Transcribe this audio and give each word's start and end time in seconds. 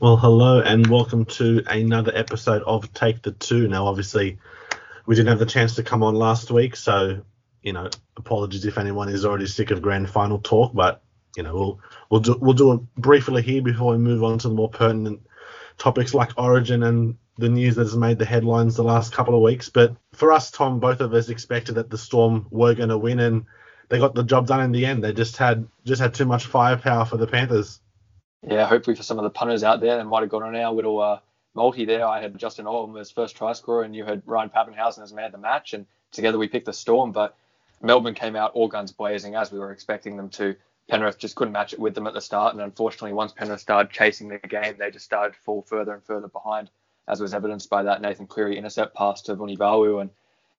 Well, 0.00 0.16
hello 0.16 0.62
and 0.62 0.86
welcome 0.86 1.26
to 1.26 1.62
another 1.66 2.10
episode 2.14 2.62
of 2.62 2.90
Take 2.94 3.20
the 3.20 3.32
Two. 3.32 3.68
Now, 3.68 3.84
obviously, 3.84 4.38
we 5.04 5.14
didn't 5.14 5.28
have 5.28 5.38
the 5.38 5.44
chance 5.44 5.74
to 5.74 5.82
come 5.82 6.02
on 6.02 6.14
last 6.14 6.50
week, 6.50 6.74
so 6.74 7.20
you 7.60 7.74
know, 7.74 7.90
apologies 8.16 8.64
if 8.64 8.78
anyone 8.78 9.10
is 9.10 9.26
already 9.26 9.44
sick 9.44 9.70
of 9.70 9.82
grand 9.82 10.08
final 10.08 10.38
talk, 10.38 10.72
but 10.72 11.02
you 11.36 11.42
know, 11.42 11.54
we'll 11.54 11.80
we'll 12.08 12.20
do 12.22 12.38
we'll 12.40 12.54
do 12.54 12.72
it 12.72 12.80
briefly 12.94 13.42
here 13.42 13.60
before 13.60 13.92
we 13.92 13.98
move 13.98 14.24
on 14.24 14.38
to 14.38 14.48
the 14.48 14.54
more 14.54 14.70
pertinent 14.70 15.20
topics 15.76 16.14
like 16.14 16.30
Origin 16.38 16.82
and 16.82 17.18
the 17.36 17.50
news 17.50 17.74
that 17.74 17.82
has 17.82 17.94
made 17.94 18.18
the 18.18 18.24
headlines 18.24 18.76
the 18.76 18.82
last 18.82 19.12
couple 19.12 19.34
of 19.34 19.42
weeks. 19.42 19.68
But 19.68 19.96
for 20.14 20.32
us, 20.32 20.50
Tom, 20.50 20.80
both 20.80 21.02
of 21.02 21.12
us 21.12 21.28
expected 21.28 21.74
that 21.74 21.90
the 21.90 21.98
Storm 21.98 22.46
were 22.50 22.74
going 22.74 22.88
to 22.88 22.96
win, 22.96 23.20
and 23.20 23.44
they 23.90 23.98
got 23.98 24.14
the 24.14 24.24
job 24.24 24.46
done 24.46 24.62
in 24.62 24.72
the 24.72 24.86
end. 24.86 25.04
They 25.04 25.12
just 25.12 25.36
had 25.36 25.68
just 25.84 26.00
had 26.00 26.14
too 26.14 26.24
much 26.24 26.46
firepower 26.46 27.04
for 27.04 27.18
the 27.18 27.26
Panthers 27.26 27.80
yeah, 28.46 28.66
hopefully 28.66 28.96
for 28.96 29.02
some 29.02 29.18
of 29.18 29.24
the 29.24 29.30
punters 29.30 29.64
out 29.64 29.80
there 29.80 29.96
that 29.96 30.04
might 30.04 30.22
have 30.22 30.30
got 30.30 30.42
on 30.42 30.56
our 30.56 30.72
little 30.72 31.00
uh, 31.00 31.20
multi 31.54 31.84
there. 31.84 32.06
I 32.06 32.20
had 32.20 32.36
Justin 32.38 32.66
Olam 32.66 32.98
as 32.98 33.10
first 33.10 33.36
try 33.36 33.52
scorer, 33.52 33.82
and 33.82 33.94
you 33.94 34.04
had 34.04 34.22
Ryan 34.26 34.50
Papenhuyzen 34.50 35.02
as 35.02 35.12
man 35.12 35.26
of 35.26 35.32
the 35.32 35.38
match, 35.38 35.74
and 35.74 35.86
together 36.12 36.38
we 36.38 36.48
picked 36.48 36.66
the 36.66 36.72
Storm. 36.72 37.12
But 37.12 37.36
Melbourne 37.82 38.14
came 38.14 38.36
out 38.36 38.52
all 38.52 38.68
guns 38.68 38.92
blazing 38.92 39.34
as 39.34 39.52
we 39.52 39.58
were 39.58 39.72
expecting 39.72 40.16
them 40.16 40.30
to. 40.30 40.56
Penrith 40.88 41.18
just 41.18 41.36
couldn't 41.36 41.52
match 41.52 41.72
it 41.72 41.78
with 41.78 41.94
them 41.94 42.06
at 42.06 42.14
the 42.14 42.20
start, 42.20 42.52
and 42.52 42.62
unfortunately, 42.62 43.12
once 43.12 43.32
Penrith 43.32 43.60
started 43.60 43.92
chasing 43.92 44.28
the 44.28 44.38
game, 44.38 44.74
they 44.78 44.90
just 44.90 45.04
started 45.04 45.34
to 45.34 45.40
fall 45.40 45.62
further 45.62 45.92
and 45.92 46.02
further 46.02 46.26
behind, 46.28 46.68
as 47.06 47.20
was 47.20 47.32
evidenced 47.32 47.70
by 47.70 47.82
that 47.84 48.00
Nathan 48.00 48.26
Cleary 48.26 48.58
intercept 48.58 48.94
pass 48.96 49.22
to 49.22 49.36
Vunivalu. 49.36 50.00
And 50.00 50.10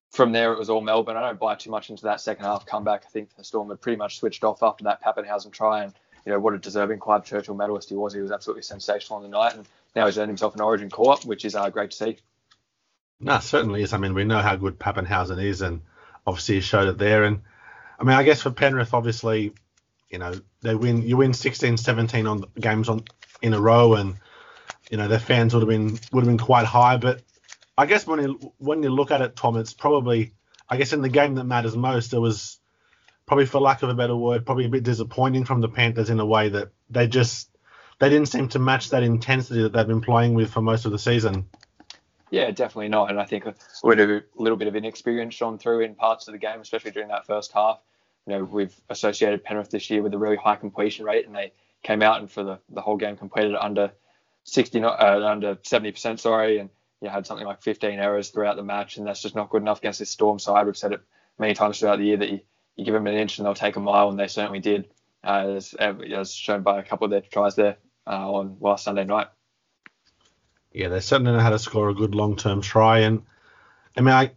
from 0.10 0.32
there, 0.32 0.54
it 0.54 0.60
was 0.60 0.70
all 0.70 0.82
Melbourne. 0.82 1.18
I 1.18 1.22
don't 1.22 1.40
buy 1.40 1.56
too 1.56 1.70
much 1.70 1.90
into 1.90 2.04
that 2.04 2.22
second 2.22 2.46
half 2.46 2.66
comeback. 2.66 3.04
I 3.06 3.10
think 3.10 3.36
the 3.36 3.44
Storm 3.44 3.70
had 3.70 3.82
pretty 3.82 3.98
much 3.98 4.20
switched 4.20 4.44
off 4.46 4.64
after 4.64 4.86
that 4.86 5.04
Papenhuyzen 5.04 5.52
try, 5.52 5.84
and 5.84 5.94
you 6.26 6.32
know, 6.32 6.40
what 6.40 6.54
a 6.54 6.58
deserving 6.58 7.00
Clive 7.00 7.26
Churchill 7.26 7.56
medalist 7.56 7.90
he 7.90 7.96
was. 7.96 8.14
He 8.14 8.22
was 8.22 8.32
absolutely 8.32 8.64
sensational 8.64 9.18
on 9.18 9.24
the 9.24 9.30
night, 9.30 9.56
and 9.56 9.66
now 9.96 10.06
he's 10.06 10.18
earned 10.18 10.30
himself 10.30 10.56
an 10.56 10.62
Origin 10.62 10.90
call-up, 10.90 11.26
which 11.26 11.46
is 11.46 11.56
uh, 11.56 11.70
great 11.70 11.92
to 11.92 11.98
see. 11.98 12.18
No, 13.20 13.40
certainly 13.40 13.84
is. 13.84 13.94
I 13.94 13.98
mean, 13.98 14.14
we 14.14 14.24
know 14.24 14.40
how 14.40 14.56
good 14.56 14.80
Papenhuyzen 14.80 15.44
is, 15.44 15.62
and 15.62 15.82
obviously 16.26 16.56
he 16.56 16.62
showed 16.62 16.88
it 16.88 16.98
there. 16.98 17.24
And 17.24 17.42
I 18.00 18.04
mean, 18.04 18.16
I 18.16 18.24
guess 18.24 18.42
for 18.42 18.52
Penrith, 18.52 18.94
obviously, 18.94 19.54
you 20.10 20.18
know, 20.18 20.34
they 20.62 20.76
win. 20.76 21.04
You 21.04 21.18
win 21.18 21.34
16, 21.34 21.78
17 21.78 22.28
on 22.28 22.46
games 22.60 22.90
on 22.90 23.04
in 23.42 23.54
a 23.54 23.62
row, 23.62 23.94
and 23.94 24.16
you 24.90 24.98
know 24.98 25.08
their 25.08 25.20
fans 25.20 25.54
would 25.54 25.62
have 25.62 25.70
been 25.70 26.00
would 26.12 26.22
have 26.22 26.26
been 26.26 26.38
quite 26.38 26.66
high. 26.66 26.98
But 26.98 27.22
I 27.78 27.86
guess 27.86 28.08
when 28.08 28.22
you 28.22 28.54
when 28.58 28.82
you 28.84 28.90
look 28.90 29.12
at 29.12 29.22
it, 29.22 29.36
Tom, 29.36 29.58
it's 29.58 29.74
probably 29.74 30.34
I 30.68 30.78
guess 30.78 30.94
in 30.94 31.02
the 31.02 31.10
game 31.10 31.36
that 31.36 31.44
matters 31.44 31.76
most, 31.76 32.12
there 32.12 32.22
was 32.22 32.60
probably 33.32 33.46
for 33.46 33.62
lack 33.62 33.82
of 33.82 33.88
a 33.88 33.94
better 33.94 34.14
word, 34.14 34.46
probably 34.46 34.66
a 34.66 34.68
bit 34.68 34.84
disappointing 34.84 35.46
from 35.46 35.62
the 35.62 35.70
Panthers 35.70 36.10
in 36.10 36.20
a 36.20 36.26
way 36.26 36.50
that 36.50 36.68
they 36.90 37.08
just 37.08 37.50
they 37.98 38.10
didn't 38.10 38.28
seem 38.28 38.50
to 38.50 38.60
match 38.60 38.90
that 38.90 39.04
intensity 39.04 39.62
that 39.62 39.72
they've 39.72 39.88
been 39.88 40.02
playing 40.02 40.34
with 40.34 40.52
for 40.52 40.62
most 40.62 40.84
of 40.84 40.92
the 40.92 41.00
season. 41.00 41.48
Yeah, 42.30 42.52
definitely 42.52 42.90
not. 42.90 43.10
And 43.10 43.18
I 43.18 43.24
think 43.24 43.46
with 43.46 44.02
a 44.02 44.24
little 44.36 44.58
bit 44.58 44.68
of 44.68 44.76
inexperience 44.76 45.34
shone 45.34 45.58
through 45.58 45.80
in 45.80 45.96
parts 45.96 46.28
of 46.28 46.34
the 46.34 46.40
game, 46.40 46.60
especially 46.60 46.92
during 46.92 47.08
that 47.08 47.26
first 47.26 47.54
half. 47.54 47.80
You 48.28 48.34
know, 48.34 48.44
we've 48.44 48.76
associated 48.90 49.46
Penrith 49.46 49.70
this 49.70 49.90
year 49.90 50.02
with 50.02 50.14
a 50.14 50.18
really 50.18 50.36
high 50.36 50.58
completion 50.58 51.06
rate, 51.06 51.26
and 51.26 51.34
they 51.34 51.54
came 51.84 52.02
out 52.02 52.20
and 52.20 52.30
for 52.30 52.44
the, 52.44 52.60
the 52.68 52.82
whole 52.82 52.98
game 52.98 53.16
completed 53.16 53.56
under 53.56 53.94
60, 54.44 54.84
uh, 54.84 55.26
under 55.26 55.56
70%, 55.56 56.20
sorry, 56.20 56.58
and 56.58 56.70
you 57.00 57.08
had 57.08 57.26
something 57.26 57.48
like 57.48 57.62
15 57.62 57.98
errors 57.98 58.28
throughout 58.28 58.58
the 58.58 58.64
match, 58.64 58.98
and 58.98 59.08
that's 59.08 59.22
just 59.22 59.36
not 59.36 59.50
good 59.50 59.62
enough 59.62 59.78
against 59.78 60.00
this 60.00 60.10
Storm 60.10 60.38
side. 60.38 60.66
We've 60.66 60.76
said 60.76 60.92
it 60.92 61.02
many 61.40 61.54
times 61.54 61.80
throughout 61.80 62.00
the 62.00 62.06
year 62.06 62.18
that 62.18 62.30
you, 62.30 62.42
you 62.76 62.86
give 62.86 62.94
them 62.94 63.08
an 63.08 63.16
inch 63.16 63.38
and 63.38 63.46
they'll 63.46 63.54
take 63.54 63.76
a 63.76 63.80
mile, 63.80 64.10
and 64.10 64.20
they 64.20 64.28
certainly 64.28 64.60
did, 64.60 64.90
uh, 65.24 65.54
as, 65.56 65.74
as, 65.74 66.34
shown 66.34 66.64
by 66.64 66.80
a 66.80 66.84
couple 66.84 67.06
of 67.06 67.12
their 67.12 67.22
tries 67.22 67.56
there 67.56 67.78
uh, 68.08 68.32
on 68.32 68.58
last 68.60 68.86
Sunday 68.86 69.04
night. 69.04 69.28
Yeah, 70.72 70.88
they 70.88 71.02
certainly 71.02 71.34
know 71.34 71.40
how 71.40 71.50
to 71.50 71.60
score 71.60 71.90
a 71.90 71.96
good 71.96 72.16
long-term 72.16 72.62
try, 72.62 73.00
and 73.00 73.24
I 73.98 74.02
mean, 74.02 74.14
I, 74.14 74.32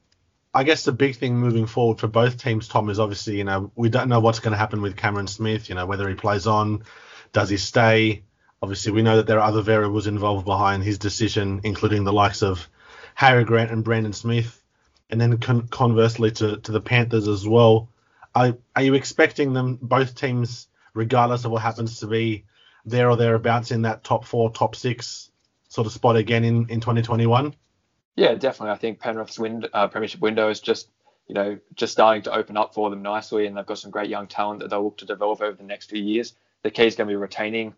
I 0.52 0.64
guess 0.64 0.84
the 0.84 0.92
big 0.92 1.16
thing 1.16 1.36
moving 1.36 1.66
forward 1.66 2.00
for 2.00 2.08
both 2.08 2.42
teams, 2.42 2.68
Tom, 2.68 2.90
is 2.90 2.98
obviously 2.98 3.38
you 3.38 3.44
know 3.44 3.70
we 3.74 3.88
don't 3.88 4.08
know 4.08 4.20
what's 4.20 4.40
going 4.40 4.52
to 4.52 4.58
happen 4.58 4.82
with 4.82 4.96
Cameron 4.96 5.26
Smith. 5.26 5.68
You 5.68 5.74
know 5.74 5.86
whether 5.86 6.08
he 6.08 6.14
plays 6.14 6.46
on, 6.46 6.84
does 7.32 7.50
he 7.50 7.56
stay? 7.56 8.24
Obviously, 8.62 8.92
we 8.92 9.02
know 9.02 9.16
that 9.16 9.26
there 9.26 9.40
are 9.40 9.48
other 9.48 9.60
variables 9.60 10.06
involved 10.06 10.46
behind 10.46 10.82
his 10.82 10.98
decision, 10.98 11.60
including 11.64 12.04
the 12.04 12.12
likes 12.12 12.42
of 12.42 12.66
Harry 13.14 13.44
Grant 13.44 13.70
and 13.70 13.84
Brandon 13.84 14.12
Smith, 14.12 14.62
and 15.10 15.20
then 15.20 15.38
con- 15.38 15.68
conversely 15.68 16.30
to, 16.30 16.56
to 16.56 16.72
the 16.72 16.80
Panthers 16.80 17.28
as 17.28 17.46
well. 17.46 17.88
Are, 18.34 18.56
are 18.74 18.82
you 18.82 18.94
expecting 18.94 19.52
them, 19.52 19.78
both 19.80 20.14
teams, 20.14 20.68
regardless 20.92 21.44
of 21.44 21.50
what 21.50 21.62
happens 21.62 22.00
to 22.00 22.06
be 22.06 22.44
there 22.84 23.08
or 23.08 23.16
thereabouts 23.16 23.70
in 23.70 23.82
that 23.82 24.04
top 24.04 24.24
four, 24.24 24.50
top 24.50 24.74
six 24.74 25.30
sort 25.68 25.86
of 25.86 25.92
spot 25.92 26.16
again 26.16 26.44
in, 26.44 26.68
in 26.68 26.80
2021? 26.80 27.54
Yeah, 28.16 28.34
definitely. 28.34 28.72
I 28.72 28.76
think 28.76 29.00
Penrith's 29.00 29.38
win, 29.38 29.66
uh, 29.72 29.88
premiership 29.88 30.20
window 30.20 30.48
is 30.48 30.60
just, 30.60 30.88
you 31.26 31.34
know, 31.34 31.58
just 31.74 31.92
starting 31.92 32.22
to 32.22 32.34
open 32.34 32.56
up 32.56 32.74
for 32.74 32.90
them 32.90 33.02
nicely, 33.02 33.46
and 33.46 33.56
they've 33.56 33.66
got 33.66 33.78
some 33.78 33.90
great 33.90 34.08
young 34.08 34.26
talent 34.26 34.60
that 34.60 34.70
they'll 34.70 34.84
look 34.84 34.98
to 34.98 35.06
develop 35.06 35.40
over 35.40 35.56
the 35.56 35.64
next 35.64 35.90
few 35.90 36.02
years. 36.02 36.34
The 36.62 36.70
key 36.70 36.86
is 36.86 36.96
going 36.96 37.08
to 37.08 37.12
be 37.12 37.16
retaining 37.16 37.74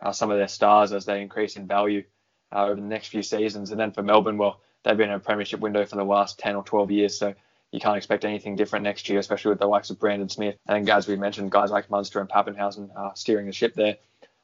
uh, 0.00 0.12
some 0.12 0.30
of 0.30 0.38
their 0.38 0.48
stars 0.48 0.92
as 0.92 1.04
they 1.04 1.22
increase 1.22 1.56
in 1.56 1.66
value 1.66 2.04
uh, 2.52 2.66
over 2.66 2.74
the 2.74 2.86
next 2.86 3.08
few 3.08 3.22
seasons. 3.22 3.70
And 3.70 3.80
then 3.80 3.92
for 3.92 4.02
Melbourne, 4.02 4.38
well, 4.38 4.60
they've 4.82 4.96
been 4.96 5.08
in 5.08 5.16
a 5.16 5.20
premiership 5.20 5.60
window 5.60 5.84
for 5.86 5.96
the 5.96 6.04
last 6.04 6.38
10 6.38 6.56
or 6.56 6.62
12 6.64 6.90
years, 6.90 7.18
so 7.18 7.34
you 7.72 7.80
can't 7.80 7.96
expect 7.96 8.24
anything 8.24 8.56
different 8.56 8.84
next 8.84 9.08
year, 9.08 9.18
especially 9.18 9.50
with 9.50 9.58
the 9.58 9.66
likes 9.66 9.90
of 9.90 9.98
Brandon 9.98 10.28
Smith 10.28 10.56
and 10.66 10.88
as 10.88 11.06
we 11.06 11.16
mentioned, 11.16 11.50
guys 11.50 11.70
like 11.70 11.90
Munster 11.90 12.20
and 12.20 12.28
Papenhuyzen 12.28 12.90
uh, 12.96 13.14
steering 13.14 13.46
the 13.46 13.52
ship 13.52 13.74
there. 13.74 13.96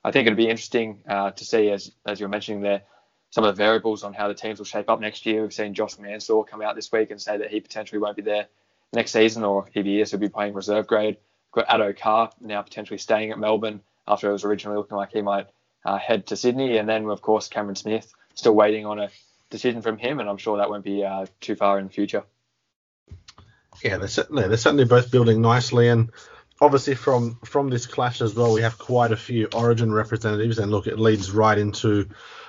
I 0.04 0.10
think 0.10 0.26
it'd 0.26 0.36
be 0.36 0.48
interesting 0.48 1.00
uh, 1.08 1.30
to 1.30 1.44
see, 1.44 1.70
as 1.70 1.90
as 2.04 2.20
you're 2.20 2.28
mentioning 2.28 2.60
there, 2.60 2.82
some 3.30 3.44
of 3.44 3.56
the 3.56 3.62
variables 3.62 4.04
on 4.04 4.12
how 4.12 4.28
the 4.28 4.34
teams 4.34 4.58
will 4.58 4.66
shape 4.66 4.90
up 4.90 5.00
next 5.00 5.24
year. 5.24 5.42
We've 5.42 5.52
seen 5.52 5.72
Josh 5.72 5.98
Mansour 5.98 6.44
come 6.44 6.60
out 6.60 6.76
this 6.76 6.92
week 6.92 7.10
and 7.10 7.20
say 7.20 7.38
that 7.38 7.50
he 7.50 7.60
potentially 7.60 7.98
won't 7.98 8.16
be 8.16 8.22
there 8.22 8.46
next 8.92 9.12
season, 9.12 9.42
or 9.42 9.66
if 9.72 9.84
he 9.84 10.04
he'll 10.04 10.18
be 10.18 10.28
playing 10.28 10.52
reserve 10.52 10.86
grade. 10.86 11.16
We've 11.54 11.64
got 11.64 11.80
Addo 11.80 11.96
Carr 11.98 12.30
now 12.40 12.60
potentially 12.60 12.98
staying 12.98 13.30
at 13.30 13.38
Melbourne 13.38 13.80
after 14.06 14.28
it 14.28 14.32
was 14.32 14.44
originally 14.44 14.76
looking 14.76 14.98
like 14.98 15.12
he 15.12 15.22
might 15.22 15.46
uh, 15.86 15.96
head 15.96 16.26
to 16.26 16.36
Sydney, 16.36 16.76
and 16.76 16.86
then 16.86 17.08
of 17.08 17.22
course 17.22 17.48
Cameron 17.48 17.76
Smith 17.76 18.12
still 18.34 18.54
waiting 18.54 18.84
on 18.84 18.98
a 18.98 19.08
decision 19.48 19.80
from 19.80 19.96
him, 19.96 20.20
and 20.20 20.28
I'm 20.28 20.36
sure 20.36 20.58
that 20.58 20.68
won't 20.68 20.84
be 20.84 21.04
uh, 21.04 21.24
too 21.40 21.56
far 21.56 21.78
in 21.78 21.86
the 21.86 21.92
future 21.92 22.24
yeah, 23.84 23.98
they're 23.98 24.08
certainly 24.08 24.48
they're 24.48 24.56
certainly 24.56 24.86
both 24.86 25.10
building 25.10 25.42
nicely, 25.42 25.88
and 25.88 26.10
obviously 26.58 26.94
from 26.94 27.38
from 27.44 27.68
this 27.68 27.86
clash 27.86 28.22
as 28.22 28.34
well, 28.34 28.54
we 28.54 28.62
have 28.62 28.78
quite 28.78 29.12
a 29.12 29.16
few 29.16 29.46
Origin 29.54 29.92
representatives, 29.92 30.58
and 30.58 30.70
look, 30.70 30.86
it 30.86 30.98
leads 30.98 31.30
right 31.30 31.58
into 31.58 32.08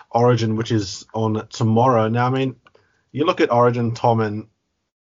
Origin, 0.09 0.56
which 0.56 0.72
is 0.72 1.06
on 1.13 1.46
tomorrow. 1.50 2.07
Now, 2.07 2.28
I 2.28 2.29
mean, 2.29 2.56
you 3.12 3.25
look 3.25 3.41
at 3.41 3.51
Origin, 3.51 3.94
Tom, 3.94 4.22
and 4.22 4.47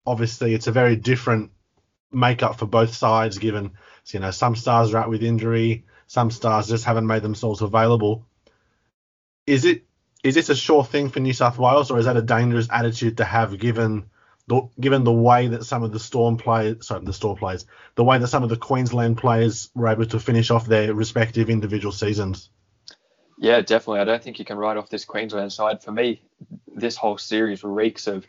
obviously 0.05 0.55
it's 0.55 0.67
a 0.67 0.73
very 0.73 0.97
different 0.97 1.53
makeup 2.11 2.59
for 2.59 2.67
both 2.67 2.95
sides, 2.95 3.39
given 3.39 3.71
you 4.09 4.19
know 4.19 4.33
some 4.33 4.57
stars 4.57 4.93
are 4.93 4.99
out 4.99 5.11
with 5.11 5.23
injury, 5.23 5.85
some 6.09 6.33
stars 6.33 6.67
just 6.67 6.85
haven't 6.85 7.07
made 7.07 7.23
themselves 7.23 7.63
available. 7.63 8.27
Is 9.47 9.65
it 9.65 9.85
is 10.25 10.35
this 10.35 10.49
a 10.49 10.57
sure 10.57 10.85
thing 10.85 11.11
for 11.11 11.21
New 11.21 11.33
South 11.33 11.59
Wales, 11.59 11.93
or 11.93 11.99
is 12.01 12.07
that 12.07 12.17
a 12.17 12.23
dangerous 12.23 12.67
attitude 12.73 13.19
to 13.19 13.25
have, 13.25 13.57
given 13.57 14.11
the, 14.47 14.69
given 14.79 15.05
the 15.05 15.13
way 15.13 15.49
that 15.49 15.65
some 15.65 15.83
of 15.83 15.93
the 15.93 16.01
Storm 16.01 16.37
players, 16.37 16.87
sorry, 16.87 17.05
the 17.05 17.13
Storm 17.13 17.37
players, 17.37 17.67
the 17.95 18.05
way 18.05 18.19
that 18.19 18.29
some 18.29 18.43
of 18.43 18.51
the 18.51 18.57
Queensland 18.57 19.17
players 19.17 19.71
were 19.75 19.89
able 19.89 20.07
to 20.07 20.21
finish 20.21 20.51
off 20.51 20.67
their 20.67 20.93
respective 20.93 21.49
individual 21.49 21.93
seasons. 21.93 22.51
Yeah, 23.39 23.61
definitely. 23.63 24.01
I 24.01 24.05
don't 24.05 24.23
think 24.23 24.39
you 24.39 24.45
can 24.45 24.59
write 24.59 24.77
off 24.77 24.91
this 24.91 25.05
Queensland 25.05 25.53
side. 25.53 25.83
For 25.83 25.93
me, 25.93 26.23
this 26.75 26.97
whole 26.97 27.19
series 27.19 27.65
reeks 27.65 28.07
of 28.07 28.27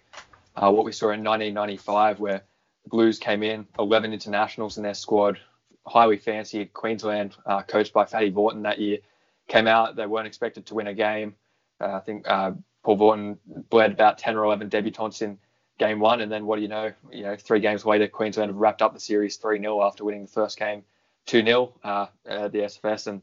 uh, 0.55 0.71
what 0.71 0.85
we 0.85 0.91
saw 0.91 1.07
in 1.07 1.23
1995, 1.23 2.19
where 2.19 2.43
the 2.83 2.89
Blues 2.89 3.19
came 3.19 3.43
in, 3.43 3.67
11 3.77 4.13
internationals 4.13 4.77
in 4.77 4.83
their 4.83 4.93
squad, 4.93 5.37
highly 5.85 6.17
fancied 6.17 6.73
Queensland, 6.73 7.35
uh, 7.45 7.61
coached 7.61 7.93
by 7.93 8.05
Fatty 8.05 8.31
Vautin 8.31 8.63
that 8.63 8.79
year, 8.79 8.99
came 9.47 9.67
out. 9.67 9.95
They 9.95 10.07
weren't 10.07 10.27
expected 10.27 10.65
to 10.67 10.75
win 10.75 10.87
a 10.87 10.93
game. 10.93 11.35
Uh, 11.79 11.93
I 11.93 11.99
think 11.99 12.27
uh, 12.27 12.51
Paul 12.83 12.97
Vautin 12.97 13.37
bled 13.69 13.91
about 13.91 14.17
10 14.17 14.37
or 14.37 14.45
11 14.45 14.69
debutants 14.69 15.21
in 15.21 15.37
game 15.77 15.99
one, 15.99 16.21
and 16.21 16.31
then 16.31 16.45
what 16.45 16.57
do 16.57 16.61
you 16.61 16.67
know? 16.67 16.91
You 17.11 17.23
know, 17.23 17.35
three 17.35 17.59
games 17.59 17.85
later, 17.85 18.07
Queensland 18.07 18.49
have 18.49 18.57
wrapped 18.57 18.81
up 18.81 18.93
the 18.93 18.99
series 18.99 19.37
3 19.37 19.59
0 19.59 19.81
after 19.81 20.05
winning 20.05 20.23
the 20.23 20.31
first 20.31 20.57
game 20.57 20.83
2 21.25 21.43
0 21.43 21.73
uh, 21.83 22.07
at 22.25 22.51
the 22.51 22.59
SFS. 22.59 23.07
And, 23.07 23.21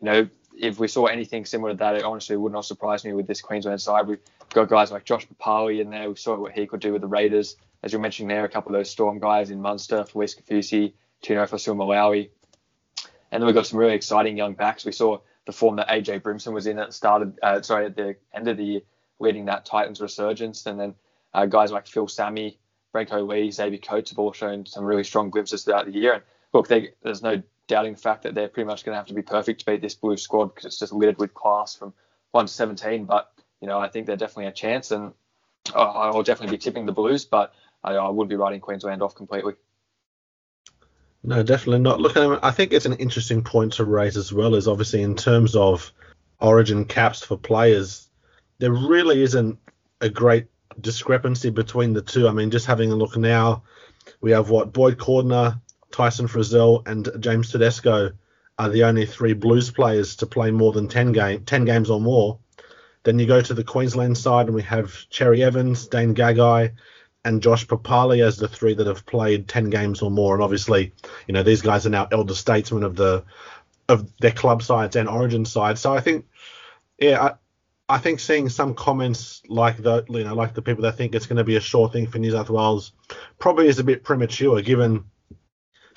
you 0.00 0.06
know, 0.06 0.28
if 0.58 0.78
we 0.78 0.88
saw 0.88 1.06
anything 1.06 1.44
similar 1.44 1.72
to 1.72 1.78
that, 1.78 1.96
it 1.96 2.04
honestly 2.04 2.36
would 2.36 2.52
not 2.52 2.64
surprise 2.64 3.04
me 3.04 3.12
with 3.12 3.26
this 3.26 3.40
Queensland 3.40 3.80
side. 3.80 4.06
We've 4.06 4.20
got 4.50 4.68
guys 4.68 4.90
like 4.90 5.04
Josh 5.04 5.26
Papalii 5.26 5.80
in 5.80 5.90
there. 5.90 6.08
We 6.08 6.16
saw 6.16 6.36
what 6.36 6.52
he 6.52 6.66
could 6.66 6.80
do 6.80 6.92
with 6.92 7.02
the 7.02 7.08
Raiders. 7.08 7.56
As 7.82 7.92
you 7.92 7.98
mentioned 7.98 8.30
there, 8.30 8.44
a 8.44 8.48
couple 8.48 8.74
of 8.74 8.78
those 8.78 8.90
Storm 8.90 9.18
guys 9.18 9.50
in 9.50 9.60
Munster, 9.60 10.04
Felise 10.04 10.40
Kaufusi, 10.40 10.92
Tino 11.22 11.44
Fa'asuamaleaui. 11.46 12.30
And 13.30 13.42
then 13.42 13.46
we've 13.46 13.54
got 13.54 13.66
some 13.66 13.78
really 13.78 13.94
exciting 13.94 14.36
young 14.36 14.54
backs. 14.54 14.84
We 14.84 14.92
saw 14.92 15.18
the 15.46 15.52
form 15.52 15.76
that 15.76 15.88
AJ 15.88 16.22
Brimson 16.22 16.52
was 16.52 16.66
in 16.66 16.78
at 16.78 16.88
the 16.88 16.92
start 16.92 17.28
uh, 17.42 17.62
sorry, 17.62 17.86
at 17.86 17.96
the 17.96 18.16
end 18.34 18.48
of 18.48 18.56
the 18.56 18.64
year, 18.64 18.80
leading 19.18 19.46
that 19.46 19.64
Titans 19.64 20.00
resurgence. 20.00 20.66
And 20.66 20.78
then 20.78 20.94
uh, 21.34 21.46
guys 21.46 21.70
like 21.70 21.86
Phil 21.86 22.08
Sami, 22.08 22.58
Brenko 22.94 23.26
Lee, 23.26 23.50
Xavier 23.50 23.78
Coates 23.78 24.10
have 24.10 24.18
all 24.18 24.32
shown 24.32 24.66
some 24.66 24.84
really 24.84 25.04
strong 25.04 25.30
glimpses 25.30 25.64
throughout 25.64 25.86
the 25.86 25.92
year. 25.92 26.14
And 26.14 26.22
look, 26.52 26.68
they, 26.68 26.90
there's 27.02 27.22
no 27.22 27.42
doubting 27.66 27.92
the 27.92 28.00
fact 28.00 28.22
that 28.22 28.34
they're 28.34 28.48
pretty 28.48 28.66
much 28.66 28.84
going 28.84 28.94
to 28.94 28.98
have 28.98 29.06
to 29.06 29.14
be 29.14 29.22
perfect 29.22 29.60
to 29.60 29.66
beat 29.66 29.82
this 29.82 29.94
blue 29.94 30.16
squad 30.16 30.46
because 30.46 30.64
it's 30.64 30.78
just 30.78 30.92
littered 30.92 31.18
with 31.18 31.34
class 31.34 31.74
from 31.74 31.92
one 32.32 32.46
to 32.46 32.52
17, 32.52 33.04
but 33.04 33.32
you 33.60 33.68
know 33.68 33.78
I 33.78 33.88
think 33.88 34.06
they're 34.06 34.16
definitely 34.16 34.46
a 34.46 34.52
chance, 34.52 34.90
and 34.90 35.12
I'll 35.74 36.22
definitely 36.22 36.56
be 36.56 36.60
tipping 36.60 36.86
the 36.86 36.92
Blues, 36.92 37.24
but 37.24 37.52
I, 37.84 37.92
I 37.94 38.08
would 38.08 38.28
be 38.28 38.36
writing 38.36 38.60
Queensland 38.60 39.02
off 39.02 39.14
completely. 39.14 39.54
No, 41.22 41.42
definitely 41.42 41.80
not. 41.80 42.00
Look, 42.00 42.16
I 42.16 42.50
think 42.52 42.72
it's 42.72 42.86
an 42.86 42.94
interesting 42.94 43.42
point 43.42 43.74
to 43.74 43.84
raise 43.84 44.16
as 44.16 44.32
well. 44.32 44.54
Is 44.54 44.68
obviously 44.68 45.02
in 45.02 45.16
terms 45.16 45.56
of 45.56 45.92
Origin 46.40 46.84
caps 46.84 47.22
for 47.22 47.36
players, 47.36 48.08
there 48.58 48.72
really 48.72 49.22
isn't 49.22 49.58
a 50.00 50.08
great 50.08 50.46
discrepancy 50.80 51.50
between 51.50 51.92
the 51.92 52.02
two. 52.02 52.28
I 52.28 52.32
mean, 52.32 52.50
just 52.50 52.66
having 52.66 52.92
a 52.92 52.96
look 52.96 53.16
now, 53.16 53.62
we 54.20 54.32
have 54.32 54.50
what 54.50 54.72
Boyd 54.72 54.98
Cordner, 54.98 55.60
Tyson 55.90 56.28
Frizell, 56.28 56.86
and 56.86 57.08
James 57.20 57.50
Tedesco 57.50 58.12
are 58.58 58.68
the 58.68 58.84
only 58.84 59.06
three 59.06 59.34
Blues 59.34 59.70
players 59.70 60.16
to 60.16 60.26
play 60.26 60.50
more 60.50 60.72
than 60.72 60.88
10 60.88 61.12
game 61.12 61.44
10 61.44 61.64
games 61.64 61.90
or 61.90 62.00
more. 62.00 62.38
Then 63.04 63.18
you 63.18 63.26
go 63.26 63.40
to 63.40 63.54
the 63.54 63.64
Queensland 63.64 64.18
side 64.18 64.46
and 64.46 64.54
we 64.54 64.62
have 64.62 64.92
Cherry 65.08 65.42
Evans, 65.42 65.86
Dane 65.86 66.14
Gagai, 66.14 66.72
and 67.24 67.42
Josh 67.42 67.66
Papalii 67.66 68.24
as 68.24 68.36
the 68.36 68.48
three 68.48 68.74
that 68.74 68.86
have 68.86 69.06
played 69.06 69.48
10 69.48 69.70
games 69.70 70.02
or 70.02 70.10
more. 70.10 70.34
And 70.34 70.42
obviously, 70.42 70.92
you 71.26 71.34
know, 71.34 71.42
these 71.42 71.62
guys 71.62 71.86
are 71.86 71.90
now 71.90 72.08
elder 72.10 72.34
statesmen 72.34 72.82
of 72.82 72.96
the 72.96 73.24
of 73.88 74.10
their 74.18 74.32
club 74.32 74.62
sides 74.62 74.96
and 74.96 75.08
origin 75.08 75.44
sides. 75.44 75.80
So 75.80 75.94
I 75.94 76.00
think, 76.00 76.26
yeah, 76.98 77.34
I, 77.88 77.98
think 77.98 78.20
seeing 78.20 78.48
some 78.48 78.74
comments 78.74 79.42
like 79.48 79.78
the, 79.78 80.04
you 80.08 80.24
know, 80.24 80.34
like 80.34 80.54
the 80.54 80.62
people 80.62 80.82
that 80.82 80.96
think 80.96 81.14
it's 81.14 81.26
going 81.26 81.38
to 81.38 81.44
be 81.44 81.56
a 81.56 81.60
sure 81.60 81.88
thing 81.88 82.06
for 82.06 82.18
New 82.18 82.32
South 82.32 82.50
Wales 82.50 82.92
probably 83.38 83.68
is 83.68 83.78
a 83.78 83.84
bit 83.84 84.04
premature 84.04 84.60
given 84.62 85.04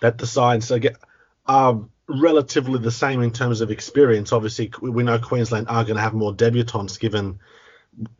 that 0.02 0.18
the 0.18 0.28
sides 0.28 0.72
are 1.46 1.82
relatively 2.08 2.80
the 2.80 2.92
same 2.92 3.22
in 3.22 3.32
terms 3.32 3.62
of 3.62 3.72
experience. 3.72 4.32
Obviously, 4.32 4.72
we 4.82 5.04
know 5.04 5.20
Queensland 5.20 5.68
are 5.70 5.84
going 5.84 5.96
to 5.96 6.02
have 6.02 6.14
more 6.14 6.34
debutants 6.34 7.00
given, 7.00 7.40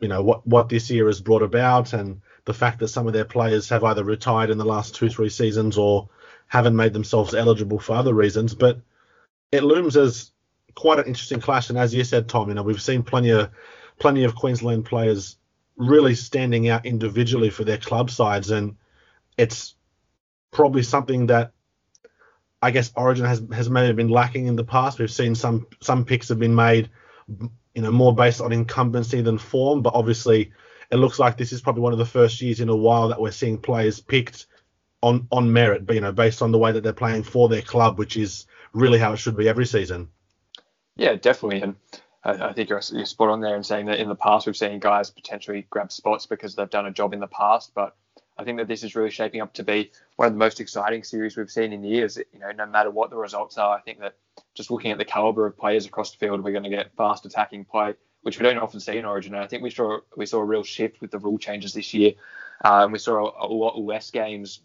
you 0.00 0.08
know, 0.08 0.22
what, 0.22 0.46
what 0.46 0.68
this 0.68 0.90
year 0.90 1.06
has 1.06 1.20
brought 1.20 1.42
about 1.42 1.92
and 1.92 2.20
the 2.44 2.54
fact 2.54 2.80
that 2.80 2.88
some 2.88 3.06
of 3.06 3.12
their 3.12 3.24
players 3.24 3.68
have 3.68 3.84
either 3.84 4.04
retired 4.04 4.50
in 4.50 4.58
the 4.58 4.64
last 4.64 4.94
two, 4.94 5.08
three 5.08 5.28
seasons 5.28 5.78
or 5.78 6.08
haven't 6.48 6.76
made 6.76 6.92
themselves 6.92 7.34
eligible 7.34 7.78
for 7.78 7.94
other 7.94 8.14
reasons. 8.14 8.54
But 8.54 8.80
it 9.50 9.62
looms 9.62 9.96
as 9.96 10.31
quite 10.74 10.98
an 10.98 11.06
interesting 11.06 11.40
clash. 11.40 11.70
And 11.70 11.78
as 11.78 11.94
you 11.94 12.04
said, 12.04 12.28
Tom, 12.28 12.48
you 12.48 12.54
know, 12.54 12.62
we've 12.62 12.82
seen 12.82 13.02
plenty 13.02 13.30
of 13.30 13.50
plenty 13.98 14.24
of 14.24 14.34
Queensland 14.34 14.84
players 14.84 15.36
really 15.76 16.14
standing 16.14 16.68
out 16.68 16.86
individually 16.86 17.50
for 17.50 17.64
their 17.64 17.78
club 17.78 18.10
sides, 18.10 18.50
and 18.50 18.76
it's 19.36 19.74
probably 20.50 20.82
something 20.82 21.26
that 21.26 21.52
I 22.60 22.70
guess 22.70 22.92
Origin 22.94 23.26
has 23.26 23.42
has 23.52 23.68
maybe 23.68 23.94
been 23.94 24.08
lacking 24.08 24.46
in 24.46 24.56
the 24.56 24.64
past. 24.64 24.98
We've 24.98 25.10
seen 25.10 25.34
some 25.34 25.66
some 25.80 26.04
picks 26.04 26.28
have 26.28 26.38
been 26.38 26.54
made, 26.54 26.90
you 27.28 27.82
know, 27.82 27.90
more 27.90 28.14
based 28.14 28.40
on 28.40 28.52
incumbency 28.52 29.20
than 29.20 29.38
form, 29.38 29.82
but 29.82 29.94
obviously 29.94 30.52
it 30.90 30.96
looks 30.96 31.18
like 31.18 31.36
this 31.36 31.52
is 31.52 31.62
probably 31.62 31.82
one 31.82 31.92
of 31.92 31.98
the 31.98 32.06
first 32.06 32.40
years 32.40 32.60
in 32.60 32.68
a 32.68 32.76
while 32.76 33.08
that 33.08 33.20
we're 33.20 33.32
seeing 33.32 33.58
players 33.58 33.98
picked 33.98 34.46
on 35.02 35.26
on 35.32 35.52
merit, 35.52 35.86
but 35.86 35.94
you 35.94 36.00
know, 36.00 36.12
based 36.12 36.42
on 36.42 36.52
the 36.52 36.58
way 36.58 36.70
that 36.72 36.82
they're 36.82 36.92
playing 36.92 37.24
for 37.24 37.48
their 37.48 37.62
club, 37.62 37.98
which 37.98 38.16
is 38.16 38.46
really 38.72 38.98
how 38.98 39.12
it 39.12 39.16
should 39.16 39.36
be 39.36 39.48
every 39.48 39.66
season. 39.66 40.08
Yeah, 40.96 41.14
definitely, 41.14 41.62
and 41.62 41.76
I, 42.22 42.48
I 42.48 42.52
think 42.52 42.68
you're, 42.68 42.82
you're 42.92 43.06
spot 43.06 43.30
on 43.30 43.40
there 43.40 43.56
in 43.56 43.64
saying 43.64 43.86
that 43.86 43.98
in 43.98 44.08
the 44.08 44.14
past 44.14 44.46
we've 44.46 44.56
seen 44.56 44.78
guys 44.78 45.10
potentially 45.10 45.66
grab 45.70 45.90
spots 45.90 46.26
because 46.26 46.54
they've 46.54 46.68
done 46.70 46.86
a 46.86 46.90
job 46.90 47.14
in 47.14 47.20
the 47.20 47.26
past, 47.26 47.72
but 47.74 47.96
I 48.38 48.44
think 48.44 48.58
that 48.58 48.68
this 48.68 48.82
is 48.82 48.94
really 48.94 49.10
shaping 49.10 49.40
up 49.40 49.52
to 49.54 49.62
be 49.62 49.92
one 50.16 50.26
of 50.26 50.32
the 50.32 50.38
most 50.38 50.60
exciting 50.60 51.04
series 51.04 51.36
we've 51.36 51.50
seen 51.50 51.72
in 51.72 51.84
years. 51.84 52.18
You 52.32 52.40
know, 52.40 52.50
no 52.50 52.66
matter 52.66 52.90
what 52.90 53.10
the 53.10 53.16
results 53.16 53.58
are, 53.58 53.76
I 53.76 53.80
think 53.80 54.00
that 54.00 54.16
just 54.54 54.70
looking 54.70 54.90
at 54.90 54.98
the 54.98 55.04
caliber 55.04 55.46
of 55.46 55.56
players 55.56 55.86
across 55.86 56.10
the 56.10 56.18
field, 56.18 56.42
we're 56.42 56.52
going 56.52 56.64
to 56.64 56.70
get 56.70 56.96
fast 56.96 57.26
attacking 57.26 57.66
play 57.66 57.94
which 58.22 58.38
we 58.38 58.44
don't 58.44 58.58
often 58.58 58.80
see 58.80 58.96
in 58.96 59.04
Origin. 59.04 59.34
And 59.34 59.44
I 59.44 59.46
think 59.46 59.62
we 59.62 59.70
saw 59.70 59.98
we 60.16 60.26
saw 60.26 60.38
a 60.38 60.44
real 60.44 60.64
shift 60.64 61.00
with 61.00 61.10
the 61.10 61.18
rule 61.18 61.38
changes 61.38 61.74
this 61.74 61.92
year. 61.92 62.12
Uh, 62.64 62.82
and 62.84 62.92
we 62.92 62.98
saw 62.98 63.26
a, 63.26 63.46
a, 63.46 63.48
lot 63.48 63.78
less 63.78 64.10
games, 64.10 64.60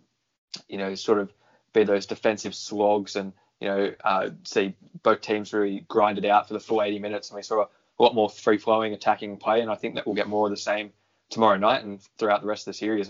you 0.67 0.77
know, 0.77 0.93
sort 0.93 1.17
of 1.19 1.33
be 1.73 1.83
those 1.83 2.05
defensive 2.05 2.53
slogs 2.53 3.15
and 3.15 3.33
you 3.59 3.67
know 3.67 3.93
uh, 4.03 4.29
see 4.43 4.75
both 5.03 5.21
teams 5.21 5.53
really 5.53 5.85
grind 5.87 6.17
it 6.17 6.25
out 6.25 6.47
for 6.47 6.53
the 6.53 6.59
full 6.59 6.81
80 6.81 6.99
minutes. 6.99 7.29
And 7.29 7.35
we 7.35 7.43
saw 7.43 7.63
a, 7.63 7.67
lot 7.99 8.13
more 8.13 8.29
free 8.29 8.59
flowing 8.59 8.93
attacking 8.93 9.37
play. 9.37 9.61
And 9.61 9.71
I 9.71 9.75
think 9.75 9.95
that 9.95 10.05
we'll 10.05 10.15
get 10.15 10.27
more 10.27 10.45
of 10.45 10.51
the 10.51 10.57
same 10.57 10.91
tomorrow 11.29 11.57
night 11.57 11.83
and 11.83 11.99
throughout 12.19 12.41
the 12.41 12.47
rest 12.47 12.67
of 12.67 12.73
the 12.73 12.77
series. 12.77 13.09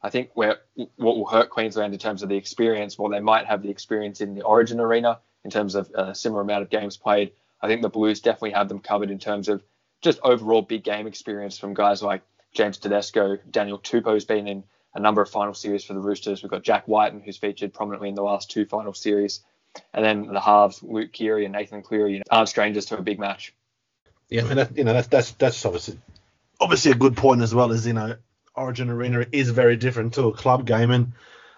I 0.00 0.10
think 0.10 0.30
where 0.34 0.58
what 0.74 1.16
will 1.16 1.26
hurt 1.26 1.50
Queensland 1.50 1.92
in 1.92 1.98
terms 1.98 2.22
of 2.22 2.28
the 2.28 2.36
experience, 2.36 2.96
while 2.96 3.10
they 3.10 3.18
might 3.18 3.46
have 3.46 3.62
the 3.62 3.70
experience 3.70 4.20
in 4.20 4.34
the 4.34 4.42
Origin 4.42 4.78
arena 4.78 5.18
in 5.44 5.50
terms 5.50 5.74
of 5.74 5.90
a 5.94 6.14
similar 6.14 6.42
amount 6.42 6.62
of 6.62 6.70
games 6.70 6.96
played, 6.96 7.32
I 7.60 7.66
think 7.66 7.82
the 7.82 7.88
Blues 7.88 8.20
definitely 8.20 8.52
have 8.52 8.68
them 8.68 8.78
covered 8.78 9.10
in 9.10 9.18
terms 9.18 9.48
of 9.48 9.62
just 10.00 10.20
overall 10.22 10.62
big 10.62 10.84
game 10.84 11.08
experience 11.08 11.58
from 11.58 11.74
guys 11.74 12.02
like 12.02 12.22
James 12.54 12.78
Tedesco, 12.78 13.38
Daniel 13.50 13.78
Tupou's 13.78 14.24
been 14.24 14.46
in 14.46 14.64
a 14.94 15.00
number 15.00 15.20
of 15.20 15.28
final 15.28 15.54
series 15.54 15.84
for 15.84 15.94
the 15.94 16.00
Roosters. 16.00 16.42
We've 16.42 16.50
got 16.50 16.62
Jack 16.62 16.86
Wighton, 16.86 17.20
who's 17.20 17.36
featured 17.36 17.74
prominently 17.74 18.08
in 18.08 18.14
the 18.14 18.22
last 18.22 18.50
two 18.50 18.64
final 18.64 18.94
series. 18.94 19.40
And 19.92 20.04
then 20.04 20.32
the 20.32 20.40
halves, 20.40 20.82
Luke 20.82 21.12
Keary 21.12 21.44
and 21.44 21.52
Nathan 21.52 21.82
Cleary, 21.82 22.12
you 22.12 22.18
know, 22.18 22.24
aren't 22.30 22.48
strangers 22.48 22.86
to 22.86 22.98
a 22.98 23.02
big 23.02 23.18
match. 23.18 23.54
Yeah, 24.28 24.42
I 24.42 24.44
mean, 24.44 24.56
that, 24.56 24.76
you 24.76 24.84
know, 24.84 24.92
that's, 24.92 25.08
that's, 25.08 25.32
that's 25.32 25.64
obviously, 25.64 25.98
obviously 26.60 26.92
a 26.92 26.96
good 26.96 27.16
point 27.16 27.42
as 27.42 27.54
well, 27.54 27.72
as, 27.72 27.86
you 27.86 27.94
know, 27.94 28.16
Origin 28.54 28.90
Arena 28.90 29.24
is 29.32 29.50
very 29.50 29.76
different 29.76 30.14
to 30.14 30.26
a 30.26 30.32
club 30.32 30.66
game. 30.66 30.90
And 30.90 31.12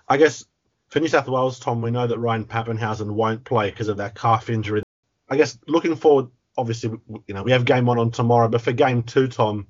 I 0.08 0.16
guess 0.16 0.44
for 0.88 1.00
New 1.00 1.08
South 1.08 1.28
Wales, 1.28 1.58
Tom, 1.58 1.82
we 1.82 1.90
know 1.90 2.06
that 2.06 2.18
Ryan 2.18 2.44
Papenhuyzen 2.44 3.10
won't 3.10 3.44
play 3.44 3.70
because 3.70 3.88
of 3.88 3.96
that 3.96 4.14
calf 4.14 4.50
injury. 4.50 4.82
I 5.28 5.36
guess 5.36 5.58
looking 5.66 5.96
forward 5.96 6.28
obviously, 6.60 6.90
you 7.26 7.34
know, 7.34 7.42
we 7.42 7.52
have 7.52 7.64
game 7.64 7.86
one 7.86 7.98
on 7.98 8.10
tomorrow, 8.10 8.48
but 8.48 8.60
for 8.60 8.72
game 8.72 9.02
two, 9.02 9.28
Tom, 9.28 9.66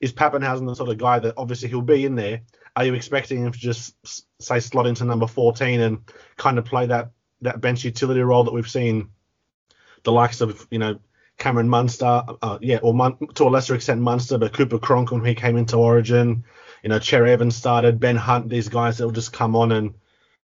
is 0.00 0.12
Papenhuyzen 0.12 0.66
the 0.66 0.74
sort 0.74 0.88
of 0.88 0.98
guy 0.98 1.18
that 1.18 1.34
obviously 1.36 1.68
he'll 1.68 1.82
be 1.82 2.04
in 2.04 2.14
there? 2.14 2.42
Are 2.74 2.84
you 2.84 2.94
expecting 2.94 3.44
him 3.44 3.52
to 3.52 3.58
just 3.58 3.94
say 4.40 4.60
slot 4.60 4.86
into 4.86 5.04
number 5.04 5.26
14 5.26 5.80
and 5.80 5.98
kind 6.36 6.58
of 6.58 6.64
play 6.64 6.86
that 6.86 7.10
that 7.42 7.60
bench 7.60 7.84
utility 7.84 8.20
role 8.20 8.44
that 8.44 8.52
we've 8.52 8.68
seen 8.68 9.10
the 10.02 10.12
likes 10.12 10.40
of 10.40 10.66
you 10.70 10.78
know 10.78 10.98
Cameron 11.38 11.68
Munster, 11.68 12.22
uh, 12.42 12.58
yeah, 12.60 12.78
or 12.82 12.92
Mun- 12.92 13.16
to 13.34 13.44
a 13.44 13.50
lesser 13.50 13.74
extent 13.74 14.00
Munster, 14.00 14.38
but 14.38 14.52
Cooper 14.52 14.78
Cronk 14.78 15.10
when 15.10 15.24
he 15.24 15.34
came 15.34 15.56
into 15.56 15.76
Origin, 15.76 16.44
you 16.82 16.90
know, 16.90 16.98
Cherry 16.98 17.32
Evans 17.32 17.56
started, 17.56 17.98
Ben 17.98 18.16
Hunt, 18.16 18.48
these 18.48 18.68
guys 18.68 18.98
that 18.98 19.04
will 19.04 19.12
just 19.12 19.32
come 19.32 19.56
on 19.56 19.72
and 19.72 19.94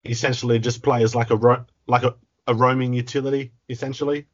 essentially 0.05 0.59
just 0.59 0.83
play 0.83 1.03
as 1.03 1.15
like 1.15 1.31
a 1.31 1.37
ro- 1.37 1.67
like 1.87 2.03
a, 2.03 2.15
a 2.47 2.55
roaming 2.55 2.95
utility 2.95 3.53
essentially. 3.69 4.27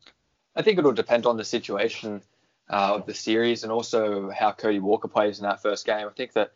I 0.54 0.62
think 0.62 0.78
it'll 0.78 0.92
depend 0.92 1.26
on 1.26 1.36
the 1.36 1.44
situation 1.44 2.22
uh, 2.70 2.94
of 2.94 3.06
the 3.06 3.14
series 3.14 3.64
and 3.64 3.72
also 3.72 4.30
how 4.30 4.52
Cody 4.52 4.78
Walker 4.78 5.08
plays 5.08 5.38
in 5.38 5.44
that 5.44 5.62
first 5.62 5.86
game. 5.86 6.06
I 6.06 6.10
think 6.10 6.34
that 6.34 6.52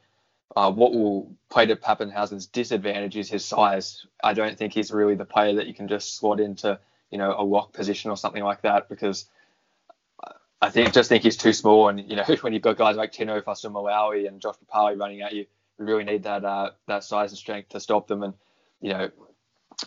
uh, 0.56 0.72
what 0.72 0.92
will 0.92 1.36
play 1.50 1.66
to 1.66 1.76
Papenhuyzen's 1.76 2.46
disadvantage 2.46 3.16
is 3.16 3.28
his 3.28 3.44
size. 3.44 4.06
I 4.24 4.32
don't 4.32 4.56
think 4.56 4.72
he's 4.72 4.90
really 4.90 5.14
the 5.14 5.26
player 5.26 5.56
that 5.56 5.66
you 5.66 5.74
can 5.74 5.86
just 5.86 6.16
slot 6.16 6.40
into, 6.40 6.80
you 7.10 7.18
know, 7.18 7.34
a 7.38 7.44
lock 7.44 7.74
position 7.74 8.10
or 8.10 8.16
something 8.16 8.42
like 8.42 8.62
that 8.62 8.88
because 8.88 9.26
I 10.62 10.70
think 10.70 10.94
just 10.94 11.10
think 11.10 11.22
he's 11.22 11.36
too 11.36 11.52
small. 11.52 11.90
And 11.90 12.00
you 12.00 12.16
know, 12.16 12.24
when 12.40 12.54
you've 12.54 12.62
got 12.62 12.78
guys 12.78 12.96
like 12.96 13.12
Tino 13.12 13.38
Fa'asuamaleaui 13.40 14.26
and 14.26 14.40
Josh 14.40 14.54
Papalii 14.56 14.98
running 14.98 15.20
at 15.20 15.34
you, 15.34 15.44
you 15.78 15.84
really 15.84 16.04
need 16.04 16.22
that 16.22 16.42
uh, 16.42 16.70
that 16.88 17.04
size 17.04 17.30
and 17.32 17.38
strength 17.38 17.68
to 17.70 17.80
stop 17.80 18.06
them. 18.06 18.22
And 18.22 18.32
you 18.80 18.94
know, 18.94 19.10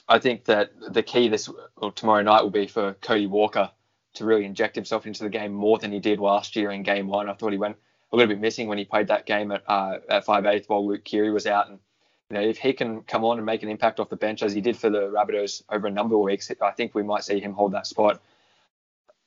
I 0.08 0.20
think 0.20 0.46
that 0.46 0.72
the 0.92 1.02
key 1.02 1.30
this 1.30 1.50
or 1.78 1.92
tomorrow 1.92 2.22
night 2.22 2.44
will 2.44 2.52
be 2.52 2.68
for 2.68 2.94
Cody 3.02 3.26
Walker 3.26 3.72
to 4.16 4.26
really 4.26 4.46
inject 4.46 4.76
himself 4.76 5.08
into 5.08 5.24
the 5.24 5.30
game 5.30 5.52
more 5.52 5.80
than 5.80 5.92
he 5.92 6.00
did 6.00 6.20
last 6.20 6.56
year 6.56 6.70
in 6.70 6.84
game 6.84 7.08
one. 7.08 7.28
I 7.28 7.34
thought 7.34 7.52
he 7.52 7.58
went 7.58 7.78
a 8.12 8.16
little 8.16 8.34
bit 8.34 8.42
missing 8.42 8.68
when 8.68 8.78
he 8.78 8.86
played 8.86 9.08
that 9.08 9.26
game 9.26 9.52
at 9.52 9.64
uh, 9.68 9.98
at 10.10 10.26
five 10.26 10.46
eighth 10.46 10.68
while 10.70 10.86
Luke 10.86 11.04
Keary 11.04 11.32
was 11.32 11.48
out. 11.48 11.70
And 11.70 11.80
you 12.30 12.38
know, 12.38 12.42
if 12.42 12.58
he 12.58 12.74
can 12.74 13.02
come 13.02 13.24
on 13.24 13.38
and 13.38 13.46
make 13.46 13.64
an 13.64 13.70
impact 13.70 14.00
off 14.00 14.10
the 14.10 14.16
bench 14.16 14.44
as 14.44 14.54
he 14.54 14.62
did 14.62 14.78
for 14.78 14.90
the 14.90 15.10
Rabbitohs 15.10 15.64
over 15.70 15.88
a 15.88 15.92
number 15.92 16.16
of 16.16 16.22
weeks, 16.22 16.52
I 16.62 16.72
think 16.72 16.94
we 16.94 17.04
might 17.04 17.24
see 17.24 17.40
him 17.40 17.54
hold 17.54 17.74
that 17.74 17.88
spot. 17.88 18.22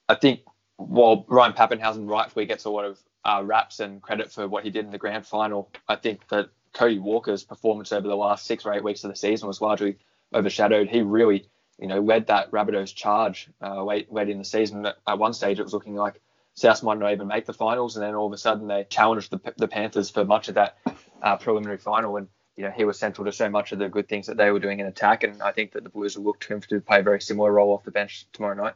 I 0.09 0.15
think 0.15 0.41
while 0.77 1.25
Ryan 1.29 1.53
Papenhuyzen 1.53 2.09
rightfully 2.09 2.47
gets 2.47 2.65
a 2.65 2.71
lot 2.71 2.85
of 2.85 2.99
uh, 3.25 3.43
raps 3.45 3.81
and 3.81 4.03
credit 4.03 4.33
for 4.33 4.49
what 4.49 4.65
he 4.65 4.71
did 4.71 4.85
in 4.85 4.91
the 4.91 4.99
grand 4.99 5.27
final, 5.27 5.71
I 5.89 5.97
think 5.97 6.29
that 6.29 6.51
Cody 6.75 6.99
Walker's 6.99 7.45
performance 7.45 7.93
over 7.93 8.09
the 8.09 8.17
last 8.17 8.47
six 8.47 8.65
or 8.65 8.73
eight 8.73 8.85
weeks 8.85 9.05
of 9.05 9.11
the 9.11 9.17
season 9.17 9.47
was 9.47 9.61
largely 9.61 9.97
overshadowed. 10.35 10.89
He 10.89 11.03
really 11.03 11.49
you 11.79 11.89
know, 11.89 12.01
led 12.01 12.29
that 12.29 12.51
Rabbitohs 12.53 12.95
charge 12.95 13.49
uh, 13.61 13.83
late, 13.83 14.13
late 14.13 14.29
in 14.29 14.39
the 14.39 14.45
season. 14.45 14.87
At 14.87 15.19
one 15.19 15.33
stage, 15.33 15.59
it 15.59 15.65
was 15.65 15.73
looking 15.73 15.97
like 15.97 16.21
South 16.55 16.83
might 16.83 16.99
not 16.99 17.13
even 17.13 17.29
make 17.29 17.47
the 17.47 17.53
finals, 17.53 17.97
and 17.97 18.05
then 18.05 18.15
all 18.15 18.27
of 18.27 18.33
a 18.33 18.39
sudden 18.39 18.69
they 18.69 18.85
challenged 18.85 19.31
the, 19.31 19.55
the 19.57 19.69
Panthers 19.69 20.11
for 20.11 20.25
much 20.25 20.49
of 20.49 20.55
that 20.57 20.77
uh, 21.23 21.37
preliminary 21.37 21.79
final. 21.79 22.17
And 22.17 22.29
you 22.57 22.65
know, 22.65 22.71
he 22.71 22.85
was 22.85 22.99
central 22.99 23.25
to 23.25 23.33
so 23.33 23.49
much 23.49 23.73
of 23.73 23.79
the 23.79 23.89
good 23.89 24.09
things 24.09 24.27
that 24.27 24.37
they 24.37 24.51
were 24.51 24.59
doing 24.59 24.81
in 24.81 24.87
attack. 24.87 25.23
And 25.23 25.43
I 25.43 25.53
think 25.53 25.73
that 25.73 25.85
the 25.85 25.91
Blues 25.91 26.17
will 26.17 26.25
look 26.25 26.41
to 26.41 26.55
him 26.55 26.61
to 26.61 26.81
play 26.81 27.01
a 27.01 27.03
very 27.03 27.21
similar 27.21 27.51
role 27.51 27.73
off 27.73 27.85
the 27.85 27.91
bench 27.91 28.27
tomorrow 28.33 28.55
night. 28.55 28.75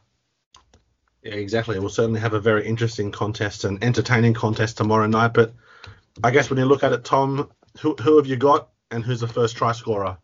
Yeah, 1.23 1.35
exactly. 1.35 1.79
We'll 1.79 1.91
certainly 1.91 2.21
have 2.21 2.33
a 2.33 2.41
very 2.41 2.67
interesting 2.67 3.13
contest 3.13 3.65
and 3.65 3.83
entertaining 3.85 4.33
contest 4.33 4.79
tomorrow 4.79 5.07
night. 5.07 5.35
But 5.35 5.53
I 6.25 6.31
guess 6.31 6.49
when 6.49 6.59
you 6.59 6.65
look 6.65 6.85
at 6.85 6.93
it, 6.93 7.05
Tom, 7.05 7.51
who, 7.81 7.95
who 7.97 8.17
have 8.17 8.27
you 8.27 8.37
got, 8.37 8.71
and 8.91 9.05
who's 9.05 9.21
the 9.21 9.29
first 9.29 9.57
try 9.57 9.73
scorer? 9.73 10.17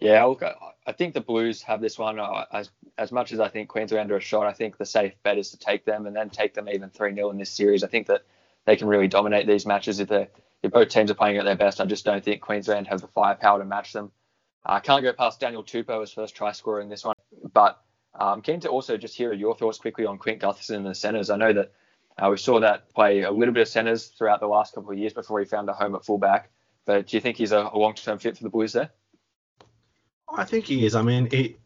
Yeah, 0.00 0.24
look, 0.24 0.42
I 0.42 0.54
think 0.92 1.14
the 1.14 1.20
Blues 1.20 1.62
have 1.62 1.80
this 1.80 1.98
one. 1.98 2.18
Uh, 2.18 2.44
as 2.52 2.70
as 2.98 3.10
much 3.10 3.32
as 3.32 3.40
I 3.40 3.48
think 3.48 3.68
Queensland 3.68 4.10
are 4.12 4.16
a 4.16 4.20
shot, 4.20 4.46
I 4.46 4.52
think 4.52 4.76
the 4.76 4.86
safe 4.86 5.14
bet 5.22 5.38
is 5.38 5.50
to 5.50 5.58
take 5.58 5.84
them 5.84 6.06
and 6.06 6.14
then 6.14 6.30
take 6.30 6.54
them 6.54 6.68
even 6.68 6.90
3 6.90 7.14
0 7.14 7.30
in 7.30 7.38
this 7.38 7.50
series. 7.50 7.82
I 7.82 7.88
think 7.88 8.06
that 8.08 8.22
they 8.66 8.76
can 8.76 8.88
really 8.88 9.08
dominate 9.08 9.46
these 9.46 9.66
matches 9.66 10.00
if 10.00 10.10
if 10.10 10.72
both 10.72 10.88
teams 10.88 11.10
are 11.10 11.14
playing 11.14 11.38
at 11.38 11.44
their 11.44 11.56
best. 11.56 11.80
I 11.80 11.84
just 11.86 12.04
don't 12.04 12.24
think 12.24 12.40
Queensland 12.40 12.86
have 12.88 13.00
the 13.00 13.08
firepower 13.08 13.58
to 13.58 13.64
match 13.64 13.92
them. 13.92 14.12
I 14.64 14.80
can't 14.80 15.02
go 15.02 15.12
past 15.12 15.40
Daniel 15.40 15.62
Tupou 15.62 16.02
as 16.02 16.12
first 16.12 16.34
try 16.34 16.52
scorer 16.52 16.80
in 16.80 16.88
this 16.88 17.04
one, 17.04 17.16
but 17.52 17.82
I'm 18.14 18.40
keen 18.40 18.60
to 18.60 18.68
also 18.68 18.96
just 18.96 19.16
hear 19.16 19.32
your 19.32 19.54
thoughts 19.54 19.78
quickly 19.78 20.06
on 20.06 20.18
Clint 20.18 20.40
Gutherson 20.40 20.76
in 20.76 20.84
the 20.84 20.94
centres. 20.94 21.28
I 21.28 21.36
know 21.36 21.52
that 21.52 21.72
uh, 22.16 22.30
we 22.30 22.36
saw 22.36 22.60
that 22.60 22.92
play 22.94 23.22
a 23.22 23.30
little 23.30 23.52
bit 23.52 23.62
of 23.62 23.68
centres 23.68 24.06
throughout 24.06 24.40
the 24.40 24.46
last 24.46 24.74
couple 24.74 24.92
of 24.92 24.98
years 24.98 25.12
before 25.12 25.40
he 25.40 25.44
found 25.44 25.68
a 25.68 25.72
home 25.72 25.94
at 25.94 26.04
fullback. 26.04 26.50
But 26.86 27.08
do 27.08 27.16
you 27.16 27.20
think 27.20 27.36
he's 27.36 27.52
a, 27.52 27.70
a 27.72 27.78
long-term 27.78 28.18
fit 28.18 28.36
for 28.36 28.44
the 28.44 28.50
Blues 28.50 28.72
there? 28.72 28.90
I 30.32 30.44
think 30.44 30.66
he 30.66 30.84
is. 30.86 30.94
I 30.94 31.02
mean, 31.02 31.28
he 31.30 31.56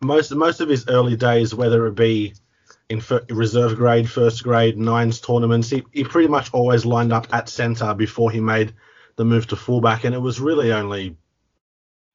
most 0.00 0.34
most 0.34 0.60
of 0.60 0.68
his 0.68 0.88
early 0.88 1.16
days, 1.16 1.54
whether 1.54 1.86
it 1.86 1.94
be 1.94 2.34
in 2.88 3.02
reserve 3.30 3.76
grade, 3.76 4.08
first 4.08 4.42
grade, 4.42 4.78
nines 4.78 5.20
tournaments, 5.20 5.70
he, 5.70 5.82
he 5.92 6.04
pretty 6.04 6.28
much 6.28 6.52
always 6.52 6.84
lined 6.84 7.12
up 7.12 7.26
at 7.32 7.48
centre 7.48 7.94
before 7.94 8.30
he 8.30 8.40
made 8.40 8.74
the 9.16 9.24
move 9.24 9.46
to 9.48 9.56
fullback, 9.56 10.04
and 10.04 10.14
it 10.14 10.18
was 10.18 10.40
really 10.40 10.72
only 10.72 11.16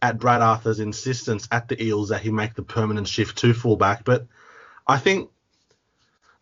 at 0.01 0.19
Brad 0.19 0.41
Arthur's 0.41 0.79
insistence 0.79 1.47
at 1.51 1.67
the 1.67 1.81
Eels 1.83 2.09
that 2.09 2.21
he 2.21 2.31
make 2.31 2.53
the 2.53 2.63
permanent 2.63 3.07
shift 3.07 3.37
to 3.39 3.53
fullback. 3.53 4.05
But 4.05 4.27
I 4.87 4.97
think 4.97 5.29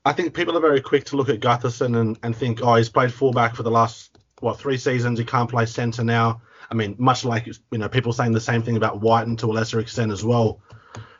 I 0.05 0.13
think 0.13 0.33
people 0.33 0.57
are 0.57 0.61
very 0.61 0.81
quick 0.81 1.05
to 1.05 1.17
look 1.17 1.29
at 1.29 1.39
Gutherson 1.39 1.99
and, 1.99 2.17
and 2.23 2.35
think, 2.35 2.61
oh, 2.61 2.75
he's 2.75 2.89
played 2.89 3.13
fullback 3.13 3.55
for 3.55 3.63
the 3.63 3.71
last 3.71 4.17
what 4.39 4.59
three 4.59 4.77
seasons. 4.77 5.19
He 5.19 5.25
can't 5.25 5.49
play 5.49 5.65
centre 5.65 6.03
now. 6.03 6.41
I 6.69 6.75
mean, 6.75 6.95
much 6.97 7.23
like 7.23 7.47
you 7.47 7.77
know 7.77 7.89
people 7.89 8.13
saying 8.13 8.33
the 8.33 8.41
same 8.41 8.63
thing 8.63 8.77
about 8.77 9.01
Wighton 9.01 9.37
to 9.37 9.47
a 9.47 9.53
lesser 9.53 9.79
extent 9.79 10.11
as 10.11 10.23
well. 10.23 10.61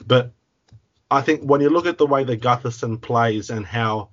But 0.06 0.34
I 1.10 1.22
think 1.22 1.42
when 1.42 1.62
you 1.62 1.70
look 1.70 1.86
at 1.86 1.98
the 1.98 2.06
way 2.06 2.24
that 2.24 2.42
Gutherson 2.42 3.01
plays 3.01 3.50
and 3.50 3.66
how 3.66 4.10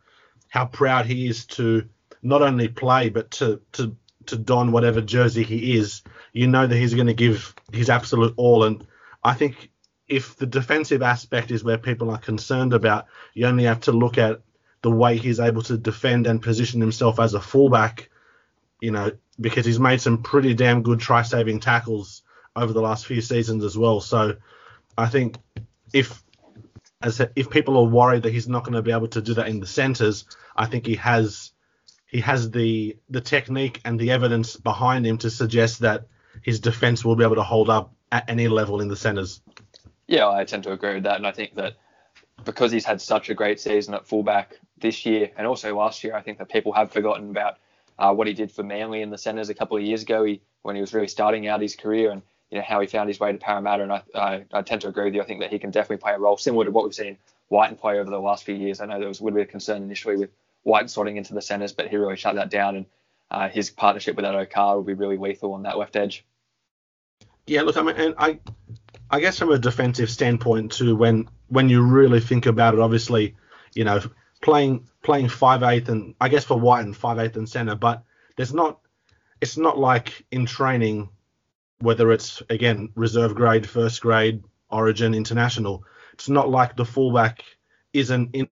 how 0.49 0.67
proud 0.67 1.07
he 1.07 1.26
is 1.29 1.47
to 1.47 1.88
not 2.23 2.43
only 2.43 2.69
play 2.69 3.09
but 3.09 3.31
to 3.33 3.61
to 3.73 3.97
to 4.26 4.37
don 4.37 4.73
whatever 4.73 5.00
jersey 5.00 5.43
he 5.43 5.76
is, 5.76 6.03
you 6.33 6.47
know 6.47 6.67
that 6.67 6.76
he's 6.76 6.95
going 6.95 7.09
to 7.09 7.14
give 7.14 7.55
his 7.73 7.91
absolute 7.91 8.35
all. 8.37 8.64
And 8.64 8.87
I 9.23 9.35
think 9.35 9.71
if 10.09 10.37
the 10.37 10.47
defensive 10.47 11.03
aspect 11.03 11.50
is 11.50 11.64
where 11.64 11.79
people 11.79 12.11
are 12.11 12.19
concerned 12.19 12.73
about, 12.73 13.07
you 13.35 13.47
only 13.47 13.64
have 13.64 13.81
to 13.81 13.93
look 13.93 14.19
at 14.19 14.41
the 14.83 14.91
way 14.91 15.17
he's 15.17 15.41
able 15.41 15.62
to 15.62 15.79
defend 15.79 16.26
and 16.26 16.43
position 16.43 16.81
himself 16.81 17.19
as 17.19 17.35
a 17.35 17.41
fullback. 17.41 18.11
You 18.85 18.91
know, 18.91 19.12
because 19.41 19.64
he's 19.64 19.81
made 19.81 20.03
some 20.03 20.23
pretty 20.23 20.53
damn 20.53 20.83
good 20.83 21.00
try-saving 21.00 21.61
tackles 21.61 22.23
over 22.55 22.71
the 22.75 22.83
last 22.83 23.07
few 23.07 23.23
seasons 23.23 23.64
as 23.64 23.79
well. 23.79 24.00
So 24.00 24.37
I 24.99 25.07
think 25.07 25.38
if 25.95 26.23
as 27.00 27.19
if 27.35 27.49
people 27.49 27.79
are 27.79 27.88
worried 27.88 28.25
that 28.25 28.33
he's 28.35 28.47
not 28.47 28.62
going 28.62 28.75
to 28.75 28.83
be 28.83 28.93
able 28.93 29.09
to 29.09 29.23
do 29.23 29.33
that 29.35 29.49
in 29.49 29.61
the 29.61 29.67
centres, 29.67 30.26
I 30.55 30.67
think 30.67 30.87
he 30.87 30.97
has 30.97 31.53
he 32.07 32.21
has 32.21 32.50
the 32.50 32.99
the 33.09 33.23
technique 33.23 33.81
and 33.87 33.99
the 33.99 34.11
evidence 34.11 34.57
behind 34.57 35.07
him 35.07 35.17
to 35.19 35.31
suggest 35.31 35.81
that 35.81 36.07
his 36.43 36.61
defence 36.61 37.07
will 37.07 37.17
be 37.17 37.25
able 37.25 37.37
to 37.37 37.43
hold 37.43 37.71
up 37.71 37.95
at 38.12 38.29
any 38.29 38.49
level 38.49 38.83
in 38.83 38.88
the 38.88 38.97
centres. 38.97 39.41
Yeah, 40.07 40.29
I 40.29 40.45
tend 40.45 40.64
to 40.64 40.73
agree 40.73 40.93
with 40.93 41.05
that, 41.05 41.17
and 41.17 41.26
I 41.26 41.33
think 41.33 41.55
that 41.55 41.76
because 42.45 42.71
he's 42.71 42.85
had 42.85 43.00
such 43.00 43.31
a 43.31 43.35
great 43.35 43.61
season 43.61 43.95
at 43.95 44.07
fullback 44.07 44.59
this 44.76 45.07
year 45.07 45.31
and 45.38 45.47
also 45.47 45.75
last 45.75 46.05
year, 46.05 46.14
I 46.14 46.21
think 46.21 46.37
that 46.37 46.50
people 46.50 46.73
have 46.73 46.93
forgotten 46.93 47.31
about 47.31 47.57
uh, 47.99 48.13
what 48.13 48.27
he 48.27 48.35
did 48.35 48.51
for 48.51 48.63
Manly 48.63 49.03
in 49.03 49.11
the 49.11 49.19
centres 49.19 49.49
a 49.49 49.55
couple 49.55 49.77
of 49.77 49.83
years 49.83 50.03
ago 50.03 50.25
he, 50.25 50.41
when 50.63 50.75
he 50.75 50.81
was 50.81 50.95
really 50.95 51.09
starting 51.09 51.47
out 51.47 51.61
his 51.61 51.77
career 51.77 52.11
and 52.11 52.23
you 52.51 52.59
know 52.59 52.65
how 52.67 52.81
he 52.81 52.87
found 52.87 53.09
his 53.09 53.19
way 53.19 53.33
to 53.33 53.39
Parramatta. 53.39 53.83
And 53.83 53.93
I, 53.93 54.03
I, 54.15 54.45
I, 54.53 54.63
tend 54.63 54.83
to 54.83 54.89
agree 54.89 55.05
with 55.05 55.15
you. 55.15 55.23
I 55.23 55.25
think 55.25 55.41
that 55.41 55.51
he 55.51 55.59
can 55.59 55.71
definitely 55.71 56.03
play 56.03 56.13
a 56.13 56.19
role 56.19 56.37
similar 56.37 56.65
to 56.65 56.71
what 56.71 56.85
we've 56.85 56.95
seen 56.95 57.19
Wighton 57.49 57.77
play 57.77 57.99
over 57.99 58.11
the 58.11 58.21
last 58.21 58.45
few 58.45 58.55
years. 58.55 58.81
I 58.81 58.87
know 58.87 58.99
there 58.99 59.09
was 59.09 59.21
a 59.21 59.25
little 59.25 59.37
bit 59.37 59.47
of 59.47 59.51
concern 59.51 59.83
initially 59.83 60.17
with 60.17 60.31
White 60.63 60.89
sorting 60.89 61.17
into 61.17 61.35
the 61.35 61.43
centres, 61.43 61.73
but 61.73 61.89
he 61.89 61.97
really 61.97 62.17
shut 62.17 62.37
that 62.37 62.51
down. 62.51 62.77
And 62.77 62.87
uh, 63.31 63.49
his 63.49 63.71
partnership 63.71 64.17
with 64.17 64.25
Addo 64.25 64.49
Carr 64.49 64.77
will 64.77 64.85
be 64.85 64.95
really 64.95 65.17
lethal 65.17 65.53
on 65.55 65.63
that 65.65 65.79
left 65.79 65.97
edge. 65.97 66.25
Yeah, 67.47 67.63
look, 67.63 67.77
I 67.77 67.83
mean, 67.83 67.97
and 67.97 68.15
I, 68.17 68.39
I 69.11 69.21
guess 69.21 69.39
from 69.39 69.51
a 69.51 69.59
defensive 69.59 70.11
standpoint 70.11 70.73
too, 70.73 70.97
when 70.97 71.29
when 71.49 71.69
you 71.69 71.83
really 71.83 72.21
think 72.21 72.47
about 72.47 72.75
it, 72.75 72.81
obviously, 72.81 73.37
you 73.75 73.85
know, 73.85 74.01
playing 74.45 74.87
playing 75.03 75.29
five 75.29 75.63
eighth 75.63 75.89
and 75.89 76.15
I 76.21 76.29
guess 76.29 76.45
for 76.45 76.61
Wighton 76.61 76.93
five 76.93 77.19
eighth 77.19 77.37
and 77.37 77.49
center, 77.49 77.75
but 77.75 78.05
there's 78.37 78.55
not 78.55 78.79
it's 79.41 79.57
not 79.57 79.79
like 79.79 80.25
in 80.31 80.47
training 80.47 81.09
whether 81.81 82.13
it's 82.13 82.43
again 82.51 82.91
reserve 82.95 83.35
grade, 83.35 83.67
first 83.67 84.01
grade, 84.03 84.45
Origin, 84.71 85.15
international. 85.15 85.85
It's 86.13 86.29
not 86.29 86.51
like 86.51 86.77
the 86.77 86.85
fullback 86.85 87.43
isn't 87.93 88.35
in 88.35 88.49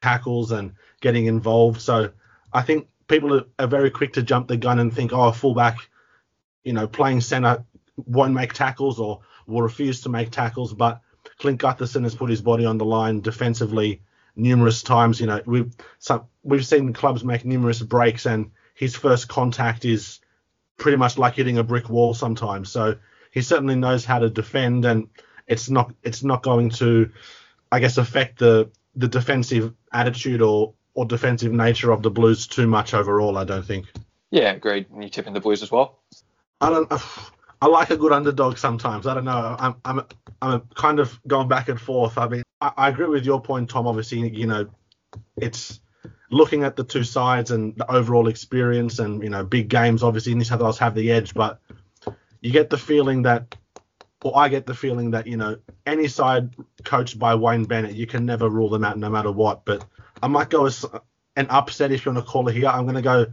tackles 0.00 0.52
and 0.52 0.72
getting 1.00 1.26
involved. 1.26 1.80
So 1.80 2.10
I 2.52 2.62
think 2.62 2.88
people 3.06 3.34
are, 3.34 3.44
are 3.58 3.66
very 3.66 3.90
quick 3.90 4.14
to 4.14 4.22
jump 4.22 4.48
the 4.48 4.56
gun 4.56 4.78
and 4.78 4.92
think, 4.92 5.12
oh, 5.12 5.32
fullback, 5.32 5.76
you 6.64 6.72
know, 6.72 6.86
playing 6.86 7.20
center 7.20 7.64
won't 7.96 8.34
make 8.34 8.54
tackles 8.54 8.98
or 8.98 9.20
will 9.46 9.62
refuse 9.62 10.00
to 10.02 10.08
make 10.08 10.30
tackles. 10.30 10.72
But 10.72 11.00
Clint 11.38 11.60
Gutherson 11.60 12.04
has 12.04 12.14
put 12.14 12.30
his 12.30 12.42
body 12.42 12.64
on 12.64 12.78
the 12.78 12.84
line 12.84 13.20
defensively 13.20 14.02
numerous 14.36 14.82
times. 14.82 15.20
You 15.20 15.26
know, 15.26 15.42
we've 15.46 15.74
some, 15.98 16.26
we've 16.42 16.66
seen 16.66 16.92
clubs 16.92 17.24
make 17.24 17.44
numerous 17.44 17.82
breaks, 17.82 18.26
and 18.26 18.50
his 18.74 18.94
first 18.94 19.28
contact 19.28 19.84
is 19.84 20.20
pretty 20.76 20.96
much 20.96 21.18
like 21.18 21.34
hitting 21.34 21.58
a 21.58 21.64
brick 21.64 21.88
wall 21.88 22.14
sometimes. 22.14 22.70
So 22.70 22.96
he 23.30 23.42
certainly 23.42 23.74
knows 23.74 24.04
how 24.04 24.18
to 24.18 24.30
defend, 24.30 24.84
and 24.84 25.08
it's 25.46 25.68
not 25.70 25.92
it's 26.02 26.22
not 26.22 26.42
going 26.42 26.70
to, 26.70 27.10
I 27.72 27.80
guess, 27.80 27.98
affect 27.98 28.38
the 28.38 28.70
the 28.94 29.08
defensive 29.08 29.74
attitude 29.92 30.42
or 30.42 30.74
or 30.94 31.04
defensive 31.04 31.52
nature 31.52 31.92
of 31.92 32.02
the 32.02 32.10
Blues 32.10 32.46
too 32.46 32.66
much 32.66 32.94
overall. 32.94 33.36
I 33.38 33.44
don't 33.44 33.64
think. 33.64 33.86
Yeah, 34.30 34.52
agreed. 34.52 34.86
And 34.90 35.02
you 35.02 35.10
tipping 35.10 35.34
the 35.34 35.40
Blues 35.40 35.62
as 35.62 35.70
well? 35.70 35.98
I 36.60 36.70
don't. 36.70 36.92
I 37.60 37.66
like 37.66 37.90
a 37.90 37.96
good 37.96 38.12
underdog 38.12 38.58
sometimes. 38.58 39.06
I 39.06 39.14
don't 39.14 39.24
know. 39.24 39.56
I'm 39.58 39.76
I'm 39.84 40.02
I'm 40.42 40.60
kind 40.74 41.00
of 41.00 41.18
going 41.26 41.48
back 41.48 41.68
and 41.68 41.80
forth. 41.80 42.18
I 42.18 42.28
mean, 42.28 42.42
I, 42.60 42.72
I 42.76 42.88
agree 42.88 43.06
with 43.06 43.24
your 43.24 43.40
point, 43.40 43.70
Tom. 43.70 43.86
Obviously, 43.86 44.28
you 44.28 44.46
know, 44.46 44.68
it's 45.36 45.80
looking 46.30 46.64
at 46.64 46.76
the 46.76 46.84
two 46.84 47.04
sides 47.04 47.50
and 47.50 47.76
the 47.76 47.90
overall 47.90 48.28
experience 48.28 48.98
and 48.98 49.22
you 49.22 49.30
know 49.30 49.44
big 49.44 49.68
games 49.68 50.02
obviously 50.02 50.34
New 50.34 50.44
South 50.44 50.60
Wales 50.60 50.78
have 50.78 50.94
the 50.94 51.10
edge 51.10 51.34
but 51.34 51.60
you 52.40 52.50
get 52.50 52.70
the 52.70 52.78
feeling 52.78 53.22
that 53.22 53.54
or 54.24 54.36
I 54.36 54.48
get 54.48 54.66
the 54.66 54.74
feeling 54.74 55.12
that 55.12 55.26
you 55.26 55.36
know 55.36 55.58
any 55.84 56.08
side 56.08 56.54
coached 56.84 57.18
by 57.18 57.34
Wayne 57.34 57.64
Bennett 57.64 57.94
you 57.94 58.06
can 58.06 58.26
never 58.26 58.48
rule 58.48 58.68
them 58.68 58.84
out 58.84 58.98
no 58.98 59.08
matter 59.08 59.30
what 59.30 59.64
but 59.64 59.84
I 60.22 60.26
might 60.26 60.50
go 60.50 60.66
as 60.66 60.84
an 61.36 61.46
upset 61.48 61.92
if 61.92 62.04
you 62.04 62.12
want 62.12 62.24
to 62.24 62.30
call 62.30 62.48
it 62.48 62.56
here 62.56 62.68
I'm 62.68 62.84
going 62.84 62.96
to 62.96 63.02
go 63.02 63.26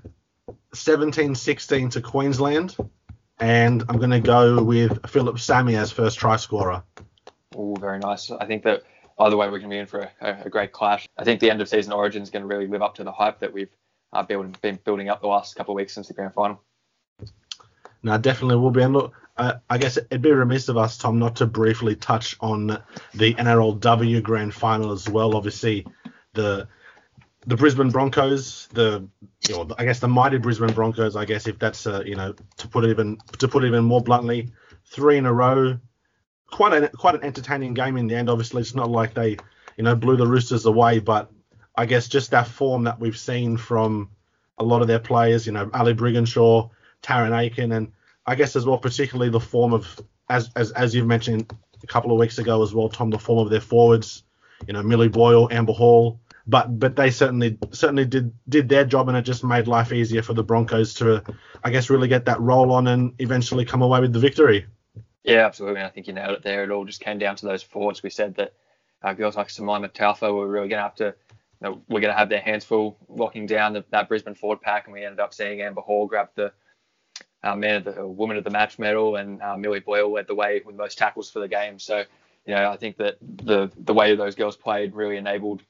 17-16 0.76 1.92
to 1.92 2.02
Queensland 2.02 2.76
and 3.40 3.84
I'm 3.90 3.98
going 3.98 4.12
to 4.12 4.20
go 4.20 4.64
with 4.64 5.10
Philip 5.10 5.40
Sami 5.40 5.76
as 5.76 5.92
first 5.92 6.20
try 6.20 6.36
scorer. 6.36 6.84
Oh, 7.56 7.76
very 7.76 8.00
nice. 8.00 8.32
I 8.32 8.46
think 8.46 8.64
that 8.64 8.84
either 9.20 9.38
way, 9.38 9.48
we're 9.48 9.60
going 9.60 9.70
to 9.70 9.76
be 9.76 9.80
in 9.80 9.86
for 9.86 10.10
a, 10.22 10.38
a, 10.46 10.50
great 10.50 10.72
clash. 10.72 11.08
I 11.18 11.24
think 11.24 11.40
the 11.40 11.52
end 11.52 11.62
of 11.62 11.70
season 11.70 11.94
origin 11.94 12.24
is 12.24 12.30
going 12.30 12.42
to 12.42 12.48
really 12.48 12.68
live 12.68 12.82
up 12.82 12.96
to 12.96 13.04
the 13.04 13.12
hype 13.12 13.40
that 13.40 13.54
we've 13.54 13.70
uh, 14.12 14.24
build, 14.24 14.60
been 14.62 14.80
building 14.84 15.10
up 15.10 15.22
the 15.22 15.28
last 15.28 15.56
couple 15.56 15.74
of 15.74 15.76
weeks 15.76 15.94
since 15.94 16.08
the 16.08 16.14
grand 16.14 16.34
final. 16.34 16.62
No, 18.02 18.18
definitely 18.18 18.58
will 18.58 18.72
be. 18.72 18.82
And 18.82 18.94
look, 18.94 19.14
uh, 19.38 19.56
I 19.70 19.78
guess 19.78 19.98
it'd 19.98 20.22
be 20.22 20.32
remiss 20.32 20.70
of 20.70 20.78
us, 20.78 20.98
Tom, 20.98 21.20
not 21.20 21.38
to 21.38 21.46
briefly 21.46 21.96
touch 21.96 22.36
on 22.40 22.68
the 23.14 23.34
NRLW 23.34 24.22
grand 24.22 24.54
final 24.54 24.92
as 24.92 25.10
well. 25.10 25.36
Obviously, 25.36 25.88
the 26.34 26.68
the 27.46 27.58
Brisbane 27.58 27.90
Broncos, 27.90 28.68
the 28.74 29.08
you 29.48 29.56
know, 29.56 29.70
I 29.78 29.86
guess 29.86 30.00
the 30.00 30.08
mighty 30.08 30.38
Brisbane 30.38 30.74
Broncos, 30.74 31.16
I 31.16 31.26
guess 31.26 31.48
if 31.48 31.60
that's 31.60 31.86
uh, 31.86 32.04
you 32.06 32.16
know 32.16 32.36
to 32.58 32.68
put 32.68 32.86
it 32.86 32.90
even 32.90 33.18
to 33.40 33.48
put 33.48 33.64
it 33.64 33.68
even 33.68 33.84
more 33.84 34.02
bluntly, 34.02 34.50
three 34.86 35.18
in 35.18 35.26
a 35.26 35.34
row 35.34 35.80
quite 36.54 36.74
an 36.74 36.88
quite 36.90 37.16
an 37.16 37.24
entertaining 37.24 37.74
game 37.74 37.98
in 37.98 38.08
the 38.08 38.16
end. 38.16 38.30
Obviously, 38.30 38.62
it's 38.62 38.76
not 38.76 38.90
like 38.90 39.14
they 39.14 39.38
you 39.76 39.84
know 39.84 39.96
blew 39.96 40.16
the 40.16 40.28
Roosters 40.28 40.66
away, 40.66 41.00
but 41.00 41.32
I 41.76 41.86
guess 41.86 42.08
just 42.08 42.32
that 42.32 42.48
form 42.48 42.84
that 42.84 43.00
we've 43.00 43.18
seen 43.18 43.58
from 43.58 44.10
a 44.60 44.64
lot 44.64 44.82
of 44.82 44.88
their 44.88 45.00
players, 45.00 45.48
you 45.48 45.52
know, 45.52 45.70
Ali 45.74 45.96
Brigginshaw, 45.96 46.70
Tarryn 47.02 47.38
Aiken, 47.38 47.72
and 47.72 47.92
I 48.26 48.36
guess 48.36 48.56
as 48.56 48.66
well, 48.66 48.78
particularly 48.78 49.32
the 49.32 49.40
form 49.40 49.74
of 49.74 50.00
as 50.30 50.52
as 50.56 50.72
as 50.72 50.94
you've 50.94 51.08
mentioned 51.08 51.52
a 51.82 51.88
couple 51.88 52.12
of 52.12 52.20
weeks 52.20 52.38
ago 52.38 52.62
as 52.62 52.74
well, 52.74 52.88
Tom, 52.88 53.10
the 53.10 53.20
form 53.20 53.40
of 53.40 53.50
their 53.50 53.60
forwards, 53.60 54.24
you 54.68 54.74
know, 54.74 54.84
Millie 54.84 55.10
Boyle, 55.10 55.50
Amber 55.52 55.74
Hall. 55.74 56.20
But 56.46 56.78
but 56.78 56.96
they 56.96 57.10
certainly 57.10 57.58
certainly 57.72 58.06
did 58.06 58.34
did 58.50 58.68
their 58.68 58.84
job 58.84 59.08
and 59.08 59.18
it 59.18 59.22
just 59.22 59.44
made 59.44 59.68
life 59.68 59.94
easier 59.94 60.22
for 60.22 60.34
the 60.34 60.44
Broncos 60.44 60.94
to 60.96 61.24
I 61.64 61.70
guess 61.70 61.90
really 61.90 62.10
get 62.10 62.26
that 62.26 62.42
roll 62.42 62.72
on 62.74 62.88
and 62.88 63.14
eventually 63.20 63.64
come 63.64 63.82
away 63.82 64.02
with 64.02 64.12
the 64.12 64.20
victory. 64.20 64.66
Yeah, 65.24 65.46
absolutely. 65.46 65.82
I 65.82 65.90
think 65.90 66.08
you 66.08 66.14
nailed 66.14 66.34
it 66.34 66.44
there. 66.44 66.64
It 66.64 66.72
all 66.72 66.86
just 66.86 67.00
came 67.00 67.18
down 67.18 67.38
to 67.38 67.46
those 67.46 67.64
forwards. 67.64 68.04
We 68.04 68.10
said 68.10 68.36
that 68.36 68.54
uh, 69.02 69.14
girls 69.14 69.36
like 69.36 69.48
Simaima 69.48 69.94
Taufa 69.94 70.34
were 70.34 70.48
really 70.48 70.68
going 70.68 70.80
to 70.80 70.84
have 70.84 70.96
to, 70.96 71.06
you 71.06 71.14
know, 71.62 71.82
we're 71.88 72.02
going 72.02 72.14
to 72.14 72.18
have 72.18 72.30
their 72.30 72.42
hands 72.42 72.66
full 72.66 72.98
locking 73.08 73.46
down 73.46 73.74
the, 73.74 73.86
that 73.92 74.10
Brisbane 74.10 74.36
forward 74.36 74.62
pack, 74.62 74.86
and 74.86 74.94
we 74.94 75.06
ended 75.06 75.20
up 75.20 75.34
seeing 75.34 75.62
Amber 75.62 75.82
Hall 75.82 76.08
grab 76.08 76.30
the 76.36 76.52
uh, 77.42 77.56
man 77.56 77.76
of 77.76 77.96
the 77.96 78.08
woman 78.08 78.36
of 78.36 78.44
the 78.44 78.50
match 78.50 78.80
medal, 78.80 79.16
and 79.16 79.42
uh, 79.42 79.56
Millie 79.56 79.80
Boyle 79.80 80.12
led 80.12 80.28
the 80.28 80.36
way 80.36 80.62
with 80.66 80.76
most 80.76 80.98
tackles 80.98 81.30
for 81.30 81.40
the 81.40 81.48
game. 81.48 81.80
So, 81.80 82.04
you 82.46 82.56
know, 82.56 82.70
I 82.70 82.76
think 82.76 82.98
that 82.98 83.18
the 83.22 83.72
the 83.78 83.94
way 83.94 84.16
those 84.16 84.36
girls 84.36 84.58
played 84.58 84.94
really 84.94 85.18
enabled 85.18 85.62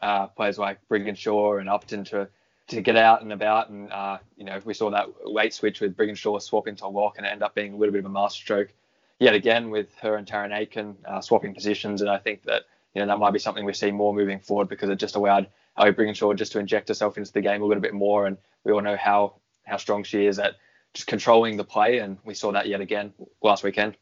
uh, 0.00 0.26
players 0.28 0.58
like 0.58 0.78
Brigginshaw 0.88 1.60
and 1.60 1.68
Upton 1.68 2.04
to 2.04 2.28
to 2.68 2.80
get 2.80 2.96
out 2.96 3.22
and 3.22 3.32
about. 3.32 3.70
And 3.70 3.92
uh, 3.92 4.18
you 4.36 4.44
know, 4.44 4.60
we 4.64 4.74
saw 4.74 4.90
that 4.90 5.08
weight 5.24 5.52
switch 5.54 5.80
with 5.80 5.96
Brigginshaw 5.96 6.40
swapping 6.40 6.76
to 6.76 6.88
lock, 6.88 7.18
and 7.18 7.26
it 7.26 7.30
ended 7.30 7.42
up 7.42 7.54
being 7.54 7.74
a 7.74 7.76
little 7.76 7.92
bit 7.92 8.00
of 8.00 8.06
a 8.06 8.10
masterstroke 8.10 8.72
yet 9.18 9.34
again 9.34 9.70
with 9.70 9.94
her 9.96 10.16
and 10.16 10.26
Tarryn 10.26 10.56
Aiken 10.56 10.96
uh, 11.04 11.20
swapping 11.20 11.54
positions. 11.54 12.00
And 12.00 12.10
I 12.10 12.18
think 12.18 12.44
that 12.44 12.64
you 12.94 13.00
know 13.00 13.06
that 13.06 13.18
might 13.18 13.32
be 13.32 13.38
something 13.38 13.64
we 13.64 13.74
see 13.74 13.90
more 13.90 14.14
moving 14.14 14.40
forward 14.40 14.68
because 14.68 14.88
it 14.88 14.96
just 14.96 15.16
allowed 15.16 15.48
Ali 15.76 15.92
Brigginshaw 15.92 16.36
just 16.36 16.52
to 16.52 16.58
inject 16.58 16.88
herself 16.88 17.18
into 17.18 17.32
the 17.32 17.40
game 17.40 17.62
a 17.62 17.66
little 17.66 17.82
bit 17.82 17.94
more. 17.94 18.26
And 18.26 18.36
we 18.64 18.72
all 18.72 18.80
know 18.80 18.96
how 18.96 19.34
how 19.64 19.76
strong 19.76 20.02
she 20.04 20.26
is 20.26 20.38
at 20.38 20.56
just 20.94 21.06
controlling 21.06 21.56
the 21.56 21.64
play, 21.64 21.98
and 21.98 22.18
we 22.24 22.34
saw 22.34 22.52
that 22.52 22.66
yet 22.66 22.80
again 22.80 23.12
last 23.42 23.62
weekend. 23.62 23.96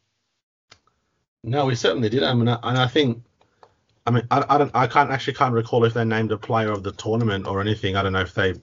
No, 1.45 1.67
we 1.67 1.75
certainly 1.75 2.09
did. 2.09 2.23
I 2.23 2.35
mean, 2.35 2.49
and 2.49 2.79
I 2.79 2.87
think, 2.89 3.23
I 4.09 4.11
mean, 4.11 4.27
I, 4.31 4.43
I 4.49 4.57
don't, 4.57 4.71
I 4.75 4.87
can't 4.87 5.11
actually 5.11 5.35
can't 5.35 5.53
recall 5.53 5.85
if 5.85 5.93
they 5.93 6.03
named 6.03 6.33
a 6.33 6.39
player 6.39 6.73
of 6.73 6.83
the 6.83 6.93
tournament 6.93 7.47
or 7.47 7.61
anything. 7.61 7.95
I 7.95 8.03
don't 8.03 8.15
know 8.15 8.23
if 8.23 8.33
they, 8.33 8.55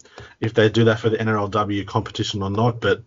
if 0.41 0.55
they 0.55 0.69
do 0.69 0.85
that 0.85 0.99
for 0.99 1.09
the 1.11 1.17
NRLW 1.17 1.85
competition 1.85 2.41
or 2.41 2.49
not. 2.49 2.81
But 2.81 3.03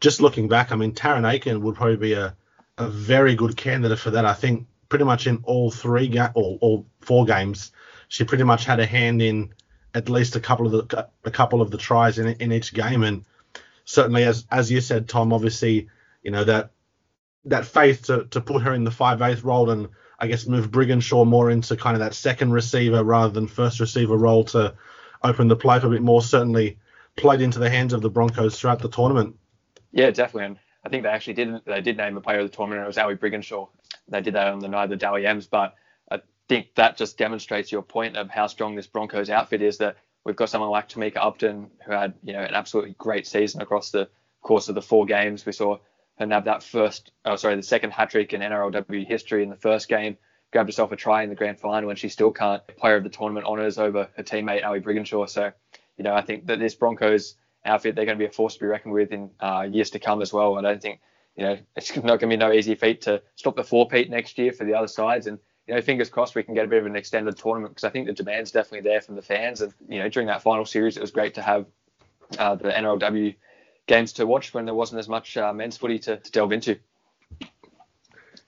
just 0.00 0.20
looking 0.20 0.46
back, 0.46 0.70
I 0.70 0.76
mean, 0.76 0.92
Tarryn 0.92 1.28
Aiken 1.28 1.60
would 1.60 1.74
probably 1.74 1.96
be 1.96 2.12
a, 2.12 2.36
a 2.78 2.88
very 2.88 3.34
good 3.34 3.56
candidate 3.56 3.98
for 3.98 4.12
that. 4.12 4.24
I 4.24 4.32
think 4.32 4.68
pretty 4.88 5.04
much 5.04 5.26
in 5.26 5.40
all 5.42 5.72
three 5.72 6.06
ga- 6.06 6.30
all 6.34 6.86
four 7.00 7.24
games, 7.24 7.72
she 8.06 8.22
pretty 8.22 8.44
much 8.44 8.64
had 8.64 8.78
a 8.78 8.86
hand 8.86 9.20
in 9.20 9.52
at 9.92 10.08
least 10.08 10.36
a 10.36 10.40
couple 10.40 10.66
of 10.66 10.88
the 10.88 11.08
a 11.24 11.30
couple 11.32 11.60
of 11.60 11.72
the 11.72 11.78
tries 11.78 12.20
in 12.20 12.28
in 12.28 12.52
each 12.52 12.72
game, 12.72 13.02
and 13.02 13.24
certainly 13.84 14.22
as 14.22 14.46
as 14.52 14.70
you 14.70 14.80
said, 14.80 15.08
Tom, 15.08 15.32
obviously, 15.32 15.88
you 16.22 16.30
know 16.30 16.44
that 16.44 16.70
that 17.46 17.66
faith 17.66 18.06
to, 18.06 18.24
to 18.26 18.40
put 18.40 18.62
her 18.62 18.72
in 18.72 18.84
the 18.84 18.90
five 18.92 19.20
eighth 19.20 19.42
role 19.42 19.70
and 19.70 19.88
I 20.18 20.26
guess 20.26 20.46
move 20.46 20.70
Brigginshaw 20.70 21.26
more 21.26 21.50
into 21.50 21.76
kind 21.76 21.94
of 21.94 22.00
that 22.00 22.14
second 22.14 22.52
receiver 22.52 23.02
rather 23.02 23.32
than 23.32 23.48
first 23.48 23.80
receiver 23.80 24.16
role 24.16 24.44
to 24.44 24.74
open 25.22 25.48
the 25.48 25.56
play 25.56 25.78
a 25.78 25.88
bit 25.88 26.02
more 26.02 26.22
certainly 26.22 26.78
played 27.16 27.40
into 27.40 27.58
the 27.58 27.70
hands 27.70 27.92
of 27.92 28.02
the 28.02 28.10
Broncos 28.10 28.58
throughout 28.58 28.80
the 28.80 28.88
tournament. 28.88 29.36
Yeah, 29.92 30.10
definitely. 30.10 30.46
And 30.46 30.58
I 30.84 30.88
think 30.88 31.02
they 31.02 31.08
actually 31.08 31.34
did 31.34 31.60
they 31.64 31.80
did 31.80 31.96
name 31.96 32.16
a 32.16 32.20
player 32.20 32.40
of 32.40 32.50
the 32.50 32.56
tournament. 32.56 32.84
It 32.84 32.86
was 32.86 32.98
Ali 32.98 33.16
Brigginshaw. 33.16 33.68
They 34.08 34.20
did 34.20 34.34
that 34.34 34.48
on 34.48 34.58
the 34.58 34.68
night 34.68 34.84
of 34.84 34.90
the 34.90 34.96
Dally 34.96 35.26
M's, 35.26 35.46
but 35.46 35.74
I 36.10 36.20
think 36.48 36.74
that 36.74 36.96
just 36.96 37.18
demonstrates 37.18 37.70
your 37.70 37.82
point 37.82 38.16
of 38.16 38.30
how 38.30 38.46
strong 38.46 38.74
this 38.74 38.86
Broncos 38.86 39.30
outfit 39.30 39.62
is. 39.62 39.78
That 39.78 39.96
we've 40.24 40.36
got 40.36 40.48
someone 40.48 40.70
like 40.70 40.88
Tamika 40.88 41.18
Upton 41.18 41.70
who 41.84 41.92
had 41.92 42.14
you 42.22 42.32
know 42.32 42.40
an 42.40 42.54
absolutely 42.54 42.94
great 42.98 43.26
season 43.26 43.60
across 43.60 43.90
the 43.90 44.08
course 44.40 44.68
of 44.68 44.74
the 44.74 44.82
four 44.82 45.06
games. 45.06 45.46
We 45.46 45.52
saw 45.52 45.78
her 46.18 46.26
have 46.28 46.44
that 46.44 46.62
first, 46.62 47.12
oh 47.24 47.36
sorry, 47.36 47.56
the 47.56 47.62
second 47.62 47.90
hat 47.90 48.10
trick 48.10 48.32
in 48.32 48.40
NRLW 48.40 49.06
history 49.06 49.42
in 49.42 49.50
the 49.50 49.56
first 49.56 49.88
game. 49.88 50.16
Grabbed 50.52 50.68
herself 50.68 50.92
a 50.92 50.96
try 50.96 51.22
in 51.22 51.30
the 51.30 51.34
grand 51.34 51.58
final, 51.58 51.88
and 51.88 51.98
she 51.98 52.10
still 52.10 52.30
can't 52.30 52.66
player 52.76 52.96
of 52.96 53.04
the 53.04 53.08
tournament 53.08 53.46
honours 53.46 53.78
over 53.78 54.10
her 54.16 54.22
teammate 54.22 54.64
Ali 54.64 54.80
Brigginshaw. 54.80 55.26
So, 55.28 55.50
you 55.96 56.04
know, 56.04 56.14
I 56.14 56.20
think 56.20 56.46
that 56.46 56.58
this 56.58 56.74
Broncos 56.74 57.36
outfit, 57.64 57.94
they're 57.94 58.04
going 58.04 58.18
to 58.18 58.22
be 58.22 58.28
a 58.28 58.32
force 58.32 58.54
to 58.54 58.60
be 58.60 58.66
reckoned 58.66 58.92
with 58.92 59.12
in 59.12 59.30
uh, 59.40 59.66
years 59.70 59.90
to 59.90 59.98
come 59.98 60.20
as 60.20 60.32
well. 60.32 60.58
I 60.58 60.62
don't 60.62 60.82
think, 60.82 61.00
you 61.36 61.44
know, 61.44 61.58
it's 61.76 61.94
not 61.96 62.02
going 62.02 62.18
to 62.18 62.26
be 62.28 62.36
no 62.36 62.52
easy 62.52 62.74
feat 62.74 63.02
to 63.02 63.22
stop 63.34 63.56
the 63.56 63.64
four-peat 63.64 64.10
next 64.10 64.36
year 64.36 64.52
for 64.52 64.64
the 64.64 64.74
other 64.74 64.88
sides. 64.88 65.26
And, 65.26 65.38
you 65.66 65.74
know, 65.74 65.80
fingers 65.80 66.10
crossed 66.10 66.34
we 66.34 66.42
can 66.42 66.54
get 66.54 66.66
a 66.66 66.68
bit 66.68 66.80
of 66.80 66.86
an 66.86 66.96
extended 66.96 67.36
tournament 67.38 67.74
because 67.74 67.84
I 67.84 67.90
think 67.90 68.06
the 68.06 68.12
demand's 68.12 68.50
definitely 68.50 68.88
there 68.88 69.00
from 69.00 69.14
the 69.14 69.22
fans. 69.22 69.62
And, 69.62 69.72
you 69.88 70.00
know, 70.00 70.08
during 70.08 70.26
that 70.26 70.42
final 70.42 70.66
series, 70.66 70.96
it 70.96 71.00
was 71.00 71.12
great 71.12 71.34
to 71.34 71.42
have 71.42 71.66
uh, 72.38 72.56
the 72.56 72.70
NRLW 72.70 73.36
games 73.86 74.14
to 74.14 74.26
watch 74.26 74.54
when 74.54 74.64
there 74.64 74.74
wasn't 74.74 74.98
as 74.98 75.08
much 75.08 75.36
uh, 75.36 75.52
men's 75.52 75.76
footy 75.76 75.98
to, 76.00 76.16
to 76.16 76.30
delve 76.30 76.52
into. 76.52 76.78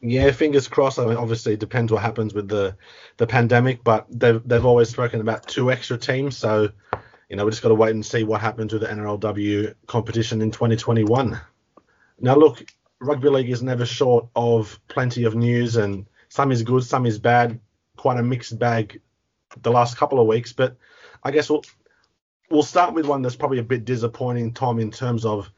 Yeah, 0.01 0.31
fingers 0.33 0.69
crossed. 0.69 0.99
I 0.99 1.07
mean, 1.07 1.17
obviously, 1.17 1.55
it 1.55 1.61
depends 1.61 1.91
what 1.91 2.03
happens 2.03 2.35
with 2.35 2.49
the 2.49 2.77
the 3.17 3.27
pandemic, 3.27 3.83
but 3.83 4.07
they've 4.11 4.47
they've 4.47 4.65
always 4.65 4.91
spoken 4.91 5.21
about 5.21 5.49
two 5.49 5.73
extra 5.73 5.97
teams, 5.97 6.37
so 6.37 6.71
you 7.29 7.37
know, 7.37 7.45
we 7.45 7.51
just 7.51 7.63
got 7.63 7.71
to 7.71 7.75
wait 7.75 7.95
and 7.95 8.05
see 8.05 8.23
what 8.23 8.41
happens 8.41 8.73
with 8.73 8.83
the 8.83 8.89
NRLW 8.89 9.75
competition 9.87 10.43
in 10.43 10.51
2021. 10.51 11.41
Now, 12.21 12.37
look, 12.37 12.65
rugby 13.01 13.29
league 13.29 13.51
is 13.51 13.63
never 13.63 13.87
short 13.87 14.27
of 14.37 14.79
plenty 14.89 15.25
of 15.25 15.35
news, 15.35 15.77
and 15.77 16.07
some 16.29 16.53
is 16.53 16.63
good, 16.63 16.85
some 16.85 17.07
is 17.07 17.19
bad. 17.19 17.59
Quite 17.97 18.19
a 18.19 18.23
mixed 18.23 18.59
bag 18.59 19.01
the 19.63 19.71
last 19.71 19.97
couple 19.97 20.21
of 20.21 20.27
weeks, 20.27 20.53
but 20.53 20.77
I 21.23 21.31
guess 21.31 21.49
we'll 21.49 21.65
we'll 22.51 22.63
start 22.63 22.95
with 22.95 23.07
one 23.07 23.23
that's 23.23 23.37
probably 23.37 23.59
a 23.59 23.65
bit 23.65 23.85
disappointing, 23.85 24.53
Tom, 24.53 24.79
in 24.79 24.91
terms 24.91 25.25
of 25.25 25.51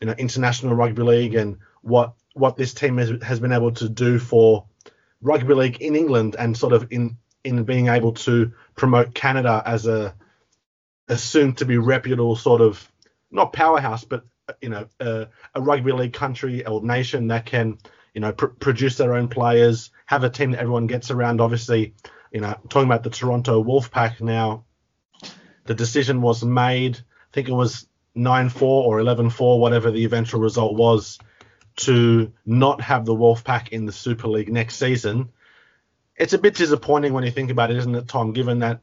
you 0.00 0.06
know 0.06 0.14
international 0.16 0.74
rugby 0.74 1.02
league 1.02 1.34
and 1.34 1.58
what 1.82 2.14
what 2.34 2.56
this 2.56 2.74
team 2.74 2.98
has, 2.98 3.12
has 3.22 3.40
been 3.40 3.52
able 3.52 3.72
to 3.72 3.88
do 3.88 4.18
for 4.18 4.66
rugby 5.20 5.54
league 5.54 5.80
in 5.80 5.96
England 5.96 6.36
and 6.38 6.56
sort 6.56 6.72
of 6.72 6.88
in 6.90 7.16
in 7.44 7.64
being 7.64 7.88
able 7.88 8.12
to 8.12 8.52
promote 8.74 9.14
Canada 9.14 9.62
as 9.64 9.86
a 9.86 10.14
a 11.08 11.18
soon 11.18 11.54
to 11.54 11.64
be 11.64 11.76
reputable 11.76 12.34
sort 12.36 12.60
of 12.60 12.90
not 13.30 13.52
powerhouse, 13.52 14.04
but 14.04 14.24
you 14.60 14.68
know 14.68 14.86
a 15.00 15.28
rugby 15.56 15.92
league 15.92 16.12
country 16.12 16.66
or 16.66 16.82
nation 16.82 17.28
that 17.28 17.46
can 17.46 17.78
you 18.14 18.20
know 18.20 18.32
pr- 18.32 18.46
produce 18.46 18.96
their 18.96 19.14
own 19.14 19.28
players, 19.28 19.90
have 20.06 20.24
a 20.24 20.30
team 20.30 20.52
that 20.52 20.60
everyone 20.60 20.86
gets 20.86 21.10
around. 21.10 21.40
Obviously, 21.40 21.94
you 22.32 22.40
know 22.40 22.54
talking 22.68 22.88
about 22.88 23.02
the 23.02 23.10
Toronto 23.10 23.62
Wolfpack 23.62 24.20
now, 24.20 24.64
the 25.64 25.74
decision 25.74 26.22
was 26.22 26.44
made. 26.44 26.96
I 26.96 27.32
think 27.32 27.48
it 27.48 27.54
was 27.54 27.86
9-4 28.16 28.62
or 28.62 28.98
11-4, 28.98 29.58
whatever 29.58 29.90
the 29.90 30.04
eventual 30.04 30.40
result 30.40 30.74
was, 30.74 31.18
to 31.76 32.32
not 32.46 32.80
have 32.80 33.04
the 33.04 33.14
Wolfpack 33.14 33.68
in 33.68 33.86
the 33.86 33.92
Super 33.92 34.28
League 34.28 34.52
next 34.52 34.76
season. 34.76 35.30
It's 36.16 36.32
a 36.32 36.38
bit 36.38 36.54
disappointing 36.54 37.12
when 37.12 37.24
you 37.24 37.32
think 37.32 37.50
about 37.50 37.70
it, 37.70 37.76
isn't 37.78 37.94
it, 37.94 38.06
Tom? 38.06 38.32
Given 38.32 38.60
that 38.60 38.80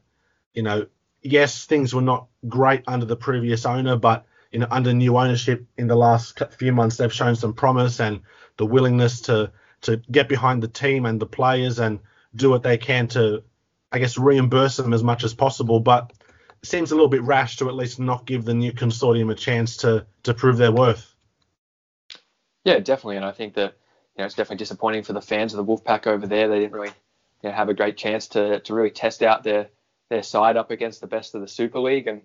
you 0.52 0.62
know 0.62 0.86
yes, 1.22 1.64
things 1.64 1.94
were 1.94 2.02
not 2.02 2.26
great 2.48 2.82
under 2.86 3.06
the 3.06 3.16
previous 3.16 3.64
owner, 3.64 3.96
but 3.96 4.26
you 4.50 4.58
know, 4.58 4.66
under 4.70 4.92
new 4.92 5.16
ownership 5.16 5.64
in 5.78 5.86
the 5.86 5.96
last 5.96 6.42
few 6.58 6.72
months, 6.72 6.96
they've 6.96 7.12
shown 7.12 7.36
some 7.36 7.54
promise 7.54 8.00
and 8.00 8.20
the 8.58 8.66
willingness 8.66 9.22
to 9.22 9.50
to 9.82 9.96
get 10.10 10.28
behind 10.28 10.62
the 10.62 10.68
team 10.68 11.06
and 11.06 11.20
the 11.20 11.26
players 11.26 11.78
and 11.78 12.00
do 12.36 12.50
what 12.50 12.62
they 12.62 12.78
can 12.78 13.08
to, 13.08 13.42
I 13.90 13.98
guess, 13.98 14.16
reimburse 14.16 14.76
them 14.76 14.92
as 14.92 15.02
much 15.02 15.24
as 15.24 15.34
possible. 15.34 15.80
But 15.80 16.12
seems 16.64 16.92
a 16.92 16.94
little 16.94 17.08
bit 17.08 17.22
rash 17.22 17.56
to 17.56 17.68
at 17.68 17.74
least 17.74 17.98
not 17.98 18.26
give 18.26 18.44
the 18.44 18.54
new 18.54 18.72
consortium 18.72 19.30
a 19.30 19.34
chance 19.34 19.78
to 19.78 20.06
to 20.22 20.34
prove 20.34 20.56
their 20.56 20.72
worth. 20.72 21.14
Yeah, 22.64 22.78
definitely, 22.78 23.16
and 23.16 23.24
I 23.24 23.32
think 23.32 23.54
that 23.54 23.74
you 24.16 24.20
know 24.20 24.26
it's 24.26 24.34
definitely 24.34 24.58
disappointing 24.58 25.02
for 25.02 25.12
the 25.12 25.20
fans 25.20 25.54
of 25.54 25.64
the 25.64 25.64
Wolfpack 25.64 26.06
over 26.06 26.26
there. 26.26 26.48
They 26.48 26.60
didn't 26.60 26.72
really 26.72 26.92
you 27.42 27.50
know, 27.50 27.54
have 27.54 27.68
a 27.68 27.74
great 27.74 27.96
chance 27.96 28.28
to 28.28 28.60
to 28.60 28.74
really 28.74 28.90
test 28.90 29.22
out 29.22 29.42
their 29.42 29.68
their 30.08 30.22
side 30.22 30.56
up 30.56 30.70
against 30.70 31.00
the 31.00 31.06
best 31.06 31.34
of 31.34 31.40
the 31.40 31.48
Super 31.48 31.80
League, 31.80 32.06
and 32.06 32.22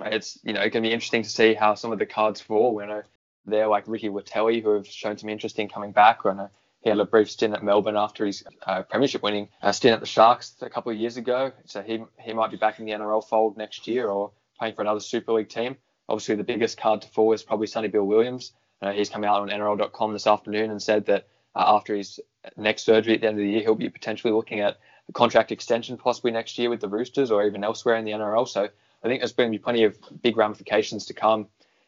it's 0.00 0.38
you 0.42 0.52
know 0.52 0.60
going 0.60 0.72
to 0.72 0.80
be 0.82 0.92
interesting 0.92 1.22
to 1.22 1.30
see 1.30 1.54
how 1.54 1.74
some 1.74 1.92
of 1.92 1.98
the 1.98 2.06
cards 2.06 2.40
fall. 2.40 2.74
We 2.74 2.86
know 2.86 3.02
they're 3.46 3.68
like 3.68 3.84
Ricky 3.86 4.08
Leutele, 4.08 4.62
who 4.62 4.74
have 4.74 4.86
shown 4.86 5.16
some 5.16 5.30
interest 5.30 5.58
in 5.58 5.68
coming 5.68 5.92
back. 5.92 6.24
Know 6.24 6.50
he 6.82 6.90
had 6.90 6.98
a 6.98 7.04
brief 7.04 7.30
stint 7.30 7.54
at 7.54 7.62
Melbourne 7.62 7.96
after 7.96 8.26
his 8.26 8.42
uh, 8.66 8.82
premiership 8.82 9.22
winning 9.22 9.48
uh, 9.62 9.72
stint 9.72 9.94
at 9.94 10.00
the 10.00 10.06
Sharks 10.06 10.56
a 10.60 10.68
couple 10.68 10.90
of 10.90 10.98
years 10.98 11.16
ago. 11.16 11.52
So 11.64 11.80
he 11.82 12.04
he 12.18 12.32
might 12.32 12.50
be 12.50 12.56
back 12.56 12.78
in 12.78 12.86
the 12.86 12.92
NRL 12.92 13.26
fold 13.26 13.56
next 13.56 13.86
year 13.86 14.08
or 14.08 14.32
playing 14.58 14.74
for 14.74 14.82
another 14.82 15.00
Super 15.00 15.32
League 15.32 15.48
team. 15.48 15.76
Obviously, 16.08 16.34
the 16.34 16.44
biggest 16.44 16.78
card 16.78 17.02
to 17.02 17.08
fall 17.08 17.32
is 17.32 17.42
probably 17.42 17.68
Sonny 17.68 17.88
Bill 17.88 18.04
Williams. 18.04 18.52
Uh, 18.80 18.90
he's 18.90 19.08
come 19.08 19.22
out 19.22 19.40
on 19.40 19.48
NRL.com 19.48 20.12
this 20.12 20.26
afternoon 20.26 20.70
and 20.70 20.82
said 20.82 21.06
that 21.06 21.28
uh, 21.54 21.64
after 21.76 21.94
his 21.94 22.18
next 22.56 22.82
surgery 22.82 23.14
at 23.14 23.20
the 23.20 23.28
end 23.28 23.38
of 23.38 23.44
the 23.44 23.50
year, 23.50 23.60
he'll 23.60 23.76
be 23.76 23.88
potentially 23.88 24.32
looking 24.32 24.60
at 24.60 24.78
a 25.08 25.12
contract 25.12 25.52
extension 25.52 25.96
possibly 25.96 26.32
next 26.32 26.58
year 26.58 26.68
with 26.68 26.80
the 26.80 26.88
Roosters 26.88 27.30
or 27.30 27.46
even 27.46 27.62
elsewhere 27.62 27.96
in 27.96 28.04
the 28.04 28.10
NRL. 28.10 28.48
So 28.48 28.64
I 28.64 29.08
think 29.08 29.20
there's 29.20 29.32
going 29.32 29.52
to 29.52 29.56
be 29.56 29.62
plenty 29.62 29.84
of 29.84 29.96
big 30.20 30.36
ramifications 30.36 31.06
to 31.06 31.14
come 31.14 31.46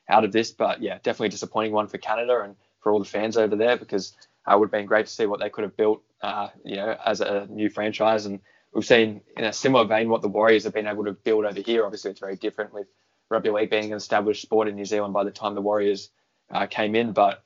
out 0.09 0.24
of 0.24 0.30
this. 0.30 0.52
But 0.52 0.83
yeah, 0.83 0.98
definitely 1.02 1.28
a 1.28 1.30
disappointing 1.30 1.72
one 1.72 1.88
for 1.88 1.98
Canada 1.98 2.42
and 2.42 2.54
for 2.80 2.92
all 2.92 2.98
the 3.00 3.04
fans 3.04 3.37
over 3.37 3.57
there 3.57 3.76
because 3.76 4.14
uh, 4.46 4.57
would 4.59 4.66
have 4.66 4.72
been 4.72 4.87
great 4.87 5.07
to 5.07 5.12
see 5.12 5.26
what 5.26 5.40
they 5.40 5.50
could 5.50 5.64
have 5.64 5.76
built, 5.76 6.02
uh, 6.22 6.48
you 6.64 6.76
know, 6.76 6.96
as 7.04 7.20
a 7.20 7.46
new 7.48 7.70
franchise. 7.70 8.26
And 8.26 8.40
we've 8.72 8.85
seen 8.85 9.22
in 9.37 9.44
a 9.44 9.52
similar 9.52 9.85
vein 9.85 10.09
what 10.09 10.22
the 10.22 10.28
Warriors 10.28 10.64
have 10.64 10.74
been 10.74 10.87
able 10.87 11.04
to 11.04 11.12
build 11.12 11.44
over 11.44 11.61
here. 11.61 11.85
Obviously, 11.85 12.11
it's 12.11 12.20
very 12.20 12.37
different 12.37 12.72
with 12.72 12.87
rugby 13.30 13.50
league 13.50 13.70
being 13.70 13.92
an 13.92 13.96
established 13.96 14.42
sport 14.42 14.68
in 14.68 14.76
New 14.76 14.85
Zealand 14.85 15.14
by 15.14 15.24
the 15.24 15.30
time 15.30 15.54
the 15.54 15.61
Warriors 15.61 16.11
uh, 16.50 16.66
came 16.66 16.94
in. 16.94 17.12
But 17.12 17.42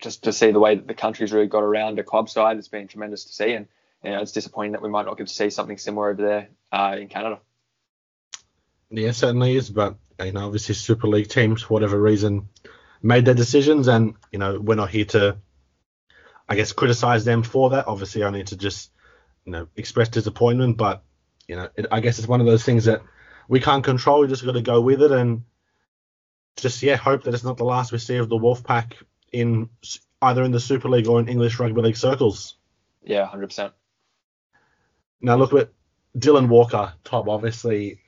just 0.00 0.24
to 0.24 0.32
see 0.32 0.50
the 0.50 0.60
way 0.60 0.74
that 0.74 0.86
the 0.86 0.94
country's 0.94 1.32
really 1.32 1.46
got 1.46 1.62
around 1.62 1.98
a 1.98 2.04
club 2.04 2.28
side, 2.28 2.56
it's 2.56 2.68
been 2.68 2.88
tremendous 2.88 3.24
to 3.24 3.32
see. 3.32 3.52
And 3.52 3.68
you 4.02 4.10
know, 4.10 4.20
it's 4.20 4.32
disappointing 4.32 4.72
that 4.72 4.82
we 4.82 4.88
might 4.88 5.06
not 5.06 5.16
get 5.16 5.28
to 5.28 5.32
see 5.32 5.50
something 5.50 5.78
similar 5.78 6.10
over 6.10 6.22
there 6.22 6.48
uh, 6.72 6.96
in 6.98 7.08
Canada. 7.08 7.40
Yeah, 8.90 9.12
certainly 9.12 9.56
is. 9.56 9.70
But 9.70 9.96
you 10.22 10.32
know, 10.32 10.46
obviously, 10.46 10.74
Super 10.74 11.08
League 11.08 11.28
teams, 11.28 11.62
for 11.62 11.74
whatever 11.74 12.00
reason, 12.00 12.48
made 13.02 13.24
their 13.24 13.34
decisions, 13.34 13.88
and 13.88 14.14
you 14.30 14.38
know, 14.38 14.60
we're 14.60 14.74
not 14.74 14.90
here 14.90 15.06
to, 15.06 15.38
I 16.52 16.54
guess, 16.54 16.72
criticize 16.72 17.24
them 17.24 17.42
for 17.42 17.70
that. 17.70 17.88
Obviously, 17.88 18.24
I 18.24 18.30
need 18.30 18.48
to 18.48 18.58
just, 18.58 18.90
you 19.46 19.52
know, 19.52 19.68
express 19.74 20.10
disappointment. 20.10 20.76
But 20.76 21.02
you 21.48 21.56
know, 21.56 21.70
it, 21.76 21.86
I 21.90 22.00
guess 22.00 22.18
it's 22.18 22.28
one 22.28 22.40
of 22.40 22.46
those 22.46 22.62
things 22.62 22.84
that 22.84 23.00
we 23.48 23.58
can't 23.58 23.82
control. 23.82 24.20
We 24.20 24.28
just 24.28 24.44
got 24.44 24.52
to 24.52 24.60
go 24.60 24.82
with 24.82 25.00
it, 25.00 25.12
and 25.12 25.44
just 26.58 26.82
yeah, 26.82 26.96
hope 26.96 27.22
that 27.22 27.32
it's 27.32 27.42
not 27.42 27.56
the 27.56 27.64
last 27.64 27.90
we 27.90 27.96
see 27.96 28.18
of 28.18 28.28
the 28.28 28.36
Wolfpack 28.36 28.92
in 29.32 29.70
either 30.20 30.42
in 30.42 30.52
the 30.52 30.60
Super 30.60 30.90
League 30.90 31.08
or 31.08 31.20
in 31.20 31.28
English 31.28 31.58
rugby 31.58 31.80
league 31.80 31.96
circles. 31.96 32.56
Yeah, 33.02 33.24
hundred 33.24 33.46
percent. 33.46 33.72
Now 35.22 35.36
look 35.36 35.54
at 35.54 35.70
Dylan 36.14 36.48
Walker, 36.48 36.92
Tom. 37.02 37.30
Obviously 37.30 37.98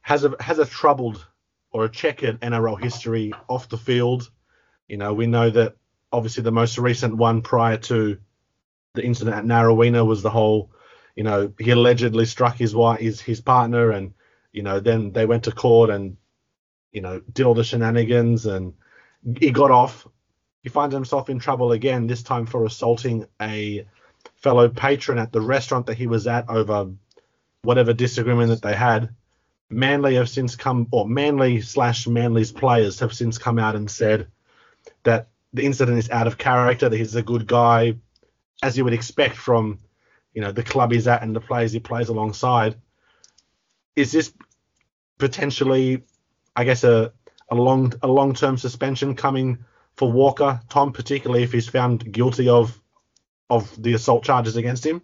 has 0.00 0.24
a 0.24 0.36
has 0.38 0.60
a 0.60 0.64
troubled 0.64 1.26
or 1.72 1.84
a 1.84 1.88
checkered 1.88 2.40
NRL 2.40 2.80
history 2.80 3.32
off 3.48 3.68
the 3.68 3.78
field. 3.78 4.30
You 4.86 4.96
know, 4.96 5.12
we 5.12 5.26
know 5.26 5.50
that 5.50 5.74
obviously 6.14 6.42
the 6.42 6.52
most 6.52 6.78
recent 6.78 7.16
one 7.16 7.42
prior 7.42 7.76
to 7.76 8.18
the 8.94 9.04
incident 9.04 9.36
at 9.36 9.44
Narrowena 9.44 10.06
was 10.06 10.22
the 10.22 10.30
whole, 10.30 10.70
you 11.16 11.24
know, 11.24 11.52
he 11.58 11.70
allegedly 11.70 12.24
struck 12.24 12.56
his 12.56 12.74
wife, 12.74 13.00
his 13.00 13.20
his 13.20 13.40
partner, 13.40 13.90
and 13.90 14.14
you 14.52 14.62
know, 14.62 14.80
then 14.80 15.12
they 15.12 15.26
went 15.26 15.44
to 15.44 15.52
court 15.52 15.90
and 15.90 16.16
you 16.92 17.00
know 17.00 17.20
did 17.32 17.44
all 17.44 17.54
the 17.54 17.64
shenanigans, 17.64 18.46
and 18.46 18.74
he 19.38 19.50
got 19.50 19.70
off. 19.70 20.06
He 20.62 20.68
finds 20.68 20.94
himself 20.94 21.28
in 21.28 21.40
trouble 21.40 21.72
again, 21.72 22.06
this 22.06 22.22
time 22.22 22.46
for 22.46 22.64
assaulting 22.64 23.26
a 23.42 23.86
fellow 24.36 24.68
patron 24.68 25.18
at 25.18 25.32
the 25.32 25.40
restaurant 25.40 25.86
that 25.86 25.98
he 25.98 26.06
was 26.06 26.26
at 26.26 26.48
over 26.48 26.90
whatever 27.62 27.92
disagreement 27.92 28.48
that 28.48 28.62
they 28.62 28.74
had. 28.74 29.10
Manly 29.70 30.14
have 30.14 30.28
since 30.28 30.56
come, 30.56 30.86
or 30.92 31.08
Manly 31.08 31.60
slash 31.60 32.06
Manly's 32.06 32.52
players 32.52 33.00
have 33.00 33.12
since 33.12 33.38
come 33.38 33.58
out 33.58 33.74
and 33.74 33.90
said 33.90 34.28
that 35.02 35.28
the 35.54 35.64
incident 35.64 35.98
is 35.98 36.10
out 36.10 36.26
of 36.26 36.36
character, 36.36 36.88
that 36.88 36.96
he's 36.96 37.14
a 37.14 37.22
good 37.22 37.46
guy, 37.46 37.94
as 38.62 38.76
you 38.76 38.84
would 38.84 38.92
expect 38.92 39.36
from, 39.36 39.78
you 40.34 40.42
know, 40.42 40.52
the 40.52 40.64
club 40.64 40.92
he's 40.92 41.06
at 41.06 41.22
and 41.22 41.34
the 41.34 41.40
players 41.40 41.72
he 41.72 41.78
plays 41.80 42.08
alongside. 42.08 42.74
Is 43.94 44.10
this 44.10 44.32
potentially, 45.16 46.02
I 46.56 46.64
guess, 46.64 46.82
a 46.82 47.12
a 47.50 47.54
long 47.54 47.92
a 48.02 48.08
long 48.08 48.34
term 48.34 48.58
suspension 48.58 49.14
coming 49.14 49.64
for 49.94 50.10
Walker, 50.10 50.60
Tom, 50.68 50.92
particularly 50.92 51.44
if 51.44 51.52
he's 51.52 51.68
found 51.68 52.12
guilty 52.12 52.48
of 52.48 52.80
of 53.48 53.80
the 53.80 53.94
assault 53.94 54.24
charges 54.24 54.56
against 54.56 54.84
him? 54.84 55.02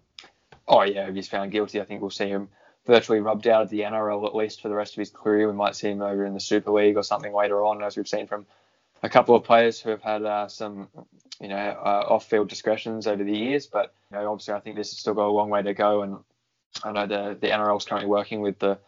Oh 0.67 0.81
yeah, 0.83 1.07
if 1.07 1.15
he's 1.15 1.29
found 1.29 1.51
guilty, 1.51 1.79
I 1.79 1.85
think 1.85 2.01
we'll 2.01 2.09
see 2.09 2.27
him 2.27 2.49
virtually 2.85 3.21
rubbed 3.21 3.47
out 3.47 3.61
of 3.61 3.69
the 3.69 3.81
NRL 3.81 4.25
at 4.25 4.35
least 4.35 4.61
for 4.61 4.67
the 4.67 4.75
rest 4.75 4.95
of 4.95 4.99
his 4.99 5.11
career. 5.11 5.47
We 5.47 5.53
might 5.53 5.75
see 5.75 5.89
him 5.89 6.01
over 6.01 6.25
in 6.25 6.33
the 6.33 6.39
Super 6.41 6.71
League 6.71 6.97
or 6.97 7.03
something 7.03 7.33
later 7.33 7.63
on, 7.63 7.81
as 7.81 7.95
we've 7.95 8.07
seen 8.07 8.27
from 8.27 8.45
a 9.03 9.09
couple 9.09 9.35
of 9.35 9.43
players 9.43 9.79
who 9.79 9.89
have 9.89 10.01
had 10.01 10.23
uh, 10.23 10.47
some, 10.47 10.89
you 11.39 11.47
know, 11.47 11.55
uh, 11.55 12.05
off-field 12.07 12.47
discretions 12.47 13.07
over 13.07 13.23
the 13.23 13.35
years. 13.35 13.67
But 13.67 13.93
you 14.11 14.17
know, 14.17 14.31
obviously, 14.31 14.53
I 14.53 14.59
think 14.59 14.75
this 14.75 14.91
has 14.91 14.99
still 14.99 15.13
got 15.13 15.27
a 15.27 15.31
long 15.31 15.49
way 15.49 15.61
to 15.63 15.73
go. 15.73 16.03
And 16.03 16.17
I 16.83 16.91
know 16.91 17.07
the 17.07 17.37
the 17.39 17.47
NRL 17.47 17.77
is 17.77 17.85
currently 17.85 18.09
working 18.09 18.41
with 18.41 18.59
the 18.59 18.79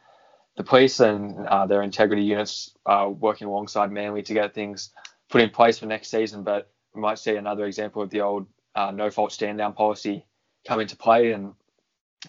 the 0.56 0.64
police 0.64 1.00
and 1.00 1.48
uh, 1.48 1.66
their 1.66 1.82
integrity 1.82 2.24
units 2.24 2.76
are 2.86 3.10
working 3.10 3.48
alongside 3.48 3.92
Manly 3.92 4.22
to 4.24 4.34
get 4.36 4.54
things 4.54 4.92
put 5.30 5.42
in 5.42 5.50
place 5.50 5.80
for 5.80 5.88
next 5.88 6.10
season. 6.10 6.44
But 6.44 6.72
we 6.94 7.02
might 7.02 7.18
see 7.18 7.36
another 7.36 7.66
example 7.66 8.04
of 8.04 8.12
the 8.12 8.22
old 8.22 8.46
uh, 8.76 8.92
no 8.92 9.10
fault 9.10 9.32
stand 9.32 9.58
down 9.58 9.74
policy 9.74 10.26
come 10.68 10.80
into 10.80 10.96
play, 10.96 11.32
and 11.32 11.54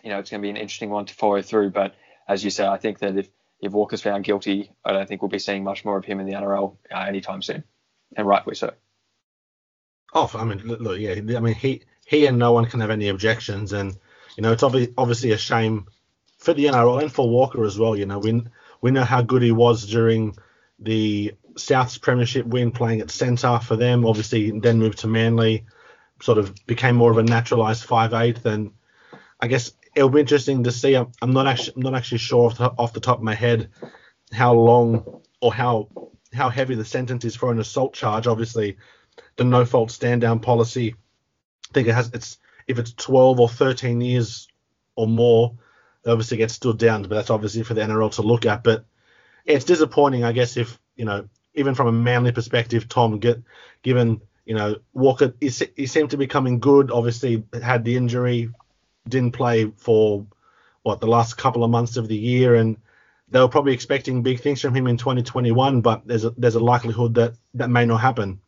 you 0.02 0.10
know, 0.10 0.18
it's 0.18 0.30
going 0.30 0.40
to 0.40 0.46
be 0.46 0.50
an 0.50 0.56
interesting 0.56 0.90
one 0.90 1.04
to 1.04 1.14
follow 1.14 1.42
through. 1.42 1.70
But 1.70 1.94
as 2.26 2.42
you 2.42 2.50
said, 2.50 2.68
I 2.68 2.78
think 2.78 3.00
that 3.00 3.18
if 3.18 3.28
if 3.60 3.72
Walker's 3.72 4.02
found 4.02 4.24
guilty, 4.24 4.72
I 4.84 4.92
don't 4.92 5.06
think 5.06 5.20
we'll 5.20 5.28
be 5.28 5.38
seeing 5.38 5.64
much 5.64 5.84
more 5.84 5.98
of 5.98 6.04
him 6.06 6.18
in 6.18 6.26
the 6.26 6.32
NRL 6.32 6.76
uh, 6.90 6.98
anytime 6.98 7.42
soon 7.42 7.64
and 8.16 8.26
rightfully 8.26 8.56
so. 8.56 8.72
Oh, 10.12 10.30
I 10.34 10.44
mean, 10.44 10.58
look, 10.64 10.98
yeah, 10.98 11.12
I 11.12 11.40
mean, 11.40 11.54
he 11.54 11.82
he 12.06 12.26
and 12.26 12.38
no 12.38 12.52
one 12.52 12.66
can 12.66 12.80
have 12.80 12.90
any 12.90 13.08
objections, 13.08 13.72
and 13.72 13.96
you 14.36 14.42
know, 14.42 14.52
it's 14.52 14.62
obviously 14.62 14.94
obviously 14.96 15.32
a 15.32 15.38
shame 15.38 15.86
for 16.38 16.54
the 16.54 16.66
NRL 16.66 17.02
and 17.02 17.12
for 17.12 17.28
Walker 17.28 17.64
as 17.64 17.78
well. 17.78 17.96
You 17.96 18.06
know, 18.06 18.18
we 18.18 18.42
we 18.80 18.90
know 18.90 19.04
how 19.04 19.22
good 19.22 19.42
he 19.42 19.52
was 19.52 19.86
during 19.86 20.36
the 20.78 21.34
South's 21.56 21.98
Premiership 21.98 22.46
win, 22.46 22.70
playing 22.70 23.00
at 23.00 23.10
centre 23.10 23.58
for 23.58 23.76
them. 23.76 24.04
Obviously, 24.04 24.50
then 24.58 24.78
moved 24.78 24.98
to 24.98 25.08
Manly, 25.08 25.64
sort 26.22 26.38
of 26.38 26.54
became 26.66 26.96
more 26.96 27.10
of 27.10 27.18
a 27.18 27.22
naturalised 27.22 27.84
five 27.84 28.14
eighth, 28.14 28.46
and 28.46 28.72
I 29.40 29.48
guess 29.48 29.72
it'll 29.96 30.10
be 30.10 30.20
interesting 30.20 30.64
to 30.64 30.72
see. 30.72 30.94
I'm, 30.94 31.10
I'm 31.22 31.32
not 31.32 31.46
actually 31.46 31.74
I'm 31.76 31.82
not 31.82 31.94
actually 31.94 32.18
sure 32.18 32.46
off 32.46 32.58
the, 32.58 32.70
off 32.78 32.92
the 32.92 33.00
top 33.00 33.18
of 33.18 33.24
my 33.24 33.34
head 33.34 33.70
how 34.32 34.52
long 34.54 35.22
or 35.40 35.52
how 35.52 35.88
how 36.34 36.48
heavy 36.48 36.74
the 36.74 36.84
sentence 36.84 37.24
is 37.24 37.36
for 37.36 37.50
an 37.50 37.60
assault 37.60 37.94
charge. 37.94 38.26
Obviously, 38.26 38.76
the 39.36 39.44
no 39.44 39.64
fault 39.64 39.90
stand 39.90 40.20
down 40.20 40.40
policy. 40.40 40.94
I 41.70 41.72
think 41.72 41.88
it 41.88 41.94
has 41.94 42.10
it's 42.12 42.38
if 42.66 42.78
it's 42.78 42.92
12 42.94 43.40
or 43.40 43.48
13 43.48 44.00
years 44.00 44.48
or 44.96 45.06
more, 45.06 45.54
it 46.04 46.10
obviously 46.10 46.38
gets 46.38 46.54
stood 46.54 46.78
down. 46.78 47.02
But 47.02 47.10
that's 47.10 47.30
obviously 47.30 47.62
for 47.62 47.74
the 47.74 47.82
NRL 47.82 48.12
to 48.12 48.22
look 48.22 48.46
at. 48.46 48.64
But 48.64 48.84
it's 49.44 49.64
disappointing, 49.64 50.24
I 50.24 50.32
guess, 50.32 50.56
if 50.56 50.78
you 50.96 51.04
know 51.04 51.28
even 51.54 51.74
from 51.74 51.86
a 51.86 51.92
manly 51.92 52.32
perspective, 52.32 52.88
Tom 52.88 53.18
get 53.18 53.42
given 53.82 54.20
you 54.44 54.54
know 54.54 54.76
Walker 54.92 55.34
he, 55.40 55.50
he 55.76 55.86
seemed 55.86 56.10
to 56.10 56.16
be 56.16 56.26
coming 56.26 56.58
good. 56.58 56.90
Obviously 56.90 57.44
had 57.62 57.84
the 57.84 57.96
injury, 57.96 58.50
didn't 59.08 59.32
play 59.32 59.70
for 59.76 60.26
what 60.82 61.00
the 61.00 61.06
last 61.06 61.36
couple 61.38 61.64
of 61.64 61.70
months 61.70 61.96
of 61.96 62.08
the 62.08 62.16
year 62.16 62.54
and 62.54 62.76
they 63.34 63.40
were 63.40 63.48
probably 63.48 63.72
expecting 63.72 64.22
big 64.22 64.38
things 64.38 64.60
from 64.60 64.76
him 64.76 64.86
in 64.86 64.96
2021, 64.96 65.80
but 65.80 66.06
there's 66.06 66.24
a, 66.24 66.30
there's 66.38 66.54
a 66.54 66.60
likelihood 66.60 67.14
that 67.14 67.34
that 67.54 67.68
may 67.68 67.84
not 67.84 67.96
happen. 67.96 68.40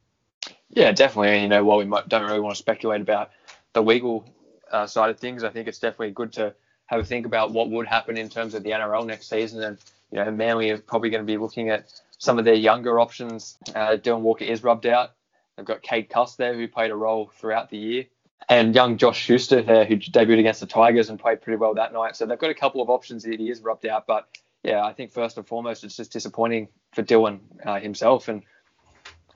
Yeah, 0.70 0.92
definitely. 0.92 1.30
And 1.30 1.42
you 1.42 1.48
know, 1.48 1.64
while 1.64 1.78
we 1.78 1.84
might, 1.84 2.08
don't 2.08 2.22
really 2.22 2.38
want 2.38 2.54
to 2.54 2.58
speculate 2.58 3.00
about 3.00 3.30
the 3.72 3.82
legal 3.82 4.32
uh, 4.70 4.86
side 4.86 5.10
of 5.10 5.18
things, 5.18 5.42
I 5.42 5.50
think 5.50 5.66
it's 5.66 5.80
definitely 5.80 6.12
good 6.12 6.34
to 6.34 6.54
have 6.86 7.00
a 7.00 7.04
think 7.04 7.26
about 7.26 7.50
what 7.50 7.68
would 7.68 7.88
happen 7.88 8.16
in 8.16 8.28
terms 8.28 8.54
of 8.54 8.62
the 8.62 8.70
NRL 8.70 9.04
next 9.04 9.28
season. 9.28 9.60
And 9.60 9.76
you 10.12 10.24
know, 10.24 10.30
Manly 10.30 10.70
are 10.70 10.78
probably 10.78 11.10
going 11.10 11.24
to 11.24 11.26
be 11.26 11.36
looking 11.36 11.68
at 11.68 11.92
some 12.18 12.38
of 12.38 12.44
their 12.44 12.54
younger 12.54 13.00
options. 13.00 13.58
Uh, 13.74 13.96
Dylan 13.96 14.20
Walker 14.20 14.44
is 14.44 14.62
rubbed 14.62 14.86
out. 14.86 15.14
They've 15.56 15.66
got 15.66 15.82
Cade 15.82 16.10
Cust 16.10 16.38
there, 16.38 16.54
who 16.54 16.68
played 16.68 16.92
a 16.92 16.96
role 16.96 17.32
throughout 17.34 17.70
the 17.70 17.78
year, 17.78 18.04
and 18.48 18.72
young 18.72 18.98
Josh 18.98 19.18
Schuster 19.18 19.62
there, 19.62 19.84
who 19.84 19.96
debuted 19.96 20.38
against 20.38 20.60
the 20.60 20.66
Tigers 20.66 21.10
and 21.10 21.18
played 21.18 21.42
pretty 21.42 21.56
well 21.56 21.74
that 21.74 21.92
night. 21.92 22.14
So 22.14 22.24
they've 22.24 22.38
got 22.38 22.50
a 22.50 22.54
couple 22.54 22.80
of 22.80 22.88
options 22.88 23.24
that 23.24 23.40
he 23.40 23.50
is 23.50 23.62
rubbed 23.62 23.84
out, 23.84 24.06
but 24.06 24.28
yeah, 24.62 24.84
I 24.84 24.92
think 24.92 25.12
first 25.12 25.36
and 25.36 25.46
foremost, 25.46 25.84
it's 25.84 25.96
just 25.96 26.12
disappointing 26.12 26.68
for 26.92 27.02
Dylan 27.02 27.40
uh, 27.64 27.78
himself. 27.78 28.28
And, 28.28 28.42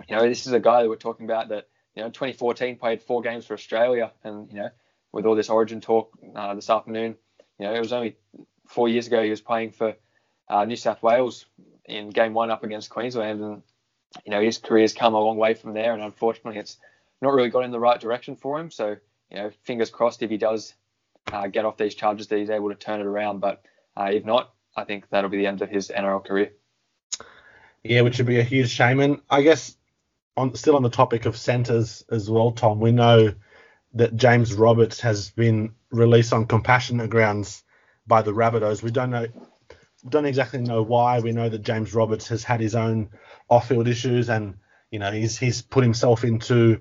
you 0.09 0.17
know, 0.17 0.29
this 0.29 0.47
is 0.47 0.53
a 0.53 0.61
guy 0.61 0.83
that 0.83 0.89
we're 0.89 0.97
talking 0.97 1.27
about 1.27 1.51
that, 1.51 1.69
you 1.95 2.03
know, 2.03 2.09
2014 2.09 2.77
played 2.77 3.03
four 3.03 3.23
games 3.23 3.47
for 3.47 3.55
Australia. 3.55 4.13
And, 4.25 4.51
you 4.51 4.59
know, 4.59 4.71
with 5.13 5.27
all 5.27 5.37
this 5.37 5.51
origin 5.51 5.81
talk 5.81 6.17
uh, 6.35 6.55
this 6.55 6.71
afternoon, 6.71 7.17
you 7.59 7.67
know, 7.67 7.75
it 7.75 7.79
was 7.79 7.93
only 7.93 8.17
four 8.67 8.89
years 8.89 9.07
ago 9.07 9.23
he 9.23 9.31
was 9.31 9.41
playing 9.41 9.73
for 9.73 9.95
uh, 10.49 10.65
New 10.65 10.77
South 10.77 11.03
Wales 11.03 11.47
in 11.85 12.11
game 12.11 12.35
one 12.35 12.51
up 12.51 12.65
against 12.65 12.91
Queensland. 12.91 13.41
And, 13.41 13.63
you 14.25 14.33
know, 14.33 14.41
his 14.41 14.59
career's 14.59 14.95
come 14.95 15.15
a 15.15 15.21
long 15.21 15.37
way 15.37 15.55
from 15.55 15.75
there. 15.75 15.93
And 15.93 16.03
unfortunately, 16.03 16.59
it's 16.59 16.77
not 17.23 17.35
really 17.35 17.51
got 17.51 17.65
in 17.65 17.71
the 17.71 17.79
right 17.79 18.01
direction 18.01 18.37
for 18.37 18.59
him. 18.59 18.71
So, 18.71 18.97
you 19.31 19.37
know, 19.37 19.51
fingers 19.63 19.91
crossed 19.91 20.23
if 20.23 20.31
he 20.31 20.39
does 20.39 20.75
uh, 21.33 21.47
get 21.47 21.65
off 21.65 21.77
these 21.77 21.95
charges 21.95 22.29
that 22.29 22.39
he's 22.39 22.51
able 22.51 22.71
to 22.71 22.75
turn 22.75 23.01
it 23.01 23.07
around. 23.07 23.41
But 23.41 23.63
uh, 23.97 24.11
if 24.13 24.25
not, 24.25 24.53
I 24.81 24.85
think 24.85 25.09
that'll 25.11 25.31
be 25.31 25.37
the 25.37 25.47
end 25.47 25.63
of 25.63 25.69
his 25.69 25.93
NRL 25.95 26.25
career. 26.25 26.53
Yeah, 27.85 28.01
which 28.01 28.19
would 28.19 28.27
be 28.27 28.41
a 28.41 28.45
huge 28.45 28.71
shame. 28.71 29.01
And 29.01 29.21
I 29.29 29.43
guess 29.43 29.77
on 30.37 30.55
still 30.55 30.77
on 30.77 30.83
the 30.83 30.91
topic 30.91 31.27
of 31.27 31.37
centres 31.37 32.05
as 32.11 32.31
well, 32.31 32.53
Tom, 32.53 32.81
we 32.81 32.93
know 32.93 33.35
that 33.95 34.17
James 34.17 34.55
Roberts 34.55 35.01
has 35.01 35.31
been 35.31 35.75
released 35.91 36.33
on 36.33 36.47
compassionate 36.47 37.11
grounds 37.11 37.63
by 38.07 38.23
the 38.23 38.33
Rabbitohs. 38.33 38.83
We 38.83 38.91
don't 38.91 39.11
know 39.11 39.27
don't 40.09 40.25
exactly 40.25 40.61
know 40.61 40.83
why. 40.83 41.21
We 41.21 41.33
know 41.33 41.49
that 41.49 41.63
James 41.63 41.93
Roberts 41.93 42.29
has 42.29 42.43
had 42.43 42.61
his 42.61 42.75
own 42.75 43.11
off-field 43.51 43.87
issues, 43.87 44.31
and 44.31 44.55
you 44.91 44.99
know 44.99 45.13
he's 45.13 45.39
he's 45.39 45.61
put 45.61 45.85
himself 45.85 46.25
into 46.25 46.81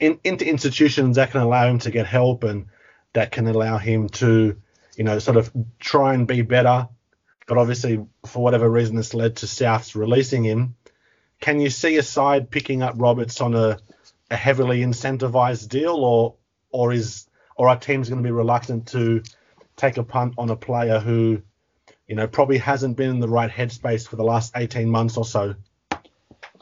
in, 0.00 0.18
into 0.24 0.46
institutions 0.46 1.16
that 1.16 1.30
can 1.30 1.40
allow 1.40 1.66
him 1.66 1.78
to 1.80 1.90
get 1.90 2.06
help 2.06 2.44
and 2.44 2.66
that 3.14 3.32
can 3.32 3.46
allow 3.46 3.78
him 3.78 4.08
to 4.08 4.60
you 4.96 5.04
know 5.04 5.18
sort 5.18 5.38
of 5.38 5.50
try 5.78 6.12
and 6.12 6.26
be 6.26 6.42
better 6.42 6.88
but 7.46 7.58
obviously 7.58 8.04
for 8.26 8.42
whatever 8.42 8.68
reason 8.68 8.96
this 8.96 9.14
led 9.14 9.36
to 9.36 9.46
Souths 9.46 9.94
releasing 9.94 10.44
him. 10.44 10.76
Can 11.40 11.60
you 11.60 11.70
see 11.70 11.96
a 11.96 12.02
side 12.02 12.50
picking 12.50 12.82
up 12.82 12.94
Roberts 12.96 13.40
on 13.40 13.54
a, 13.54 13.78
a 14.30 14.36
heavily 14.36 14.80
incentivized 14.80 15.68
deal, 15.68 15.96
or 15.96 16.36
or 16.70 16.92
is 16.92 17.26
or 17.56 17.68
are 17.68 17.78
teams 17.78 18.08
going 18.08 18.22
to 18.22 18.26
be 18.26 18.32
reluctant 18.32 18.88
to 18.88 19.22
take 19.76 19.96
a 19.96 20.04
punt 20.04 20.34
on 20.38 20.50
a 20.50 20.56
player 20.56 20.98
who, 20.98 21.42
you 22.06 22.14
know, 22.14 22.26
probably 22.26 22.58
hasn't 22.58 22.96
been 22.96 23.10
in 23.10 23.20
the 23.20 23.28
right 23.28 23.50
headspace 23.50 24.06
for 24.06 24.16
the 24.16 24.24
last 24.24 24.52
18 24.56 24.88
months 24.88 25.16
or 25.16 25.24
so? 25.24 25.54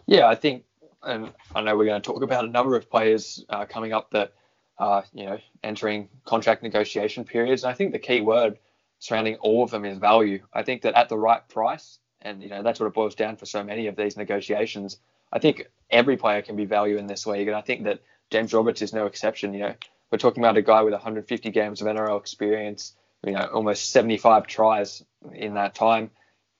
Yeah, 0.06 0.26
I 0.26 0.34
think, 0.34 0.64
and 1.02 1.32
I 1.54 1.62
know 1.62 1.76
we're 1.76 1.86
going 1.86 2.00
to 2.00 2.06
talk 2.06 2.22
about 2.22 2.44
a 2.44 2.48
number 2.48 2.76
of 2.76 2.90
players 2.90 3.44
uh, 3.48 3.66
coming 3.66 3.92
up 3.92 4.10
that 4.10 4.32
are, 4.78 5.04
you 5.12 5.26
know, 5.26 5.38
entering 5.62 6.08
contract 6.24 6.62
negotiation 6.62 7.24
periods. 7.24 7.62
And 7.62 7.70
I 7.70 7.74
think 7.74 7.92
the 7.92 7.98
key 7.98 8.20
word 8.20 8.58
surrounding 9.00 9.34
all 9.36 9.64
of 9.64 9.70
them 9.70 9.84
is 9.84 9.98
value. 9.98 10.42
I 10.52 10.62
think 10.62 10.82
that 10.82 10.94
at 10.94 11.08
the 11.08 11.18
right 11.18 11.46
price, 11.48 11.98
and 12.22 12.42
you 12.42 12.48
know 12.48 12.62
that's 12.62 12.78
what 12.78 12.86
it 12.86 12.94
boils 12.94 13.16
down 13.16 13.36
for 13.36 13.46
so 13.46 13.64
many 13.64 13.88
of 13.88 13.96
these 13.96 14.16
negotiations. 14.16 14.98
I 15.32 15.40
think 15.40 15.66
every 15.90 16.16
player 16.16 16.42
can 16.42 16.54
be 16.54 16.66
value 16.66 16.96
in 16.96 17.08
this 17.08 17.26
league, 17.26 17.48
and 17.48 17.56
I 17.56 17.60
think 17.60 17.84
that 17.84 18.00
James 18.30 18.54
Roberts 18.54 18.82
is 18.82 18.92
no 18.92 19.06
exception. 19.06 19.54
You 19.54 19.60
know, 19.60 19.74
we're 20.12 20.18
talking 20.18 20.42
about 20.42 20.56
a 20.56 20.62
guy 20.62 20.82
with 20.82 20.92
150 20.92 21.50
games 21.50 21.80
of 21.80 21.88
NRL 21.88 22.20
experience, 22.20 22.94
you 23.24 23.32
know, 23.32 23.44
almost 23.52 23.90
75 23.90 24.46
tries 24.46 25.04
in 25.32 25.54
that 25.54 25.74
time, 25.74 26.10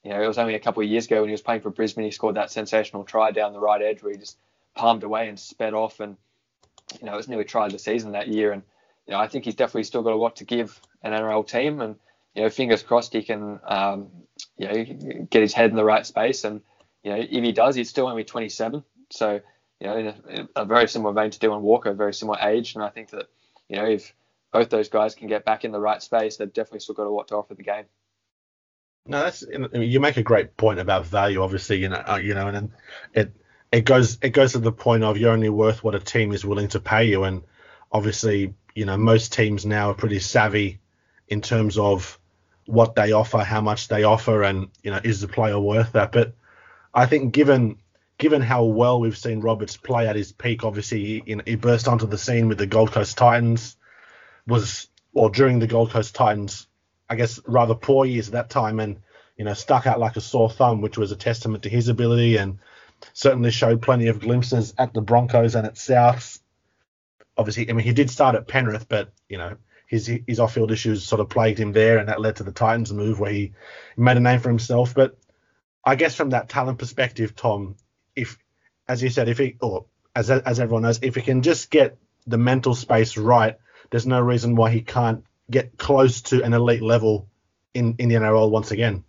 you 0.02 0.10
know, 0.10 0.22
it 0.22 0.26
was 0.26 0.38
only 0.38 0.54
a 0.54 0.60
couple 0.60 0.82
of 0.82 0.88
years 0.88 1.06
ago 1.06 1.20
when 1.20 1.28
he 1.28 1.32
was 1.32 1.42
playing 1.42 1.60
for 1.60 1.70
Brisbane, 1.70 2.04
he 2.04 2.10
scored 2.10 2.36
that 2.36 2.50
sensational 2.50 3.04
try 3.04 3.32
down 3.32 3.52
the 3.52 3.60
right 3.60 3.82
edge 3.82 4.02
where 4.02 4.12
he 4.12 4.18
just 4.18 4.38
palmed 4.74 5.02
away 5.02 5.28
and 5.28 5.38
sped 5.38 5.74
off, 5.74 6.00
and 6.00 6.16
you 7.00 7.06
know, 7.06 7.12
it 7.12 7.16
was 7.16 7.28
nearly 7.28 7.44
tried 7.44 7.70
the 7.70 7.78
season 7.78 8.12
that 8.12 8.28
year. 8.28 8.52
And 8.52 8.62
you 9.06 9.12
know, 9.12 9.20
I 9.20 9.28
think 9.28 9.44
he's 9.44 9.54
definitely 9.54 9.84
still 9.84 10.02
got 10.02 10.14
a 10.14 10.16
lot 10.16 10.36
to 10.36 10.44
give 10.44 10.80
an 11.02 11.12
NRL 11.12 11.46
team, 11.46 11.80
and 11.80 11.96
you 12.34 12.42
know, 12.42 12.50
fingers 12.50 12.82
crossed 12.82 13.12
he 13.12 13.22
can, 13.22 13.60
um, 13.66 14.08
you 14.56 14.68
know, 14.68 15.24
get 15.30 15.42
his 15.42 15.52
head 15.52 15.70
in 15.70 15.76
the 15.76 15.84
right 15.84 16.06
space. 16.06 16.44
And 16.44 16.60
you 17.02 17.12
know, 17.12 17.18
if 17.18 17.30
he 17.30 17.52
does, 17.52 17.74
he's 17.74 17.88
still 17.88 18.06
only 18.06 18.24
27, 18.24 18.84
so 19.10 19.40
you 19.80 19.86
know, 19.86 19.96
in 19.96 20.06
a, 20.06 20.14
in 20.28 20.48
a 20.54 20.64
very 20.64 20.88
similar 20.88 21.14
vein 21.14 21.30
to 21.30 21.38
Dylan 21.38 21.62
Walker, 21.62 21.92
very 21.94 22.14
similar 22.14 22.38
age, 22.40 22.74
and 22.74 22.84
I 22.84 22.90
think 22.90 23.10
that 23.10 23.26
you 23.68 23.76
know, 23.76 23.86
if 23.86 24.14
both 24.52 24.68
those 24.68 24.88
guys 24.88 25.14
can 25.14 25.28
get 25.28 25.44
back 25.44 25.64
in 25.64 25.72
the 25.72 25.80
right 25.80 26.02
space, 26.02 26.36
they've 26.36 26.52
definitely 26.52 26.80
still 26.80 26.94
got 26.94 27.06
a 27.06 27.10
lot 27.10 27.28
to 27.28 27.36
offer 27.36 27.54
the 27.54 27.62
game. 27.62 27.84
No, 29.06 29.20
that's 29.20 29.44
I 29.52 29.58
mean, 29.78 29.90
you 29.90 30.00
make 30.00 30.18
a 30.18 30.22
great 30.22 30.56
point 30.56 30.78
about 30.78 31.06
value. 31.06 31.42
Obviously, 31.42 31.78
you 31.78 31.88
know, 31.88 32.02
uh, 32.06 32.20
you 32.22 32.34
know, 32.34 32.48
and 32.48 32.72
it 33.14 33.32
it 33.72 33.84
goes 33.86 34.18
it 34.20 34.30
goes 34.30 34.52
to 34.52 34.58
the 34.58 34.72
point 34.72 35.02
of 35.02 35.16
you're 35.16 35.32
only 35.32 35.48
worth 35.48 35.82
what 35.82 35.94
a 35.94 36.00
team 36.00 36.32
is 36.32 36.44
willing 36.44 36.68
to 36.68 36.80
pay 36.80 37.06
you, 37.06 37.24
and 37.24 37.42
obviously, 37.90 38.54
you 38.74 38.84
know, 38.84 38.98
most 38.98 39.32
teams 39.32 39.64
now 39.64 39.90
are 39.90 39.94
pretty 39.94 40.18
savvy 40.18 40.80
in 41.28 41.40
terms 41.40 41.78
of 41.78 42.19
what 42.66 42.94
they 42.94 43.12
offer, 43.12 43.38
how 43.38 43.60
much 43.60 43.88
they 43.88 44.04
offer, 44.04 44.42
and 44.42 44.68
you 44.82 44.90
know, 44.90 45.00
is 45.02 45.20
the 45.20 45.28
player 45.28 45.58
worth 45.58 45.92
that? 45.92 46.12
But 46.12 46.34
I 46.94 47.06
think 47.06 47.32
given 47.32 47.78
given 48.18 48.42
how 48.42 48.64
well 48.64 49.00
we've 49.00 49.16
seen 49.16 49.40
Roberts 49.40 49.76
play 49.76 50.06
at 50.06 50.16
his 50.16 50.32
peak, 50.32 50.62
obviously 50.62 51.22
he, 51.24 51.40
he 51.46 51.54
burst 51.54 51.88
onto 51.88 52.06
the 52.06 52.18
scene 52.18 52.48
with 52.48 52.58
the 52.58 52.66
Gold 52.66 52.92
Coast 52.92 53.16
Titans, 53.16 53.76
was 54.46 54.88
or 55.14 55.30
during 55.30 55.58
the 55.58 55.66
Gold 55.66 55.90
Coast 55.90 56.14
Titans 56.14 56.66
I 57.10 57.16
guess, 57.16 57.40
rather 57.44 57.74
poor 57.74 58.06
years 58.06 58.28
at 58.28 58.34
that 58.34 58.50
time 58.50 58.78
and, 58.78 59.02
you 59.36 59.44
know, 59.44 59.54
stuck 59.54 59.86
out 59.88 59.98
like 59.98 60.14
a 60.14 60.20
sore 60.20 60.48
thumb, 60.48 60.80
which 60.80 60.96
was 60.96 61.10
a 61.10 61.16
testament 61.16 61.64
to 61.64 61.68
his 61.68 61.88
ability 61.88 62.36
and 62.36 62.60
certainly 63.12 63.50
showed 63.50 63.82
plenty 63.82 64.06
of 64.06 64.20
glimpses 64.20 64.72
at 64.78 64.94
the 64.94 65.00
Broncos 65.00 65.56
and 65.56 65.66
at 65.66 65.74
Souths. 65.74 66.38
Obviously, 67.36 67.68
I 67.68 67.72
mean, 67.72 67.84
he 67.84 67.92
did 67.92 68.10
start 68.10 68.36
at 68.36 68.46
Penrith, 68.46 68.88
but, 68.88 69.12
you 69.28 69.38
know, 69.38 69.56
his 69.90 70.06
his 70.06 70.38
off-field 70.38 70.70
issues 70.70 71.02
sort 71.02 71.20
of 71.20 71.28
plagued 71.28 71.58
him 71.58 71.72
there, 71.72 71.98
and 71.98 72.08
that 72.08 72.20
led 72.20 72.36
to 72.36 72.44
the 72.44 72.52
Titans 72.52 72.92
move 72.92 73.18
where 73.18 73.32
he 73.32 73.52
made 73.96 74.16
a 74.16 74.20
name 74.20 74.38
for 74.38 74.48
himself. 74.48 74.94
But 74.94 75.18
I 75.84 75.96
guess 75.96 76.14
from 76.14 76.30
that 76.30 76.48
talent 76.48 76.78
perspective, 76.78 77.34
Tom, 77.34 77.74
if 78.14 78.38
as 78.86 79.02
you 79.02 79.10
said, 79.10 79.28
if 79.28 79.38
he 79.38 79.56
or 79.60 79.86
as 80.14 80.30
as 80.30 80.60
everyone 80.60 80.84
knows, 80.84 81.00
if 81.02 81.16
he 81.16 81.22
can 81.22 81.42
just 81.42 81.70
get 81.70 81.98
the 82.24 82.38
mental 82.38 82.76
space 82.76 83.16
right, 83.16 83.56
there's 83.90 84.06
no 84.06 84.20
reason 84.20 84.54
why 84.54 84.70
he 84.70 84.80
can't 84.80 85.24
get 85.50 85.76
close 85.76 86.22
to 86.22 86.44
an 86.44 86.52
elite 86.52 86.82
level 86.82 87.28
in, 87.74 87.96
in 87.98 88.08
the 88.08 88.14
NRL 88.14 88.48
once 88.48 88.70
again. 88.70 89.02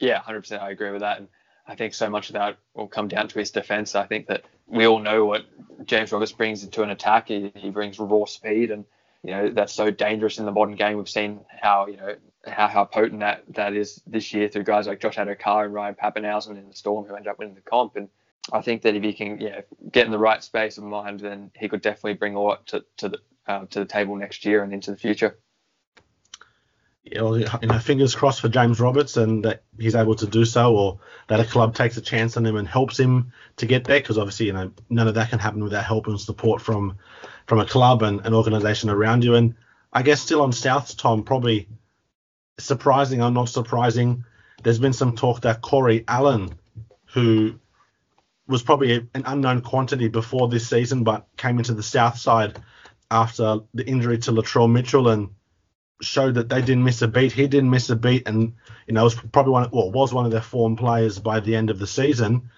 Yeah, 0.00 0.20
100%. 0.20 0.60
I 0.60 0.70
agree 0.70 0.90
with 0.90 1.02
that. 1.02 1.18
And 1.18 1.28
I 1.68 1.76
think 1.76 1.94
so 1.94 2.10
much 2.10 2.30
of 2.30 2.32
that 2.32 2.58
will 2.74 2.88
come 2.88 3.06
down 3.06 3.28
to 3.28 3.38
his 3.38 3.52
defense. 3.52 3.94
I 3.94 4.06
think 4.06 4.26
that 4.26 4.44
we 4.66 4.88
all 4.88 4.98
know 4.98 5.24
what 5.24 5.44
James 5.84 6.10
Roberts 6.10 6.32
brings 6.32 6.64
into 6.64 6.82
an 6.82 6.90
attack. 6.90 7.28
He, 7.28 7.52
he 7.54 7.70
brings 7.70 8.00
raw 8.00 8.24
speed, 8.24 8.72
and 8.72 8.84
you 9.26 9.32
know 9.32 9.50
that's 9.50 9.72
so 9.72 9.90
dangerous 9.90 10.38
in 10.38 10.46
the 10.46 10.52
modern 10.52 10.76
game. 10.76 10.96
We've 10.96 11.08
seen 11.08 11.40
how 11.48 11.86
you 11.88 11.96
know 11.96 12.14
how, 12.46 12.68
how 12.68 12.84
potent 12.84 13.20
that, 13.20 13.42
that 13.54 13.74
is 13.74 14.00
this 14.06 14.32
year 14.32 14.48
through 14.48 14.62
guys 14.62 14.86
like 14.86 15.00
Josh 15.00 15.16
Addo-Carr 15.16 15.64
and 15.64 15.74
Ryan 15.74 15.96
Papenhuyzen 15.96 16.56
in 16.56 16.68
the 16.68 16.74
Storm 16.74 17.04
who 17.06 17.14
ended 17.14 17.28
up 17.28 17.38
winning 17.38 17.56
the 17.56 17.60
comp. 17.60 17.96
And 17.96 18.08
I 18.52 18.62
think 18.62 18.82
that 18.82 18.94
if 18.94 19.02
he 19.02 19.12
can 19.12 19.40
yeah, 19.40 19.62
get 19.90 20.06
in 20.06 20.12
the 20.12 20.18
right 20.18 20.42
space 20.42 20.78
of 20.78 20.84
mind, 20.84 21.20
then 21.20 21.50
he 21.56 21.68
could 21.68 21.82
definitely 21.82 22.14
bring 22.14 22.36
a 22.36 22.40
lot 22.40 22.68
to, 22.68 22.84
to 22.98 23.08
the 23.08 23.18
uh, 23.48 23.66
to 23.66 23.80
the 23.80 23.84
table 23.84 24.16
next 24.16 24.44
year 24.44 24.62
and 24.62 24.72
into 24.72 24.90
the 24.90 24.96
future 24.96 25.38
Yeah, 27.04 27.22
you 27.62 27.68
know, 27.68 27.78
fingers 27.78 28.14
crossed 28.16 28.40
for 28.40 28.48
James 28.48 28.80
Roberts 28.80 29.16
and 29.16 29.44
that 29.44 29.62
he's 29.78 29.94
able 29.94 30.16
to 30.16 30.26
do 30.26 30.44
so, 30.44 30.74
or 30.74 30.98
that 31.28 31.38
a 31.38 31.44
club 31.44 31.74
takes 31.74 31.96
a 31.96 32.00
chance 32.00 32.36
on 32.36 32.44
him 32.44 32.56
and 32.56 32.66
helps 32.66 32.98
him 32.98 33.32
to 33.58 33.66
get 33.66 33.84
there. 33.84 34.00
Because 34.00 34.18
obviously, 34.18 34.46
you 34.46 34.52
know, 34.52 34.72
none 34.90 35.06
of 35.06 35.14
that 35.14 35.30
can 35.30 35.38
happen 35.38 35.62
without 35.62 35.84
help 35.84 36.08
and 36.08 36.20
support 36.20 36.60
from 36.60 36.98
from 37.46 37.60
a 37.60 37.66
club 37.66 38.02
and 38.02 38.24
an 38.26 38.34
organisation 38.34 38.90
around 38.90 39.24
you. 39.24 39.34
And 39.34 39.54
I 39.92 40.02
guess 40.02 40.20
still 40.20 40.42
on 40.42 40.52
South, 40.52 40.96
Tom, 40.96 41.22
probably 41.22 41.68
surprising 42.58 43.22
or 43.22 43.30
not 43.30 43.48
surprising, 43.48 44.24
there's 44.62 44.78
been 44.78 44.92
some 44.92 45.14
talk 45.14 45.42
that 45.42 45.62
Corey 45.62 46.04
Allen, 46.08 46.54
who 47.12 47.58
was 48.48 48.62
probably 48.62 49.08
an 49.14 49.22
unknown 49.26 49.60
quantity 49.60 50.08
before 50.08 50.48
this 50.48 50.68
season, 50.68 51.04
but 51.04 51.26
came 51.36 51.58
into 51.58 51.74
the 51.74 51.82
South 51.82 52.18
side 52.18 52.58
after 53.10 53.58
the 53.74 53.86
injury 53.86 54.18
to 54.18 54.32
Latrell 54.32 54.70
Mitchell 54.70 55.08
and 55.08 55.30
showed 56.00 56.34
that 56.34 56.48
they 56.48 56.60
didn't 56.60 56.84
miss 56.84 57.02
a 57.02 57.08
beat. 57.08 57.32
He 57.32 57.46
didn't 57.46 57.70
miss 57.70 57.90
a 57.90 57.96
beat, 57.96 58.28
and 58.28 58.54
you 58.86 58.94
know 58.94 59.04
was 59.04 59.14
probably 59.14 59.52
one. 59.52 59.70
Well, 59.72 59.90
was 59.90 60.12
one 60.12 60.26
of 60.26 60.32
their 60.32 60.42
form 60.42 60.76
players 60.76 61.18
by 61.18 61.40
the 61.40 61.56
end 61.56 61.70
of 61.70 61.78
the 61.78 61.86
season. 61.86 62.50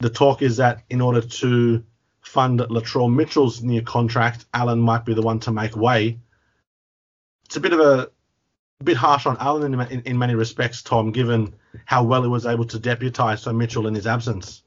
The 0.00 0.10
talk 0.10 0.42
is 0.42 0.58
that 0.58 0.82
in 0.88 1.00
order 1.00 1.20
to 1.20 1.84
fund 2.22 2.60
Latrell 2.60 3.12
Mitchell's 3.12 3.62
new 3.62 3.82
contract, 3.82 4.46
Allen 4.54 4.80
might 4.80 5.04
be 5.04 5.14
the 5.14 5.22
one 5.22 5.40
to 5.40 5.52
make 5.52 5.76
way. 5.76 6.18
It's 7.44 7.56
a 7.56 7.60
bit 7.60 7.72
of 7.72 7.80
a, 7.80 8.10
a 8.80 8.84
bit 8.84 8.96
harsh 8.96 9.26
on 9.26 9.36
Allen 9.38 9.74
in, 9.74 9.80
in, 9.80 10.00
in, 10.02 10.18
many 10.18 10.34
respects, 10.34 10.82
Tom, 10.82 11.10
given 11.10 11.54
how 11.84 12.04
well 12.04 12.22
he 12.22 12.28
was 12.28 12.46
able 12.46 12.64
to 12.66 12.78
deputise 12.78 13.44
for 13.44 13.52
Mitchell 13.52 13.86
in 13.86 13.94
his 13.94 14.06
absence. 14.06 14.62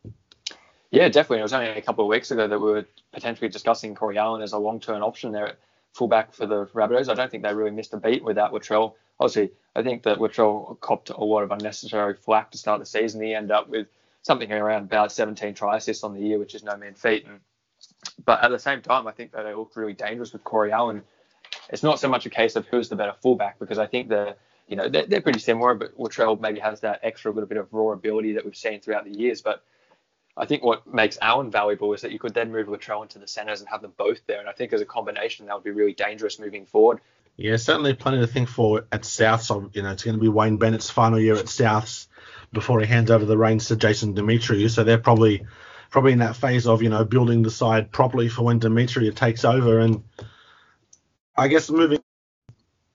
Yeah, 0.92 1.10
definitely. 1.10 1.40
It 1.40 1.44
was 1.44 1.54
only 1.54 1.70
a 1.70 1.82
couple 1.82 2.04
of 2.04 2.10
weeks 2.10 2.32
ago 2.32 2.48
that 2.48 2.60
we 2.60 2.72
were 2.72 2.86
potentially 3.12 3.50
discussing 3.50 3.96
Corey 3.96 4.18
Allen 4.18 4.42
as 4.42 4.54
a 4.54 4.58
long-term 4.58 5.02
option 5.02 5.32
there 5.32 5.48
at 5.48 5.60
fullback 5.94 6.34
for 6.34 6.46
the 6.46 6.68
Rabbitohs. 6.68 7.10
I 7.10 7.16
don't 7.16 7.32
think 7.32 7.44
they 7.44 7.54
really 7.54 7.72
missed 7.72 7.94
a 7.94 7.98
beat 7.98 8.24
without 8.24 8.54
Latrell. 8.54 8.94
Obviously, 9.20 9.52
I 9.76 9.82
think 9.82 10.04
that 10.04 10.20
Latrell 10.20 10.80
copped 10.82 11.10
a 11.10 11.24
lot 11.24 11.44
of 11.44 11.52
unnecessary 11.52 12.16
flack 12.16 12.52
to 12.52 12.58
start 12.58 12.80
the 12.80 12.86
season. 12.86 13.22
He 13.22 13.34
ended 13.34 13.52
up 13.52 13.70
with 13.70 13.88
something 14.26 14.52
around 14.52 14.82
about 14.86 15.12
17 15.12 15.54
try 15.54 15.78
assists 15.78 16.04
on 16.04 16.16
the 16.16 16.20
year, 16.20 16.40
which 16.40 16.56
is 16.56 16.64
no 16.64 16.76
mean 16.76 16.96
feat. 16.96 17.28
And, 17.28 17.42
but 18.26 18.44
at 18.44 18.50
the 18.50 18.58
same 18.58 18.82
time, 18.82 19.06
I 19.06 19.12
think 19.12 19.32
that 19.34 19.44
they 19.44 19.54
looked 19.54 19.76
really 19.76 19.94
dangerous 19.94 20.34
with 20.34 20.44
Corey 20.44 20.72
Allen. 20.72 21.04
It's 21.70 21.84
not 21.84 22.00
so 22.00 22.10
much 22.10 22.26
a 22.26 22.32
case 22.32 22.56
of 22.56 22.66
who's 22.66 22.90
the 22.90 22.96
better 22.96 23.14
fullback 23.22 23.60
because 23.60 23.78
I 23.78 23.86
think 23.86 24.10
the 24.10 24.36
you 24.68 24.78
know 24.78 24.90
they're, 24.90 25.06
they're 25.06 25.22
pretty 25.22 25.38
similar, 25.38 25.76
but 25.76 25.96
Latrell 25.96 26.40
maybe 26.42 26.60
has 26.60 26.80
that 26.80 27.02
extra 27.04 27.32
little 27.32 27.48
bit 27.48 27.60
of 27.60 27.72
raw 27.72 27.92
ability 27.92 28.34
that 28.34 28.46
we've 28.46 28.56
seen 28.56 28.82
throughout 28.82 29.06
the 29.06 29.16
years. 29.16 29.44
But 29.44 29.64
I 30.36 30.48
think 30.48 30.64
what 30.64 30.92
makes 30.92 31.20
Allen 31.22 31.52
valuable 31.52 31.94
is 31.94 32.02
that 32.02 32.12
you 32.12 32.18
could 32.18 32.34
then 32.34 32.52
move 32.52 32.66
Latrell 32.66 33.04
into 33.04 33.20
the 33.20 33.28
centres 33.28 33.60
and 33.60 33.70
have 33.70 33.84
them 33.84 33.94
both 33.96 34.26
there. 34.26 34.40
And 34.40 34.50
I 34.50 34.54
think 34.54 34.74
as 34.74 34.82
a 34.82 34.86
combination, 34.86 35.46
that 35.46 35.54
would 35.54 35.64
be 35.64 35.70
really 35.70 35.94
dangerous 35.94 36.40
moving 36.40 36.66
forward. 36.66 37.00
Yeah, 37.38 37.58
certainly 37.58 37.94
plenty 37.94 38.22
to 38.22 38.28
think 38.28 38.50
for 38.50 38.88
at 38.92 39.06
South. 39.06 39.44
So, 39.44 39.58
um, 39.58 39.70
you 39.74 39.84
know, 39.84 39.92
it's 39.92 40.04
going 40.04 40.16
to 40.16 40.22
be 40.22 40.30
Wayne 40.30 40.58
Bennett's 40.58 40.90
final 40.90 41.20
year 41.20 41.36
at 41.36 41.46
Souths 41.46 42.08
before 42.56 42.80
he 42.80 42.88
hands 42.88 43.12
over 43.12 43.26
the 43.26 43.38
reins 43.38 43.68
to 43.68 43.76
Jason 43.76 44.16
Demetriou. 44.16 44.68
So 44.72 44.84
they're 44.84 44.98
probably 44.98 45.46
probably 45.92 46.14
in 46.14 46.20
that 46.20 46.36
phase 46.36 46.66
of, 46.66 46.82
you 46.82 46.90
know, 46.90 47.06
building 47.06 47.44
the 47.44 47.52
side 47.52 47.92
properly 47.92 48.28
for 48.28 48.42
when 48.42 48.60
Demetriou 48.60 49.16
takes 49.16 49.46
over. 49.46 49.80
And 49.80 50.04
I 51.38 51.48
guess 51.48 51.70
moving 51.70 52.00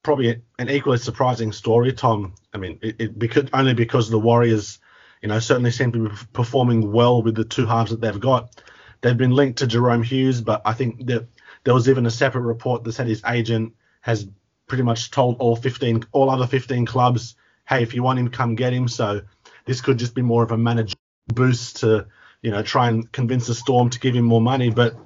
probably 0.03 0.42
an 0.59 0.68
equally 0.68 0.99
surprising 0.99 1.53
story, 1.53 1.92
Tom. 1.92 2.35
I 2.53 2.59
mean, 2.59 2.81
it, 2.83 2.96
it 2.99 3.18
because 3.18 3.49
only 3.53 3.75
because 3.75 4.11
the 4.11 4.18
Warriors– 4.18 4.81
you 5.20 5.29
know, 5.29 5.38
certainly 5.38 5.70
seem 5.70 5.92
to 5.92 6.09
be 6.09 6.16
performing 6.33 6.92
well 6.92 7.23
with 7.23 7.35
the 7.35 7.44
two 7.44 7.66
halves 7.66 7.90
that 7.90 8.01
they've 8.01 8.20
got. 8.20 8.62
They've 9.01 9.16
been 9.16 9.33
linked 9.33 9.59
to 9.59 9.66
Jahrome 9.66 10.05
Hughes, 10.05 10.40
but 10.40 10.62
I 10.64 10.73
think 10.73 11.07
that 11.07 11.29
there 11.64 11.75
was 11.75 11.88
even 11.88 12.07
a 12.07 12.11
separate 12.11 12.42
report 12.42 12.85
that 12.85 12.92
said 12.92 13.07
his 13.07 13.23
agent 13.27 13.75
has 14.01 14.27
pretty 14.66 14.83
much 14.83 15.11
told 15.11 15.37
all 15.38 15.57
15, 15.57 16.05
all 16.12 16.31
other 16.31 16.46
15 16.46 16.87
clubs, 16.87 17.35
hey, 17.68 17.83
if 17.83 17.94
you 17.94 18.03
want 18.03 18.18
him, 18.18 18.29
come 18.29 18.55
get 18.55 18.73
him. 18.73 18.88
So 18.88 19.23
this 19.64 19.81
could 19.81 19.99
just 19.99 20.14
be 20.14 20.23
more 20.23 20.42
of 20.42 20.53
a 20.53 20.59
manager 20.59 20.96
boost 21.29 21.79
to, 21.79 22.07
you 22.42 22.51
know, 22.51 22.62
try 22.62 22.88
and 22.88 23.11
convince 23.12 23.46
the 23.46 23.55
Storm 23.55 23.90
to 23.90 24.01
give 24.01 24.14
him 24.14 24.25
more 24.25 24.40
money. 24.40 24.70
But 24.70 24.96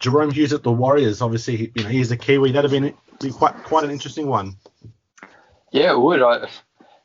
Jahrome 0.00 0.32
Hughes 0.32 0.52
at 0.52 0.62
the 0.62 0.72
Warriors, 0.72 1.22
obviously, 1.22 1.72
you 1.74 1.84
know, 1.84 1.88
he's 1.88 2.10
a 2.10 2.16
Kiwi. 2.16 2.52
That'd 2.52 2.70
have 2.70 2.82
been 2.82 2.94
be 3.20 3.30
quite 3.30 3.54
quite 3.64 3.84
an 3.84 3.90
interesting 3.90 4.26
one. 4.26 4.56
Yeah, 5.70 5.92
it 5.92 6.00
would. 6.00 6.22
I, 6.22 6.48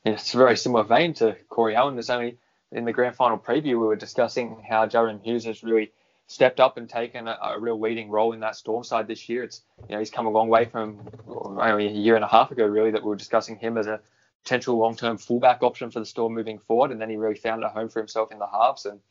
it's 0.03 0.33
a 0.33 0.37
very 0.37 0.57
similar 0.57 0.83
vein 0.83 1.13
to 1.15 1.35
Corey 1.49 1.75
Allen. 1.75 1.95
There's 1.95 2.09
only 2.09 2.37
in 2.71 2.85
the 2.85 2.93
grand 2.93 3.15
final 3.15 3.37
preview, 3.37 3.63
we 3.63 3.75
were 3.75 3.95
discussing 3.95 4.63
how 4.67 4.85
Jahrome 4.85 5.23
Hughes 5.23 5.45
has 5.45 5.63
really 5.63 5.91
stepped 6.27 6.59
up 6.59 6.77
and 6.77 6.89
taken 6.89 7.27
a, 7.27 7.37
a, 7.41 7.59
real 7.59 7.79
leading 7.79 8.09
role 8.09 8.33
in 8.33 8.41
that 8.41 8.55
Storm 8.55 8.83
side 8.83 9.07
this 9.07 9.29
year. 9.29 9.43
It's 9.43 9.61
you 9.87 9.95
know 9.95 9.99
he's 9.99 10.11
come 10.11 10.25
a 10.25 10.29
long 10.29 10.49
way 10.49 10.65
from 10.65 11.07
only 11.27 11.87
a 11.87 11.91
year 11.91 12.15
and 12.15 12.23
a 12.23 12.27
half 12.27 12.51
ago, 12.51 12.65
really, 12.65 12.91
that 12.91 13.03
we 13.03 13.09
were 13.09 13.15
discussing 13.15 13.57
him 13.57 13.77
as 13.77 13.87
a 13.87 14.01
potential 14.47 14.77
long-term 14.77 15.17
fullback 15.17 15.61
option 15.61 15.91
for 15.91 15.99
the 15.99 16.05
Storm 16.05 16.33
moving 16.33 16.57
forward, 16.57 16.91
and 16.91 17.01
then 17.01 17.09
he 17.09 17.17
really 17.17 17.35
found 17.35 17.63
a 17.63 17.69
home 17.69 17.89
for 17.89 17.99
himself 17.99 18.31
in 18.31 18.39
the 18.39 18.47
halves. 18.47 18.85
And 18.85 19.01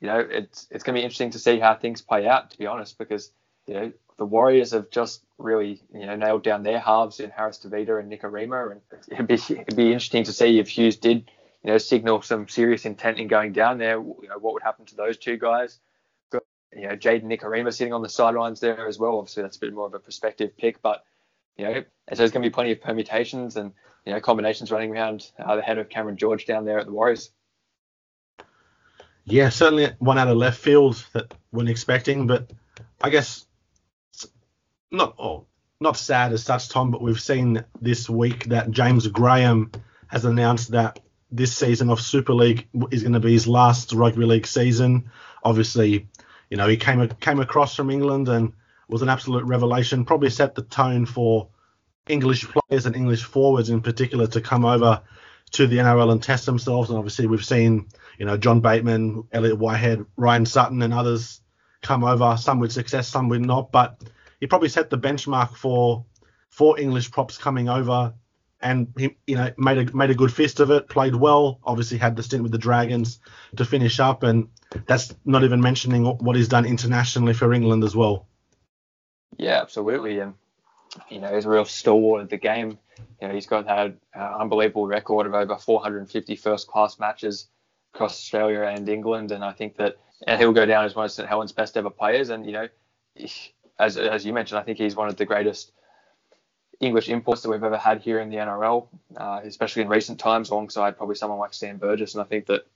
you 0.00 0.06
know 0.06 0.20
it's 0.20 0.68
it's 0.70 0.84
going 0.84 0.94
to 0.94 1.00
be 1.00 1.04
interesting 1.04 1.30
to 1.30 1.40
see 1.40 1.58
how 1.58 1.74
things 1.74 2.00
play 2.00 2.28
out, 2.28 2.52
to 2.52 2.58
be 2.58 2.66
honest, 2.66 2.96
because 2.96 3.32
you 3.66 3.74
know 3.74 3.92
the 4.18 4.24
Warriors 4.24 4.70
have 4.70 4.90
just 4.90 5.24
really 5.36 5.82
you 5.92 6.06
know 6.06 6.14
nailed 6.14 6.44
down 6.44 6.62
their 6.62 6.78
halves 6.78 7.18
in 7.18 7.30
Harris 7.30 7.58
Tavita 7.58 7.98
and 7.98 8.12
Nikorima, 8.12 8.70
and 8.70 8.80
it'd 9.10 9.26
be 9.26 9.34
it'd 9.34 9.76
be 9.76 9.92
interesting 9.92 10.24
to 10.24 10.32
see 10.32 10.60
if 10.60 10.68
Hughes 10.68 10.96
did 10.96 11.28
you 11.64 11.72
know, 11.72 11.78
signal 11.78 12.22
some 12.22 12.48
serious 12.48 12.86
intent 12.86 13.18
in 13.18 13.28
going 13.28 13.52
down 13.52 13.78
there. 13.78 13.96
You 13.96 14.28
know, 14.28 14.38
what 14.38 14.54
would 14.54 14.62
happen 14.62 14.86
to 14.86 14.96
those 14.96 15.18
two 15.18 15.36
guys? 15.36 15.78
You 16.32 16.86
know, 16.86 16.96
Jayden 16.96 17.24
Nikorima 17.24 17.74
sitting 17.74 17.92
on 17.92 18.02
the 18.02 18.08
sidelines 18.08 18.60
there 18.60 18.86
as 18.86 18.96
well. 18.96 19.18
Obviously, 19.18 19.42
that's 19.42 19.56
a 19.56 19.60
bit 19.60 19.74
more 19.74 19.86
of 19.86 19.94
a 19.94 19.98
prospective 19.98 20.56
pick, 20.56 20.80
but 20.80 21.04
you 21.56 21.64
know, 21.64 21.74
so 21.74 22.14
there's 22.14 22.30
going 22.30 22.44
to 22.44 22.48
be 22.48 22.54
plenty 22.54 22.70
of 22.70 22.80
permutations, 22.80 23.56
and 23.56 23.72
you 24.04 24.12
know 24.12 24.20
combinations 24.20 24.70
running 24.70 24.90
around 24.90 25.30
uh, 25.38 25.56
the 25.56 25.62
head 25.62 25.78
of 25.78 25.88
Cameron 25.88 26.16
George 26.16 26.46
down 26.46 26.64
there 26.64 26.78
at 26.78 26.86
the 26.86 26.92
Warriors. 26.92 27.30
Yeah, 29.24 29.50
certainly 29.50 29.92
one 29.98 30.18
out 30.18 30.28
of 30.28 30.36
left 30.36 30.58
field 30.58 31.04
that 31.12 31.34
we're 31.52 31.68
expecting, 31.68 32.26
but 32.26 32.50
I 33.00 33.10
guess 33.10 33.46
not 34.90 35.14
oh, 35.18 35.46
not 35.80 35.96
sad 35.96 36.32
as 36.32 36.42
such, 36.42 36.68
Tom. 36.68 36.90
But 36.90 37.02
we've 37.02 37.20
seen 37.20 37.64
this 37.80 38.08
week 38.08 38.46
that 38.46 38.70
James 38.70 39.06
Graham 39.08 39.70
has 40.08 40.24
announced 40.24 40.72
that 40.72 40.98
this 41.30 41.54
season 41.56 41.90
of 41.90 42.00
Super 42.00 42.32
League 42.34 42.68
is 42.90 43.02
going 43.02 43.12
to 43.12 43.20
be 43.20 43.32
his 43.32 43.46
last 43.46 43.92
rugby 43.92 44.24
league 44.24 44.46
season. 44.46 45.10
Obviously, 45.44 46.08
you 46.48 46.56
know 46.56 46.66
he 46.66 46.76
came 46.76 47.06
came 47.20 47.40
across 47.40 47.76
from 47.76 47.90
England 47.90 48.28
and 48.28 48.52
was 48.88 49.02
an 49.02 49.08
absolute 49.08 49.44
revelation. 49.44 50.04
Probably 50.04 50.30
set 50.30 50.54
the 50.54 50.62
tone 50.62 51.06
for 51.06 51.48
English 52.10 52.46
players 52.46 52.86
and 52.86 52.96
English 52.96 53.24
forwards 53.24 53.70
in 53.70 53.80
particular 53.80 54.26
to 54.28 54.40
come 54.40 54.64
over 54.64 55.02
to 55.52 55.66
the 55.66 55.78
NRL 55.78 56.12
and 56.12 56.22
test 56.22 56.46
themselves. 56.46 56.90
And 56.90 56.98
obviously, 56.98 57.26
we've 57.26 57.44
seen 57.44 57.88
you 58.18 58.26
know 58.26 58.36
John 58.36 58.60
Bateman, 58.60 59.24
Elliot 59.32 59.58
Whitehead, 59.58 60.04
Ryan 60.16 60.46
Sutton, 60.46 60.82
and 60.82 60.92
others 60.92 61.40
come 61.82 62.04
over. 62.04 62.36
Some 62.36 62.60
with 62.60 62.72
success, 62.72 63.08
some 63.08 63.28
with 63.28 63.40
not. 63.40 63.72
But 63.72 64.02
he 64.40 64.46
probably 64.46 64.68
set 64.68 64.90
the 64.90 64.98
benchmark 64.98 65.56
for 65.56 66.04
for 66.50 66.78
English 66.78 67.10
props 67.10 67.38
coming 67.38 67.68
over. 67.68 68.14
And 68.62 68.92
he, 68.98 69.16
you 69.26 69.36
know, 69.36 69.50
made 69.56 69.88
a 69.88 69.96
made 69.96 70.10
a 70.10 70.14
good 70.14 70.32
fist 70.32 70.60
of 70.60 70.70
it. 70.70 70.88
Played 70.88 71.14
well. 71.14 71.60
Obviously, 71.64 71.96
had 71.96 72.16
the 72.16 72.22
stint 72.22 72.42
with 72.42 72.52
the 72.52 72.58
Dragons 72.58 73.20
to 73.56 73.64
finish 73.64 73.98
up, 74.00 74.22
and 74.22 74.48
that's 74.86 75.14
not 75.24 75.44
even 75.44 75.62
mentioning 75.62 76.04
what 76.04 76.36
he's 76.36 76.48
done 76.48 76.66
internationally 76.66 77.32
for 77.32 77.54
England 77.54 77.84
as 77.84 77.96
well. 77.96 78.26
Yeah, 79.38 79.62
absolutely. 79.62 80.18
And 80.18 80.34
you 81.08 81.20
know, 81.20 81.34
he's 81.34 81.44
a 81.44 81.50
real 81.50 81.64
stalwart 81.64 82.22
of 82.22 82.28
the 82.28 82.36
game. 82.36 82.78
You 83.20 83.28
know, 83.28 83.34
he's 83.34 83.46
got 83.46 83.66
that 83.66 83.94
uh, 84.14 84.36
unbelievable 84.38 84.86
record 84.86 85.26
of 85.26 85.34
over 85.34 85.56
450 85.56 86.36
first 86.36 86.66
class 86.66 86.98
matches 86.98 87.46
across 87.94 88.12
Australia 88.12 88.62
and 88.62 88.88
England. 88.88 89.32
And 89.32 89.44
I 89.44 89.52
think 89.52 89.76
that 89.76 89.96
and 90.26 90.38
he'll 90.38 90.52
go 90.52 90.66
down 90.66 90.84
as 90.84 90.94
one 90.94 91.06
of 91.06 91.12
St 91.12 91.28
Helens' 91.28 91.52
best 91.52 91.76
ever 91.76 91.90
players. 91.90 92.30
And, 92.30 92.44
you 92.44 92.52
know, 92.52 92.68
as, 93.78 93.96
as 93.96 94.26
you 94.26 94.32
mentioned, 94.32 94.58
I 94.58 94.62
think 94.62 94.78
he's 94.78 94.94
one 94.94 95.08
of 95.08 95.16
the 95.16 95.24
greatest 95.24 95.72
English 96.80 97.08
imports 97.08 97.42
that 97.42 97.50
we've 97.50 97.62
ever 97.62 97.76
had 97.76 98.00
here 98.00 98.20
in 98.20 98.30
the 98.30 98.36
NRL, 98.36 98.86
uh, 99.16 99.40
especially 99.44 99.82
in 99.82 99.88
recent 99.88 100.18
times, 100.18 100.50
alongside 100.50 100.96
probably 100.96 101.14
someone 101.14 101.38
like 101.38 101.54
Sam 101.54 101.78
Burgess. 101.78 102.14
And 102.14 102.22
I 102.22 102.26
think 102.26 102.46
that, 102.46 102.66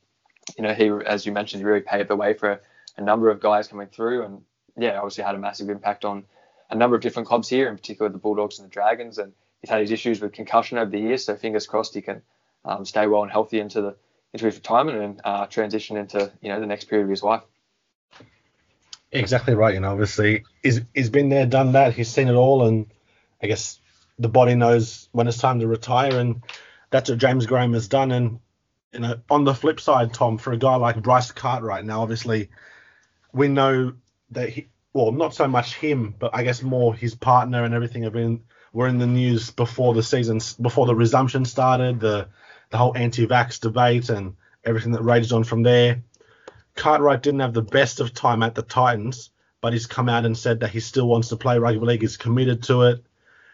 you 0.57 0.62
know, 0.62 0.74
he, 0.74 0.90
as 1.07 1.27
you 1.27 1.33
mentioned, 1.33 1.61
he 1.61 1.66
really 1.66 1.81
paved 1.81 2.09
the 2.09 2.16
way 2.16 2.35
for 2.35 2.53
a, 2.53 2.61
a 2.96 3.03
number 3.03 3.31
of 3.31 3.40
guys 3.40 3.68
coming 3.68 3.88
through. 3.88 4.24
And, 4.24 4.42
yeah, 4.77 4.96
obviously 4.96 5.24
had 5.24 5.35
a 5.35 5.38
massive 5.38 5.68
impact 5.68 6.05
on 6.05 6.24
a 6.70 6.74
number 6.74 6.96
of 6.96 7.03
different 7.03 7.29
clubs 7.29 7.48
here, 7.48 7.68
in 7.68 7.77
particular 7.77 8.11
the 8.11 8.18
Bulldogs 8.18 8.59
and 8.59 8.66
the 8.66 8.72
Dragons. 8.72 9.18
And 9.18 9.33
he's 9.61 9.70
had 9.70 9.81
his 9.81 9.90
issues 9.90 10.20
with 10.20 10.33
concussion 10.33 10.79
over 10.79 10.90
the 10.90 10.98
years, 10.98 11.24
so 11.24 11.37
fingers 11.37 11.66
crossed 11.66 11.94
he 11.94 12.03
can 12.03 12.22
um, 12.64 12.85
stay 12.85 13.07
well 13.07 13.22
and 13.22 13.31
healthy 13.31 13.61
into 13.61 13.81
the 13.81 13.96
into 14.33 14.46
his 14.46 14.57
retirement 14.57 14.98
and 14.98 15.20
uh, 15.24 15.46
transition 15.46 15.96
into 15.96 16.33
you 16.40 16.48
know 16.48 16.61
the 16.61 16.66
next 16.66 16.85
period 16.85 17.05
of 17.05 17.11
his 17.11 17.22
life. 17.22 17.42
Exactly 19.12 19.55
right. 19.55 19.74
You 19.74 19.81
know, 19.81 19.92
obviously 19.92 20.44
he's 20.62 20.81
he's 20.92 21.11
been 21.11 21.29
there, 21.29 21.46
done 21.46 21.72
that. 21.72 21.94
He's 21.94 22.09
seen 22.09 22.29
it 22.29 22.35
all, 22.35 22.66
and 22.66 22.87
I 23.42 23.46
guess 23.46 23.79
the 24.18 24.29
body 24.29 24.55
knows 24.55 25.09
when 25.12 25.29
it's 25.29 25.38
time 25.38 25.61
to 25.61 25.66
retire, 25.66 26.18
and 26.18 26.42
that's 26.90 27.11
what 27.11 27.18
James 27.18 27.46
Graham 27.46 27.72
has 27.74 27.88
done. 27.88 28.11
And 28.11 28.40
you 28.92 29.00
know, 29.00 29.20
on 29.31 29.44
the 29.44 29.55
flip 29.55 29.81
side, 29.81 30.12
Tom, 30.12 30.38
for 30.38 30.53
a 30.53 30.57
guy 30.57 30.77
like 30.77 31.03
Bryce 31.03 31.31
Cartwright, 31.31 31.85
now 31.85 32.03
obviously 32.03 32.50
we 33.33 33.48
know 33.48 33.94
that 34.31 34.48
he, 34.48 34.68
well, 34.94 35.11
not 35.11 35.35
so 35.35 35.48
much 35.48 35.74
him, 35.74 36.14
but 36.18 36.30
I 36.33 36.44
guess 36.44 36.62
more 36.62 36.94
his 36.94 37.16
partner 37.16 37.64
and 37.64 37.74
everything 37.74 38.04
have 38.04 38.12
been 38.12 38.44
were 38.72 38.87
in 38.87 38.98
the 38.98 39.07
news 39.07 39.50
before 39.50 39.92
the 39.92 40.02
season, 40.02 40.40
before 40.61 40.87
the 40.87 40.94
resumption 40.94 41.44
started, 41.44 42.00
the 42.00 42.28
the 42.70 42.78
whole 42.78 42.96
anti-vax 42.96 43.61
debate 43.61 44.09
and 44.09 44.35
everything 44.64 44.92
that 44.92 45.02
raged 45.02 45.33
on 45.33 45.44
from 45.44 45.62
there. 45.62 46.02
Cartwright 46.74 47.22
didn't 47.22 47.40
have 47.40 47.52
the 47.52 47.62
best 47.62 48.00
of 48.00 48.14
time 48.14 48.42
at 48.42 48.54
the 48.54 48.62
Titans, 48.62 49.30
but 49.61 49.72
he's 49.72 49.87
come 49.87 50.09
out 50.09 50.24
and 50.24 50.37
said 50.37 50.61
that 50.61 50.70
he 50.70 50.80
still 50.80 51.07
wants 51.07 51.28
to 51.28 51.37
play 51.37 51.59
rugby 51.59 51.85
league. 51.85 52.00
He's 52.00 52.16
committed 52.16 52.62
to 52.64 52.83
it. 52.83 53.04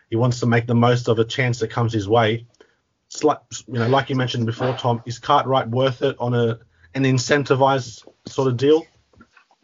He 0.09 0.16
wants 0.16 0.40
to 0.40 0.46
make 0.46 0.66
the 0.66 0.74
most 0.74 1.09
of 1.09 1.18
a 1.18 1.24
chance 1.24 1.59
that 1.61 1.68
comes 1.68 1.92
his 1.92 2.09
way. 2.09 2.46
It's 3.09 3.24
like 3.24 3.40
you 3.66 3.74
know, 3.74 3.88
like 3.88 4.11
you 4.11 4.16
mentioned 4.16 4.46
before, 4.46 4.74
Tom, 4.74 5.03
is 5.07 5.18
Cartwright 5.18 5.68
worth 5.68 6.03
it 6.03 6.16
on 6.18 6.35
a 6.35 6.61
an 6.94 7.05
incentivized 7.05 8.07
sort 8.26 8.48
of 8.48 8.57
deal? 8.57 8.85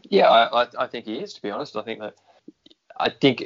Yeah, 0.08 0.30
I, 0.30 0.66
I 0.78 0.86
think 0.86 1.06
he 1.06 1.16
is. 1.16 1.34
To 1.34 1.42
be 1.42 1.50
honest, 1.50 1.76
I 1.76 1.82
think 1.82 2.00
that 2.00 2.14
I 2.98 3.10
think 3.10 3.44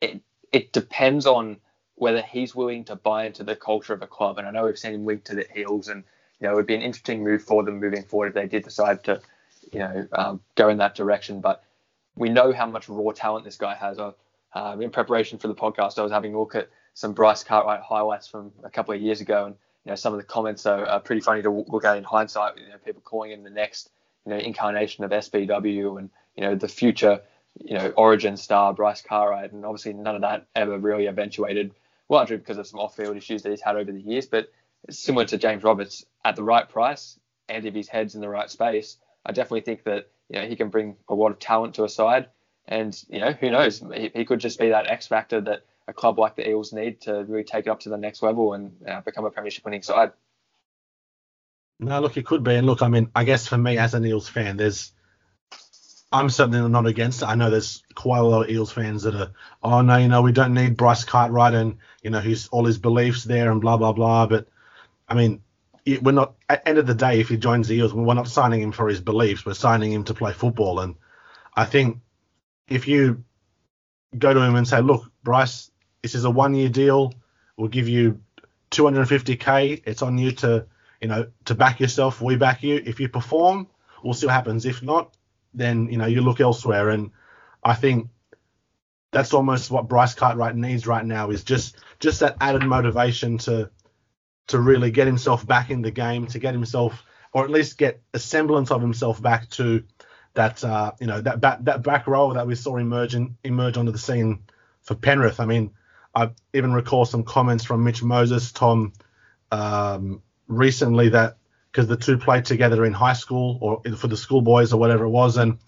it 0.00 0.22
it 0.52 0.72
depends 0.72 1.26
on 1.26 1.58
whether 1.94 2.22
he's 2.22 2.54
willing 2.54 2.84
to 2.84 2.96
buy 2.96 3.24
into 3.26 3.42
the 3.42 3.56
culture 3.56 3.94
of 3.94 4.02
a 4.02 4.06
club. 4.06 4.38
And 4.38 4.46
I 4.46 4.50
know 4.50 4.64
we've 4.64 4.78
seen 4.78 4.94
him 4.94 5.06
linked 5.06 5.26
to 5.26 5.34
the 5.34 5.58
Eels, 5.58 5.88
and 5.88 6.04
you 6.40 6.46
know 6.46 6.52
it 6.52 6.56
would 6.56 6.66
be 6.66 6.74
an 6.74 6.82
interesting 6.82 7.22
move 7.24 7.42
for 7.42 7.62
them 7.62 7.80
moving 7.80 8.04
forward 8.04 8.28
if 8.28 8.34
they 8.34 8.46
did 8.46 8.64
decide 8.64 9.04
to, 9.04 9.20
you 9.72 9.80
know, 9.80 10.08
um, 10.12 10.40
go 10.54 10.68
in 10.68 10.78
that 10.78 10.94
direction. 10.94 11.40
But 11.40 11.62
we 12.16 12.28
know 12.28 12.52
how 12.52 12.66
much 12.66 12.88
raw 12.88 13.12
talent 13.12 13.44
this 13.44 13.56
guy 13.56 13.74
has. 13.74 13.98
Uh, 13.98 14.12
in 14.80 14.90
preparation 14.90 15.38
for 15.38 15.48
the 15.48 15.54
podcast, 15.54 15.98
I 15.98 16.02
was 16.02 16.12
having 16.12 16.34
a 16.34 16.38
look 16.38 16.54
at 16.54 16.70
some 16.94 17.12
Bryce 17.12 17.44
Cartwright 17.44 17.82
highlights 17.82 18.26
from 18.26 18.52
a 18.64 18.70
couple 18.70 18.94
of 18.94 19.00
years 19.00 19.20
ago, 19.20 19.46
and 19.46 19.54
you 19.84 19.90
know 19.92 19.96
some 19.96 20.12
of 20.12 20.18
the 20.18 20.26
comments 20.26 20.66
are, 20.66 20.86
are 20.86 21.00
pretty 21.00 21.20
funny 21.20 21.42
to 21.42 21.50
look 21.50 21.84
at 21.84 21.96
in 21.96 22.04
hindsight. 22.04 22.58
You 22.58 22.70
know, 22.70 22.78
people 22.84 23.02
calling 23.04 23.32
him 23.32 23.44
the 23.44 23.50
next 23.50 23.90
you 24.26 24.32
know 24.32 24.38
incarnation 24.38 25.04
of 25.04 25.10
SBW 25.10 25.98
and 25.98 26.10
you 26.36 26.42
know 26.42 26.54
the 26.54 26.68
future 26.68 27.22
you 27.64 27.74
know 27.78 27.90
origin 27.96 28.36
star 28.36 28.74
Bryce 28.74 29.02
Cartwright, 29.02 29.52
and 29.52 29.64
obviously 29.64 29.92
none 29.92 30.16
of 30.16 30.22
that 30.22 30.46
ever 30.54 30.78
really 30.78 31.06
eventuated, 31.06 31.72
Well, 32.08 32.18
largely 32.18 32.36
because 32.36 32.58
of 32.58 32.66
some 32.66 32.80
off-field 32.80 33.16
issues 33.16 33.42
that 33.42 33.50
he's 33.50 33.62
had 33.62 33.76
over 33.76 33.92
the 33.92 34.00
years. 34.00 34.26
But 34.26 34.50
similar 34.90 35.24
to 35.26 35.38
James 35.38 35.62
Roberts, 35.62 36.04
at 36.24 36.36
the 36.36 36.42
right 36.42 36.68
price 36.68 37.18
and 37.48 37.64
if 37.64 37.74
his 37.74 37.88
head's 37.88 38.14
in 38.14 38.20
the 38.20 38.28
right 38.28 38.50
space, 38.50 38.98
I 39.24 39.32
definitely 39.32 39.62
think 39.62 39.84
that 39.84 40.10
you 40.28 40.40
know 40.40 40.46
he 40.46 40.56
can 40.56 40.68
bring 40.68 40.96
a 41.08 41.14
lot 41.14 41.30
of 41.30 41.38
talent 41.38 41.74
to 41.76 41.84
a 41.84 41.88
side, 41.88 42.28
and 42.66 42.96
you 43.08 43.20
know 43.20 43.32
who 43.32 43.50
knows, 43.50 43.82
he, 43.94 44.10
he 44.14 44.24
could 44.24 44.40
just 44.40 44.58
be 44.58 44.70
that 44.70 44.90
X 44.90 45.06
factor 45.06 45.40
that 45.42 45.64
a 45.88 45.92
club 45.92 46.18
like 46.18 46.34
the 46.34 46.48
Eels 46.48 46.72
need 46.72 47.00
to 47.02 47.24
really 47.28 47.44
take 47.44 47.66
it 47.66 47.70
up 47.70 47.80
to 47.80 47.88
the 47.88 47.96
next 47.96 48.22
level 48.22 48.54
and 48.54 48.72
uh, 48.88 49.00
become 49.02 49.24
a 49.24 49.30
premiership 49.30 49.64
winning 49.64 49.82
side. 49.82 50.12
No, 51.78 52.00
look, 52.00 52.16
it 52.16 52.26
could 52.26 52.42
be. 52.42 52.54
And 52.54 52.66
look, 52.66 52.82
I 52.82 52.88
mean, 52.88 53.10
I 53.14 53.24
guess 53.24 53.46
for 53.46 53.58
me 53.58 53.78
as 53.78 53.94
an 53.94 54.06
Eels 54.06 54.28
fan, 54.28 54.56
there's 54.56 54.92
I'm 56.12 56.30
certainly 56.30 56.68
not 56.68 56.86
against 56.86 57.22
it. 57.22 57.26
I 57.26 57.34
know 57.34 57.50
there's 57.50 57.82
quite 57.94 58.20
a 58.20 58.22
lot 58.22 58.44
of 58.44 58.50
Eels 58.50 58.72
fans 58.72 59.02
that 59.02 59.14
are, 59.14 59.32
oh 59.62 59.82
no, 59.82 59.96
you 59.96 60.08
know, 60.08 60.22
we 60.22 60.32
don't 60.32 60.54
need 60.54 60.76
Bryce 60.76 61.04
Cartwright 61.04 61.54
and 61.54 61.78
you 62.02 62.10
know 62.10 62.20
his 62.20 62.48
all 62.48 62.64
his 62.64 62.78
beliefs 62.78 63.24
there 63.24 63.50
and 63.50 63.60
blah 63.60 63.76
blah 63.76 63.92
blah. 63.92 64.26
But 64.26 64.48
I 65.08 65.14
mean, 65.14 65.42
we're 66.00 66.12
not 66.12 66.34
at 66.48 66.66
end 66.66 66.78
of 66.78 66.86
the 66.86 66.94
day, 66.94 67.20
if 67.20 67.28
he 67.28 67.36
joins 67.36 67.68
the 67.68 67.76
Eels, 67.76 67.92
we're 67.92 68.14
not 68.14 68.28
signing 68.28 68.62
him 68.62 68.72
for 68.72 68.88
his 68.88 69.00
beliefs. 69.00 69.44
We're 69.44 69.54
signing 69.54 69.92
him 69.92 70.04
to 70.04 70.14
play 70.14 70.32
football. 70.32 70.80
And 70.80 70.94
I 71.54 71.64
think 71.64 71.98
if 72.68 72.88
you 72.88 73.24
go 74.16 74.32
to 74.32 74.40
him 74.40 74.56
and 74.56 74.66
say, 74.66 74.80
look, 74.80 75.10
Bryce, 75.22 75.70
this 76.02 76.14
is 76.14 76.24
a 76.24 76.30
one 76.30 76.54
year 76.54 76.68
deal. 76.68 77.12
We'll 77.56 77.68
give 77.68 77.88
you 77.88 78.20
250k. 78.70 79.82
It's 79.86 80.02
on 80.02 80.18
you 80.18 80.32
to 80.32 80.66
you 81.00 81.08
know, 81.08 81.26
to 81.46 81.54
back 81.54 81.80
yourself, 81.80 82.20
we 82.20 82.36
back 82.36 82.62
you. 82.62 82.82
If 82.84 83.00
you 83.00 83.08
perform, 83.08 83.68
we'll 84.02 84.14
see 84.14 84.26
what 84.26 84.32
happens. 84.32 84.64
If 84.64 84.82
not, 84.82 85.16
then 85.54 85.88
you 85.90 85.98
know 85.98 86.06
you 86.06 86.20
look 86.20 86.40
elsewhere. 86.40 86.90
And 86.90 87.10
I 87.62 87.74
think 87.74 88.08
that's 89.12 89.34
almost 89.34 89.70
what 89.70 89.88
Bryce 89.88 90.14
Cartwright 90.14 90.56
needs 90.56 90.86
right 90.86 91.04
now 91.04 91.30
is 91.30 91.44
just 91.44 91.76
just 92.00 92.20
that 92.20 92.36
added 92.40 92.64
motivation 92.64 93.38
to 93.38 93.70
to 94.48 94.60
really 94.60 94.90
get 94.90 95.06
himself 95.06 95.46
back 95.46 95.70
in 95.70 95.82
the 95.82 95.90
game, 95.90 96.26
to 96.28 96.38
get 96.38 96.54
himself 96.54 97.04
or 97.32 97.44
at 97.44 97.50
least 97.50 97.76
get 97.76 98.00
a 98.14 98.18
semblance 98.18 98.70
of 98.70 98.80
himself 98.80 99.20
back 99.20 99.50
to 99.50 99.84
that 100.34 100.62
uh, 100.64 100.92
you 101.00 101.06
know 101.06 101.20
that 101.20 101.40
back 101.40 101.58
that 101.64 101.82
back 101.82 102.06
row 102.06 102.32
that 102.32 102.46
we 102.46 102.54
saw 102.54 102.76
emerge 102.76 103.16
emerge 103.44 103.76
onto 103.76 103.92
the 103.92 103.98
scene 103.98 104.44
for 104.82 104.94
Penrith. 104.94 105.40
I 105.40 105.46
mean, 105.46 105.72
I 106.14 106.30
even 106.54 106.72
recall 106.72 107.04
some 107.04 107.24
comments 107.24 107.64
from 107.64 107.84
Mitch 107.84 108.02
Moses, 108.02 108.52
Tom 108.52 108.92
um, 109.50 110.22
recently 110.48 111.10
that 111.10 111.36
because 111.70 111.88
the 111.88 111.96
two 111.96 112.18
played 112.18 112.44
together 112.44 112.84
in 112.84 112.92
high 112.92 113.12
school 113.12 113.58
or 113.60 113.82
for 113.96 114.08
the 114.08 114.16
schoolboys 114.16 114.72
or 114.72 114.80
whatever 114.80 115.04
it 115.04 115.10
was, 115.10 115.36
and 115.36 115.58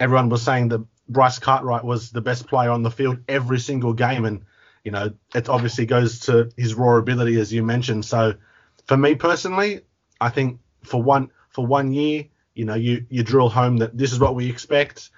everyone 0.00 0.28
was 0.28 0.42
saying 0.42 0.68
that 0.68 0.84
Bryce 1.08 1.38
Cartwright 1.38 1.84
was 1.84 2.10
the 2.10 2.20
best 2.20 2.46
player 2.46 2.70
on 2.70 2.82
the 2.82 2.90
field 2.90 3.18
every 3.28 3.58
single 3.58 3.92
game, 3.92 4.24
and 4.24 4.44
you 4.84 4.90
know 4.90 5.12
it 5.34 5.48
obviously 5.48 5.86
goes 5.86 6.20
to 6.20 6.50
his 6.56 6.74
raw 6.74 6.96
ability 6.96 7.38
as 7.40 7.52
you 7.52 7.62
mentioned. 7.62 8.04
So 8.04 8.34
for 8.86 8.96
me 8.96 9.14
personally, 9.14 9.82
I 10.20 10.30
think 10.30 10.60
for 10.82 11.02
one 11.02 11.30
for 11.50 11.66
one 11.66 11.92
year, 11.92 12.24
you 12.54 12.64
know, 12.64 12.74
you 12.74 13.06
you 13.08 13.22
drill 13.22 13.48
home 13.48 13.76
that 13.78 13.96
this 13.96 14.12
is 14.12 14.18
what 14.18 14.34
we 14.34 14.50
expect. 14.50 15.10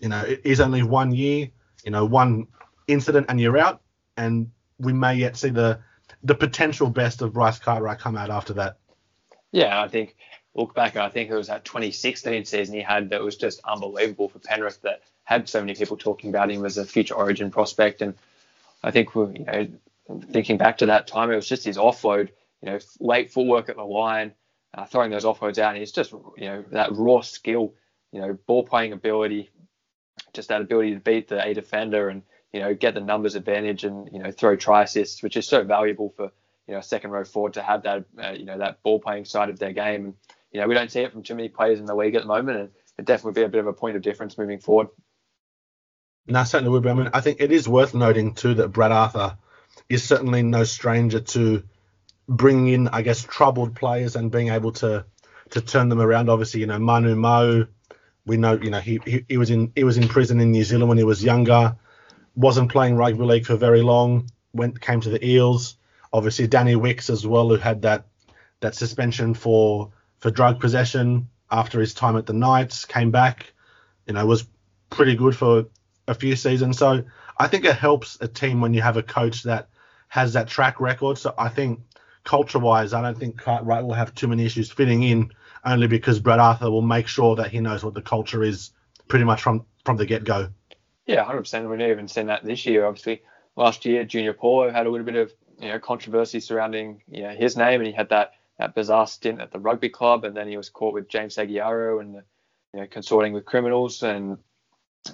You 0.00 0.08
know, 0.10 0.20
it 0.20 0.42
is 0.44 0.60
only 0.60 0.82
one 0.82 1.14
year. 1.14 1.48
You 1.84 1.90
know, 1.90 2.04
one 2.04 2.48
incident 2.86 3.26
and 3.28 3.40
you're 3.40 3.58
out, 3.58 3.80
and 4.16 4.50
we 4.78 4.92
may 4.92 5.14
yet 5.14 5.36
see 5.36 5.50
the 5.50 5.80
the 6.24 6.34
potential 6.34 6.90
best 6.90 7.22
of 7.22 7.34
Bryce 7.34 7.58
Cartwright 7.58 7.98
come 7.98 8.16
out 8.16 8.30
after 8.30 8.54
that. 8.54 8.78
Yeah, 9.52 9.80
I 9.80 9.88
think 9.88 10.16
look 10.54 10.74
back, 10.74 10.96
I 10.96 11.08
think 11.08 11.30
it 11.30 11.34
was 11.34 11.48
that 11.48 11.64
2016 11.64 12.44
season 12.44 12.74
he 12.74 12.82
had 12.82 13.10
that 13.10 13.22
was 13.22 13.36
just 13.36 13.60
unbelievable 13.64 14.28
for 14.28 14.38
Penrith 14.40 14.82
that 14.82 15.02
had 15.24 15.48
so 15.48 15.60
many 15.60 15.74
people 15.74 15.96
talking 15.96 16.30
about 16.30 16.50
him 16.50 16.64
as 16.64 16.78
a 16.78 16.84
future 16.84 17.14
Origin 17.14 17.50
prospect, 17.50 18.02
and 18.02 18.14
I 18.82 18.90
think 18.90 19.14
we, 19.14 19.38
you 19.38 19.44
know 19.44 19.68
thinking 20.30 20.58
back 20.58 20.78
to 20.78 20.86
that 20.86 21.06
time, 21.06 21.30
it 21.30 21.36
was 21.36 21.48
just 21.48 21.64
his 21.64 21.76
offload, 21.76 22.28
you 22.62 22.70
know, 22.70 22.78
late 23.00 23.32
footwork 23.32 23.68
at 23.68 23.76
the 23.76 23.84
line, 23.84 24.32
uh, 24.74 24.84
throwing 24.84 25.10
those 25.10 25.24
offloads 25.24 25.58
out. 25.58 25.70
And 25.70 25.78
he's 25.78 25.92
just, 25.92 26.12
you 26.12 26.46
know, 26.46 26.64
that 26.70 26.92
raw 26.92 27.20
skill, 27.20 27.74
you 28.12 28.20
know, 28.20 28.38
ball 28.46 28.64
playing 28.64 28.92
ability, 28.92 29.50
just 30.32 30.48
that 30.48 30.60
ability 30.60 30.94
to 30.94 31.00
beat 31.00 31.28
the 31.28 31.44
A 31.44 31.54
defender 31.54 32.08
and, 32.08 32.22
you 32.54 32.60
know, 32.60 32.72
get 32.72 32.94
the 32.94 33.00
numbers 33.00 33.34
advantage 33.34 33.82
and, 33.82 34.08
you 34.12 34.20
know, 34.20 34.30
throw 34.30 34.54
try 34.54 34.84
assists, 34.84 35.24
which 35.24 35.36
is 35.36 35.44
so 35.44 35.64
valuable 35.64 36.14
for, 36.16 36.30
you 36.68 36.74
know, 36.74 36.78
a 36.78 36.82
second 36.84 37.10
row 37.10 37.24
forward 37.24 37.54
to 37.54 37.62
have 37.62 37.82
that, 37.82 38.04
uh, 38.22 38.30
you 38.30 38.44
know, 38.44 38.58
that 38.58 38.80
ball 38.84 39.00
playing 39.00 39.24
side 39.24 39.50
of 39.50 39.58
their 39.58 39.72
game. 39.72 40.04
And, 40.04 40.14
you 40.52 40.60
know, 40.60 40.68
we 40.68 40.74
don't 40.74 40.88
see 40.88 41.00
it 41.00 41.10
from 41.10 41.24
too 41.24 41.34
many 41.34 41.48
players 41.48 41.80
in 41.80 41.84
the 41.84 41.96
league 41.96 42.14
at 42.14 42.22
the 42.22 42.28
moment. 42.28 42.58
And 42.60 42.70
it 42.96 43.06
definitely 43.06 43.42
be 43.42 43.44
a 43.44 43.48
bit 43.48 43.58
of 43.58 43.66
a 43.66 43.72
point 43.72 43.96
of 43.96 44.02
difference 44.02 44.38
moving 44.38 44.60
forward. 44.60 44.86
No, 46.28 46.44
certainly 46.44 46.70
would 46.70 46.84
be. 46.84 46.90
I 46.90 46.94
mean, 46.94 47.10
I 47.12 47.20
think 47.20 47.40
it 47.40 47.50
is 47.50 47.68
worth 47.68 47.92
noting 47.92 48.34
too 48.34 48.54
that 48.54 48.68
Brad 48.68 48.92
Arthur 48.92 49.36
is 49.88 50.04
certainly 50.04 50.44
no 50.44 50.62
stranger 50.62 51.18
to 51.18 51.64
bringing 52.28 52.68
in, 52.68 52.88
I 52.88 53.02
guess, 53.02 53.20
troubled 53.20 53.74
players 53.74 54.14
and 54.14 54.30
being 54.30 54.50
able 54.50 54.70
to 54.74 55.06
to 55.50 55.60
turn 55.60 55.88
them 55.88 56.00
around. 56.00 56.30
Obviously, 56.30 56.60
you 56.60 56.66
know, 56.66 56.78
Manu 56.78 57.16
Ma'u, 57.16 57.66
we 58.24 58.36
know, 58.36 58.54
you 58.54 58.70
know, 58.70 58.80
he, 58.80 59.00
he, 59.04 59.24
he 59.28 59.36
was 59.38 59.50
in 59.50 59.72
he 59.74 59.82
was 59.82 59.98
in 59.98 60.06
prison 60.06 60.38
in 60.38 60.52
New 60.52 60.62
Zealand 60.62 60.88
when 60.88 60.98
he 60.98 61.04
was 61.04 61.22
younger, 61.22 61.76
wasn't 62.36 62.70
playing 62.70 62.96
rugby 62.96 63.24
league 63.24 63.46
for 63.46 63.56
very 63.56 63.82
long, 63.82 64.28
went 64.52 64.80
came 64.80 65.00
to 65.00 65.10
the 65.10 65.24
Eels. 65.24 65.76
Obviously, 66.12 66.46
Danny 66.46 66.76
Wicks 66.76 67.10
as 67.10 67.26
well, 67.26 67.48
who 67.48 67.56
had 67.56 67.82
that 67.82 68.06
that 68.60 68.74
suspension 68.74 69.34
for 69.34 69.92
for 70.18 70.30
drug 70.30 70.60
possession 70.60 71.28
after 71.50 71.80
his 71.80 71.94
time 71.94 72.16
at 72.16 72.26
the 72.26 72.32
Knights, 72.32 72.84
came 72.84 73.10
back, 73.10 73.52
you 74.06 74.14
know, 74.14 74.24
was 74.26 74.46
pretty 74.90 75.14
good 75.14 75.36
for 75.36 75.66
a 76.08 76.14
few 76.14 76.36
seasons. 76.36 76.78
So 76.78 77.04
I 77.38 77.46
think 77.48 77.64
it 77.64 77.76
helps 77.76 78.18
a 78.20 78.28
team 78.28 78.60
when 78.60 78.74
you 78.74 78.82
have 78.82 78.96
a 78.96 79.02
coach 79.02 79.42
that 79.44 79.68
has 80.08 80.32
that 80.32 80.48
track 80.48 80.80
record. 80.80 81.18
So 81.18 81.34
I 81.36 81.48
think 81.48 81.80
culture 82.24 82.58
wise, 82.58 82.92
I 82.92 83.02
don't 83.02 83.18
think 83.18 83.38
Cartwright 83.38 83.84
will 83.84 83.94
have 83.94 84.14
too 84.14 84.28
many 84.28 84.44
issues 84.44 84.70
fitting 84.70 85.02
in 85.02 85.30
only 85.64 85.86
because 85.86 86.20
Brad 86.20 86.38
Arthur 86.38 86.70
will 86.70 86.82
make 86.82 87.06
sure 87.06 87.36
that 87.36 87.50
he 87.50 87.60
knows 87.60 87.84
what 87.84 87.94
the 87.94 88.02
culture 88.02 88.42
is 88.42 88.70
pretty 89.08 89.24
much 89.24 89.42
from, 89.42 89.64
from 89.84 89.96
the 89.96 90.06
get 90.06 90.24
Yeah, 91.06 91.24
100%. 91.24 91.68
We've 91.68 91.80
even 91.80 92.08
seen 92.08 92.26
that 92.26 92.44
this 92.44 92.64
year, 92.64 92.86
obviously. 92.86 93.22
Last 93.56 93.84
year, 93.84 94.04
Junior 94.04 94.32
Paulo 94.32 94.70
had 94.70 94.86
a 94.86 94.90
little 94.90 95.04
bit 95.04 95.16
of 95.16 95.32
you 95.60 95.68
know 95.68 95.78
controversy 95.78 96.40
surrounding 96.40 97.02
you 97.08 97.22
know, 97.22 97.30
his 97.30 97.56
name, 97.56 97.80
and 97.80 97.86
he 97.86 97.92
had 97.92 98.08
that, 98.08 98.32
that 98.58 98.74
bizarre 98.74 99.06
stint 99.06 99.40
at 99.40 99.52
the 99.52 99.58
rugby 99.58 99.88
club, 99.88 100.24
and 100.24 100.36
then 100.36 100.48
he 100.48 100.56
was 100.56 100.70
caught 100.70 100.94
with 100.94 101.08
James 101.08 101.36
Segeyaro 101.36 102.00
and 102.00 102.14
you 102.14 102.80
know, 102.80 102.86
consorting 102.86 103.32
with 103.32 103.44
criminals, 103.44 104.02
and 104.02 104.38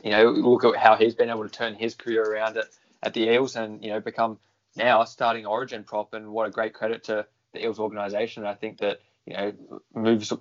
you 0.04 0.10
know 0.10 0.30
look 0.30 0.64
at 0.64 0.76
how 0.76 0.96
he's 0.96 1.14
been 1.14 1.28
able 1.28 1.42
to 1.42 1.50
turn 1.50 1.74
his 1.74 1.94
career 1.94 2.22
around 2.22 2.56
at, 2.56 2.66
at 3.02 3.12
the 3.12 3.28
Eels, 3.28 3.56
and 3.56 3.84
you 3.84 3.90
know 3.90 4.00
become 4.00 4.38
now 4.76 5.02
a 5.02 5.06
starting 5.06 5.44
Origin 5.44 5.84
prop, 5.84 6.14
and 6.14 6.28
what 6.28 6.46
a 6.46 6.50
great 6.50 6.72
credit 6.72 7.04
to 7.04 7.26
the 7.52 7.64
Eels 7.64 7.80
organisation. 7.80 8.46
I 8.46 8.54
think 8.54 8.78
that 8.78 9.00
you 9.26 9.34
know 9.34 9.52
moves 9.94 10.32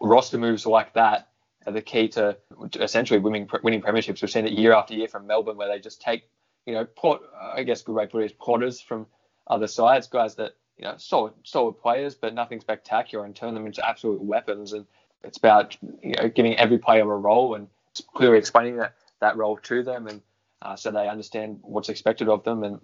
roster 0.00 0.38
moves 0.38 0.66
like 0.66 0.94
that 0.94 1.31
the 1.66 1.82
key 1.82 2.08
to 2.08 2.36
essentially 2.80 3.20
winning 3.20 3.48
winning 3.62 3.82
premierships. 3.82 4.22
We've 4.22 4.30
seen 4.30 4.46
it 4.46 4.52
year 4.52 4.72
after 4.72 4.94
year 4.94 5.08
from 5.08 5.26
Melbourne, 5.26 5.56
where 5.56 5.68
they 5.68 5.80
just 5.80 6.00
take 6.00 6.28
you 6.66 6.74
know 6.74 6.84
plot, 6.84 7.20
I 7.40 7.62
guess 7.62 7.82
good 7.82 7.94
way 7.94 8.06
to 8.06 8.10
put 8.10 8.22
it 8.22 8.26
is 8.26 8.32
plotters 8.32 8.80
from 8.80 9.06
other 9.46 9.66
sides, 9.66 10.06
guys 10.08 10.34
that 10.36 10.56
you 10.76 10.84
know 10.84 10.94
solid 10.96 11.34
solid 11.44 11.74
players, 11.74 12.14
but 12.14 12.34
nothing 12.34 12.60
spectacular, 12.60 13.24
and 13.24 13.34
turn 13.34 13.54
them 13.54 13.66
into 13.66 13.86
absolute 13.86 14.22
weapons. 14.22 14.72
And 14.72 14.86
it's 15.22 15.38
about 15.38 15.76
you 16.02 16.14
know 16.16 16.28
giving 16.28 16.56
every 16.56 16.78
player 16.78 17.02
a 17.02 17.16
role 17.16 17.54
and 17.54 17.68
clearly 18.14 18.38
explaining 18.38 18.76
that 18.76 18.94
that 19.20 19.36
role 19.36 19.56
to 19.58 19.82
them, 19.82 20.08
and 20.08 20.20
uh, 20.62 20.76
so 20.76 20.90
they 20.90 21.08
understand 21.08 21.60
what's 21.62 21.88
expected 21.88 22.28
of 22.28 22.44
them. 22.44 22.64
And 22.64 22.80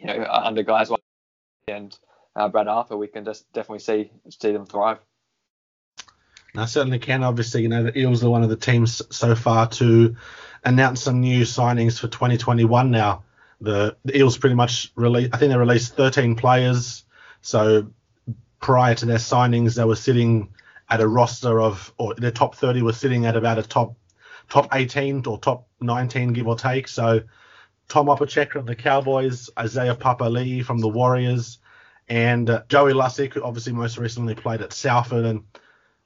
you 0.00 0.06
know, 0.06 0.26
under 0.28 0.62
guys 0.62 0.90
like 0.90 1.00
and 1.68 1.96
uh, 2.34 2.48
Brad 2.48 2.68
Arthur, 2.68 2.96
we 2.96 3.08
can 3.08 3.24
just 3.24 3.52
definitely 3.52 3.80
see 3.80 4.10
see 4.30 4.52
them 4.52 4.66
thrive. 4.66 4.98
I 6.56 6.64
certainly 6.64 6.98
can. 6.98 7.22
Obviously, 7.22 7.62
you 7.62 7.68
know, 7.68 7.84
the 7.84 7.98
Eels 7.98 8.24
are 8.24 8.30
one 8.30 8.42
of 8.42 8.48
the 8.48 8.56
teams 8.56 9.02
so 9.10 9.34
far 9.34 9.68
to 9.68 10.16
announce 10.64 11.02
some 11.02 11.20
new 11.20 11.42
signings 11.42 11.98
for 11.98 12.08
2021 12.08 12.90
now. 12.90 13.24
The, 13.60 13.96
the 14.04 14.18
Eels 14.18 14.38
pretty 14.38 14.54
much 14.54 14.92
released, 14.94 15.34
I 15.34 15.38
think 15.38 15.50
they 15.50 15.58
released 15.58 15.96
13 15.96 16.36
players. 16.36 17.04
So 17.42 17.88
prior 18.60 18.94
to 18.94 19.06
their 19.06 19.18
signings, 19.18 19.74
they 19.74 19.84
were 19.84 19.96
sitting 19.96 20.52
at 20.88 21.00
a 21.00 21.08
roster 21.08 21.60
of, 21.60 21.92
or 21.98 22.14
their 22.14 22.30
top 22.30 22.54
30 22.54 22.82
was 22.82 22.96
sitting 22.96 23.26
at 23.26 23.36
about 23.36 23.58
a 23.58 23.62
top 23.62 23.94
top 24.48 24.68
18 24.74 25.26
or 25.26 25.38
top 25.38 25.66
19, 25.80 26.32
give 26.32 26.48
or 26.48 26.56
take. 26.56 26.88
So 26.88 27.20
Tom 27.88 28.06
Opacic 28.06 28.52
from 28.52 28.66
the 28.66 28.74
Cowboys, 28.74 29.50
Isaiah 29.58 29.94
Papali'i 29.94 30.64
from 30.64 30.78
the 30.78 30.88
Warriors, 30.88 31.58
and 32.08 32.48
uh, 32.48 32.62
Joey 32.68 32.94
Lussick, 32.94 33.34
who 33.34 33.42
obviously 33.42 33.72
most 33.72 33.98
recently 33.98 34.34
played 34.34 34.62
at 34.62 34.72
Salford. 34.72 35.24
And 35.24 35.44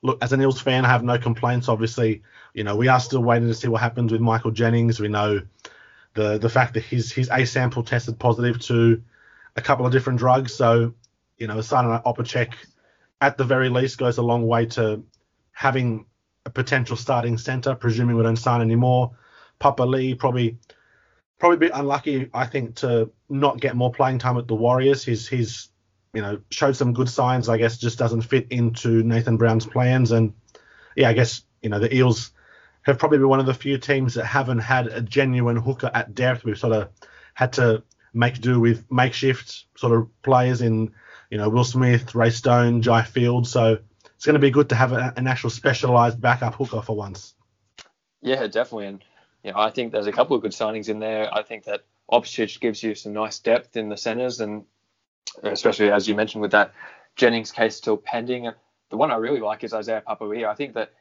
look, 0.03 0.18
as 0.22 0.32
an 0.32 0.42
Eels 0.42 0.61
fan, 0.61 0.84
I 0.84 0.88
have 0.88 1.05
no 1.05 1.18
complaints. 1.18 1.68
Obviously, 1.68 2.22
you 2.53 2.64
know, 2.64 2.76
we 2.76 2.88
are 2.88 3.00
still 3.00 3.22
waiting 3.22 3.48
to 3.48 3.55
see 3.55 3.68
what 3.68 3.80
happens 3.80 4.12
with 4.12 4.20
Michael 4.20 4.50
Jennings. 4.50 5.00
We 5.00 5.09
know 5.09 5.42
the 6.14 6.38
the 6.38 6.48
fact 6.48 6.74
that 6.74 6.82
his 6.82 7.11
his 7.12 7.30
A 7.30 7.44
sample 7.46 7.82
tested 7.82 8.18
positive 8.18 8.61
to 8.62 9.03
a 9.57 9.62
couple 9.62 9.86
of 9.86 9.92
different 9.92 10.18
drugs. 10.18 10.55
So, 10.55 10.94
you 11.38 11.46
know, 11.46 11.61
signing 11.61 11.90
Opacic 12.05 12.53
at 13.20 13.38
the 13.38 13.44
very 13.44 13.68
least 13.68 13.98
goes 13.98 14.18
a 14.18 14.22
long 14.22 14.46
way 14.46 14.66
to 14.66 15.03
having 15.53 16.07
a 16.44 16.50
potential 16.50 16.96
starting 16.96 17.38
centre, 17.38 17.74
presuming 17.74 18.16
we 18.16 18.22
don't 18.22 18.36
sign 18.36 18.61
anymore. 18.61 19.12
Papali'i 19.61 20.18
probably 20.18 20.59
probably 21.38 21.57
a 21.57 21.61
bit 21.61 21.72
unlucky, 21.74 22.28
I 22.34 22.46
think, 22.46 22.76
to 22.76 23.11
not 23.28 23.61
get 23.61 23.76
more 23.76 23.92
playing 23.92 24.18
time 24.18 24.38
at 24.38 24.48
the 24.48 24.55
Warriors. 24.55 25.05
He's 25.05 25.28
he's 25.28 25.68
you 26.12 26.22
know 26.22 26.40
showed 26.50 26.76
some 26.76 26.92
good 26.92 27.08
signs. 27.08 27.48
I 27.48 27.58
guess 27.58 27.78
just 27.78 27.98
doesn't 27.98 28.22
fit 28.22 28.48
into 28.50 29.02
Nathan 29.02 29.36
Brown's 29.36 29.66
plans. 29.66 30.12
And 30.12 30.34
yeah, 30.96 31.08
I 31.08 31.12
guess 31.12 31.42
you 31.62 31.70
know 31.70 31.78
the 31.78 31.94
Eels 31.94 32.32
have 32.82 32.98
probably 32.98 33.18
been 33.18 33.28
one 33.28 33.40
of 33.40 33.46
the 33.46 33.54
few 33.54 33.78
teams 33.78 34.14
that 34.14 34.26
haven't 34.26 34.58
had 34.58 34.88
a 34.88 35.00
genuine 35.00 35.56
hooker 35.56 35.90
at 35.92 36.14
depth. 36.14 36.44
We've 36.44 36.58
sort 36.58 36.74
of 36.74 36.88
had 37.34 37.54
to 37.54 37.82
make 38.12 38.40
do 38.40 38.60
with 38.60 38.84
makeshift 38.90 39.64
sort 39.76 39.92
of 39.92 40.08
players 40.22 40.60
in 40.60 40.92
you 41.30 41.38
know 41.38 41.48
Will 41.48 41.64
Smith, 41.64 42.14
Ray 42.14 42.30
Stone, 42.30 42.82
Jai 42.82 43.02
Field. 43.02 43.46
So 43.46 43.78
it's 44.14 44.26
going 44.26 44.34
to 44.34 44.40
be 44.40 44.50
good 44.50 44.68
to 44.68 44.74
have 44.74 44.92
a, 44.92 45.12
an 45.16 45.26
actual 45.26 45.50
specialised 45.50 46.20
backup 46.20 46.54
hooker 46.54 46.82
for 46.82 46.94
once. 46.94 47.34
Yeah, 48.20 48.46
definitely. 48.46 48.86
And 48.86 49.04
you 49.42 49.52
know, 49.52 49.58
I 49.58 49.70
think 49.70 49.92
there's 49.92 50.06
a 50.06 50.12
couple 50.12 50.36
of 50.36 50.42
good 50.42 50.52
signings 50.52 50.88
in 50.88 51.00
there. 51.00 51.32
I 51.32 51.42
think 51.42 51.64
that 51.64 51.82
Opacic 52.10 52.60
gives 52.60 52.82
you 52.82 52.94
some 52.94 53.12
nice 53.12 53.38
depth 53.38 53.76
in 53.76 53.88
the 53.88 53.96
centres, 53.96 54.40
and 54.40 54.64
especially 55.42 55.90
as 55.90 56.08
you 56.08 56.14
mentioned 56.14 56.42
with 56.42 56.52
that 56.52 56.72
Jennings 57.16 57.52
case 57.52 57.76
still 57.76 57.96
pending. 57.96 58.50
The 58.90 58.96
one 58.96 59.10
I 59.10 59.16
really 59.16 59.40
like 59.40 59.64
is 59.64 59.74
Isaiah 59.74 60.02
Papali'i. 60.06 60.46
I 60.46 60.54
think 60.54 60.74
that 60.74 60.92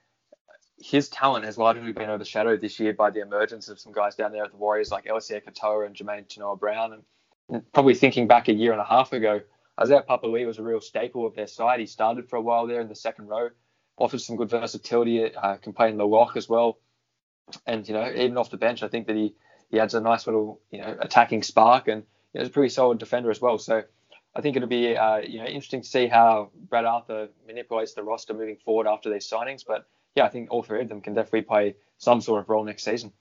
his 0.77 1.09
talent 1.09 1.45
has 1.45 1.57
largely 1.57 1.91
been 1.91 2.09
overshadowed 2.09 2.61
this 2.61 2.79
year 2.79 2.93
by 2.93 3.09
the 3.11 3.21
emergence 3.21 3.69
of 3.69 3.79
some 3.79 3.93
guys 3.93 4.15
down 4.15 4.31
there 4.31 4.43
at 4.43 4.51
the 4.51 4.57
Warriors 4.57 4.91
like 4.91 5.05
Eliesa 5.05 5.41
Katoa 5.43 5.85
and 5.85 5.95
Jamayne 5.95 6.27
Taunoa-Brown. 6.27 7.03
And 7.49 7.71
probably 7.73 7.93
thinking 7.93 8.27
back 8.27 8.47
a 8.47 8.53
year 8.53 8.71
and 8.71 8.81
a 8.81 8.85
half 8.85 9.13
ago, 9.13 9.41
Isaiah 9.79 10.03
Papali'i 10.07 10.45
was 10.45 10.57
a 10.57 10.63
real 10.63 10.81
staple 10.81 11.25
of 11.25 11.35
their 11.35 11.47
side. 11.47 11.79
He 11.79 11.85
started 11.85 12.29
for 12.29 12.37
a 12.37 12.41
while 12.41 12.67
there 12.67 12.81
in 12.81 12.87
the 12.87 12.95
second 12.95 13.27
row, 13.27 13.49
offered 13.97 14.21
some 14.21 14.37
good 14.37 14.49
versatility, 14.49 15.33
uh, 15.35 15.57
can 15.57 15.73
play 15.73 15.89
in 15.89 15.97
the 15.97 16.07
lock 16.07 16.35
as 16.35 16.49
well 16.49 16.79
and 17.65 17.87
you 17.87 17.93
know 17.93 18.09
even 18.09 18.37
off 18.37 18.49
the 18.49 18.57
bench, 18.57 18.83
I 18.83 18.87
think 18.87 19.07
that 19.07 19.15
he 19.15 19.33
he 19.69 19.79
adds 19.79 19.93
a 19.93 20.01
nice 20.01 20.27
little 20.27 20.61
you 20.71 20.79
know 20.79 20.95
attacking 20.99 21.43
spark, 21.43 21.87
and 21.87 22.03
you 22.33 22.39
know, 22.39 22.41
he's 22.41 22.49
a 22.49 22.51
pretty 22.51 22.69
solid 22.69 22.99
defender 22.99 23.29
as 23.29 23.41
well. 23.41 23.57
So 23.57 23.83
I 24.33 24.41
think 24.41 24.55
it'll 24.55 24.69
be 24.69 24.95
uh, 24.95 25.17
you 25.17 25.39
know 25.39 25.45
interesting 25.45 25.81
to 25.81 25.87
see 25.87 26.07
how 26.07 26.51
Brad 26.69 26.85
Arthur 26.85 27.29
manipulates 27.47 27.93
the 27.93 28.03
roster 28.03 28.33
moving 28.33 28.57
forward 28.57 28.87
after 28.87 29.11
these 29.11 29.29
signings. 29.29 29.63
But 29.65 29.87
yeah, 30.15 30.25
I 30.25 30.29
think 30.29 30.51
all 30.51 30.63
three 30.63 30.81
of 30.81 30.89
them 30.89 31.01
can 31.01 31.13
definitely 31.13 31.43
play 31.43 31.75
some 31.97 32.21
sort 32.21 32.41
of 32.41 32.49
role 32.49 32.63
next 32.63 32.83
season. 32.83 33.11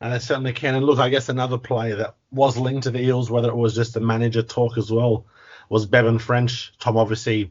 And 0.00 0.12
they 0.12 0.18
certainly 0.18 0.52
can. 0.52 0.74
And 0.74 0.84
look, 0.84 0.98
I 0.98 1.08
guess 1.08 1.28
another 1.28 1.56
player 1.56 1.96
that 1.96 2.16
was 2.30 2.58
linked 2.58 2.82
to 2.84 2.90
the 2.90 3.00
Eels, 3.00 3.30
whether 3.30 3.48
it 3.48 3.56
was 3.56 3.74
just 3.74 3.94
the 3.94 4.00
manager 4.00 4.42
talk 4.42 4.76
as 4.76 4.90
well, 4.90 5.24
was 5.70 5.86
Bevan 5.86 6.18
French. 6.18 6.72
Tom 6.78 6.96
obviously, 6.96 7.50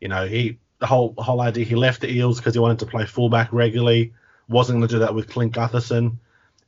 you 0.00 0.08
know, 0.08 0.26
he 0.26 0.58
the 0.78 0.86
whole 0.86 1.14
whole 1.18 1.40
idea 1.40 1.64
he 1.64 1.74
left 1.74 2.00
the 2.00 2.10
Eels 2.10 2.38
because 2.38 2.54
he 2.54 2.60
wanted 2.60 2.80
to 2.80 2.86
play 2.86 3.06
fullback 3.06 3.52
regularly 3.52 4.12
wasn't 4.48 4.78
going 4.78 4.88
to 4.88 4.94
do 4.94 4.98
that 5.00 5.14
with 5.14 5.28
Clint 5.28 5.52
Gutherson, 5.52 6.18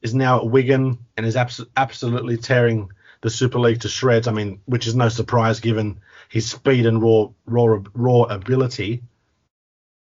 is 0.03 0.15
now 0.15 0.39
at 0.39 0.47
Wigan 0.47 0.99
and 1.17 1.27
is 1.27 1.37
abs- 1.37 1.65
absolutely 1.77 2.37
tearing 2.37 2.91
the 3.21 3.31
Super 3.31 3.59
League 3.59 3.81
to 3.81 3.89
shreds. 3.89 4.29
I 4.29 4.33
mean, 4.33 4.61
which 4.66 4.87
is 4.87 4.95
no 4.95 5.09
surprise 5.09 5.61
given 5.61 6.01
his 6.29 6.51
speed 6.51 6.87
and 6.87 7.03
raw 7.03 7.29
raw 7.47 7.79
raw 7.95 8.23
ability. 8.23 9.03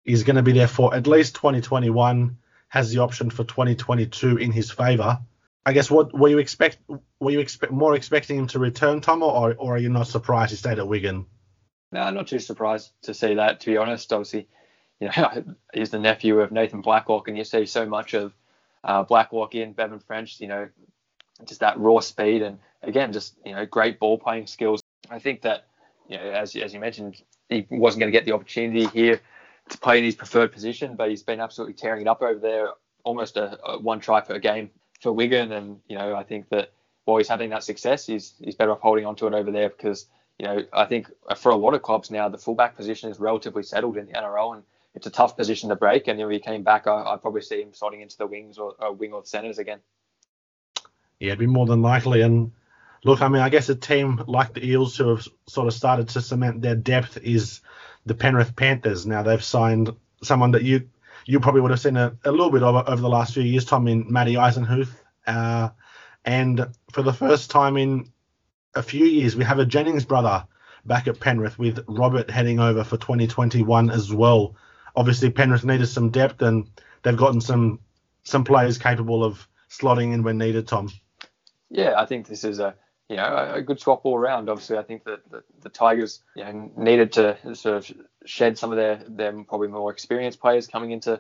He's 0.05 0.24
going 0.24 0.38
to 0.38 0.43
be 0.43 0.53
there 0.53 0.68
for 0.68 0.93
at 0.93 1.07
least 1.07 1.36
2021. 1.36 2.38
Has 2.70 2.91
the 2.91 2.99
option 2.99 3.32
for 3.32 3.43
2022 3.43 4.38
in 4.38 4.51
his 4.51 4.70
favour. 4.70 5.20
I 5.66 5.74
guess 5.74 5.89
what 5.89 6.18
were 6.18 6.30
you 6.30 6.38
expect? 6.38 6.78
Were 7.20 7.32
you 7.32 7.39
expect 7.39 7.74
more 7.74 7.95
expecting 7.95 8.38
him 8.38 8.47
to 8.47 8.60
return, 8.60 9.01
Tom, 9.01 9.24
or 9.24 9.55
or 9.57 9.76
are 9.76 9.80
you 9.80 9.89
not 9.89 10.07
surprised 10.07 10.51
he 10.51 10.57
stayed 10.57 10.78
at 10.78 10.88
Wigan? 10.88 11.26
No, 11.91 12.01
I'm 12.01 12.14
not 12.14 12.28
too 12.28 12.39
surprised 12.39 12.91
to 13.03 13.14
see 13.16 13.36
that. 13.36 13.62
To 13.62 13.72
be 13.72 13.78
honest, 13.78 14.14
obviously 14.14 14.47
you 14.99 15.07
know, 15.07 15.43
he's 15.74 15.89
the 15.89 15.99
nephew 15.99 16.39
of 16.39 16.51
Nathan 16.51 16.82
Blacklock, 16.82 17.28
and 17.28 17.38
you 17.38 17.43
see 17.43 17.66
so 17.66 17.86
much 17.86 18.14
of 18.14 18.34
uh, 18.84 19.03
Blacklock 19.03 19.55
in 19.55 19.74
Bevan 19.74 19.99
French, 19.99 20.39
you 20.39 20.47
know, 20.47 20.70
just 21.45 21.62
that 21.62 21.80
raw 21.80 21.99
speed 21.99 22.41
and 22.41 22.60
again, 22.84 23.13
just 23.13 23.36
you 23.45 23.53
know, 23.53 23.65
great 23.65 23.99
ball 23.99 24.17
playing 24.17 24.47
skills. 24.47 24.82
I 25.09 25.19
think 25.19 25.41
that 25.41 25.67
you 26.07 26.17
know, 26.17 26.23
as 26.23 26.55
as 26.55 26.73
you 26.73 26.80
mentioned, 26.80 27.21
he 27.49 27.65
wasn't 27.69 28.01
going 28.01 28.11
to 28.11 28.17
get 28.17 28.25
the 28.25 28.34
opportunity 28.34 28.86
here 28.88 29.21
to 29.69 29.77
play 29.77 29.99
in 29.99 30.03
his 30.03 30.15
preferred 30.15 30.51
position, 30.51 30.95
but 30.95 31.09
he's 31.09 31.23
been 31.23 31.39
absolutely 31.39 31.73
tearing 31.73 32.01
it 32.01 32.07
up 32.07 32.21
over 32.21 32.39
there. 32.39 32.69
Almost 33.03 33.38
a, 33.38 33.59
a 33.65 33.80
one 33.80 33.99
try 33.99 34.21
per 34.21 34.39
game 34.39 34.69
for 35.01 35.11
Wigan, 35.11 35.51
and 35.51 35.80
you 35.88 35.97
know, 35.97 36.15
I 36.15 36.23
think 36.23 36.49
that 36.49 36.71
while 37.05 37.17
he's 37.17 37.27
having 37.27 37.49
that 37.51 37.63
success, 37.63 38.05
he's 38.05 38.34
he's 38.43 38.55
better 38.55 38.71
off 38.71 38.82
holding 38.82 39.05
on 39.05 39.15
to 39.17 39.27
it 39.27 39.34
over 39.34 39.51
there 39.51 39.69
because 39.69 40.07
you 40.39 40.45
know, 40.45 40.63
I 40.71 40.86
think 40.86 41.11
for 41.36 41.51
a 41.51 41.55
lot 41.55 41.73
of 41.73 41.82
clubs 41.82 42.09
now, 42.09 42.30
the 42.30 42.38
fullback 42.38 42.77
position 42.77 43.11
is 43.11 43.19
relatively 43.19 43.61
settled 43.61 43.97
in 43.97 44.05
the 44.05 44.13
NRL, 44.13 44.55
and 44.55 44.63
it's 44.95 45.05
a 45.05 45.09
tough 45.09 45.36
position 45.36 45.69
to 45.69 45.75
break. 45.75 46.07
And 46.07 46.19
if 46.19 46.30
he 46.30 46.39
came 46.39 46.63
back, 46.63 46.88
I, 46.88 47.11
would 47.11 47.21
probably 47.21 47.41
see 47.41 47.61
him 47.61 47.71
slotting 47.71 48.01
into 48.01 48.17
the 48.17 48.25
wings 48.25 48.57
or, 48.57 48.73
or 48.80 48.93
wing 48.93 49.11
or 49.11 49.25
centres 49.25 49.59
again. 49.59 49.80
Yeah, 51.19 51.27
it'd 51.27 51.39
be 51.39 51.47
more 51.47 51.65
than 51.65 51.82
likely. 51.82 52.21
And 52.21 52.53
look, 53.04 53.22
I 53.22 53.28
mean, 53.28 53.41
I 53.41 53.50
guess 53.50 53.70
a 53.70 53.76
team 53.76 54.24
like 54.28 54.54
the 54.54 54.66
Eels 54.66 54.97
who 54.97 55.10
have 55.10 55.28
sort 55.47 55.68
of 55.68 55.74
started 55.74 56.10
to 56.10 56.22
cement 56.22 56.62
their 56.62 56.76
depth 56.76 57.18
is 57.18 57.62
the 58.06 58.14
Penrith 58.14 58.56
Panthers. 58.56 59.06
Now 59.06 59.24
they've 59.24 59.43
signed 59.43 59.91
someone 60.24 60.52
that 60.52 60.64
you 60.64 60.89
you 61.26 61.39
probably 61.39 61.62
would 61.62 61.72
have 61.72 61.80
seen 61.80 61.97
a, 61.97 62.18
a 62.26 62.32
little 62.32 62.50
bit 62.50 62.64
of 62.64 62.76
over 62.88 63.02
the 63.02 63.10
last 63.10 63.34
few 63.34 63.43
years, 63.43 63.66
Tom, 63.66 63.88
in 63.88 64.12
Matty 64.12 64.34
Eisenhuth. 64.34 64.89
Uh, 65.28 65.70
and 66.26 66.68
for 66.91 67.04
the 67.04 67.14
first 67.14 67.52
time 67.52 67.78
in 67.78 68.12
a 68.74 68.82
few 68.82 69.06
years, 69.06 69.36
we 69.36 69.43
have 69.43 69.60
a 69.60 69.66
Jennings 69.66 70.06
brother 70.06 70.45
back 70.86 71.08
at 71.08 71.20
Penrith 71.20 71.60
with 71.60 71.84
Robert 71.88 72.30
heading 72.30 72.60
over 72.60 72.84
for 72.84 72.97
2021 72.97 73.89
as 73.89 74.14
well. 74.14 74.56
Obviously, 74.95 75.30
Penrith 75.30 75.64
needed 75.64 75.88
some 75.88 76.10
depth, 76.10 76.41
and 76.41 76.68
they've 77.04 77.16
gotten 77.16 77.41
some 77.41 77.80
some 78.24 78.43
players 78.43 78.78
capable 78.78 79.24
of 79.24 79.47
slotting 79.70 80.14
in 80.14 80.24
when 80.24 80.38
needed. 80.38 80.68
Tom. 80.68 80.89
Yeah, 81.70 81.93
I 81.97 82.06
think 82.06 82.28
this 82.28 82.43
is 82.43 82.60
a 82.60 82.76
you 83.10 83.16
know 83.16 83.51
a 83.55 83.62
good 83.62 83.80
swap 83.80 84.05
all 84.05 84.16
around. 84.16 84.49
Obviously, 84.49 84.78
I 84.78 84.84
think 84.84 85.03
that 85.05 85.30
the, 85.30 85.43
the 85.62 85.70
Tigers 85.70 86.22
you 86.36 86.43
know, 86.43 86.72
needed 86.78 87.12
to 87.14 87.55
sort 87.55 87.78
of 87.78 87.91
shed 88.26 88.57
some 88.57 88.72
of 88.72 88.78
their 88.78 89.03
their 89.07 89.34
probably 89.43 89.68
more 89.68 89.91
experienced 89.91 90.39
players 90.39 90.68
coming 90.68 90.91
into 90.91 91.20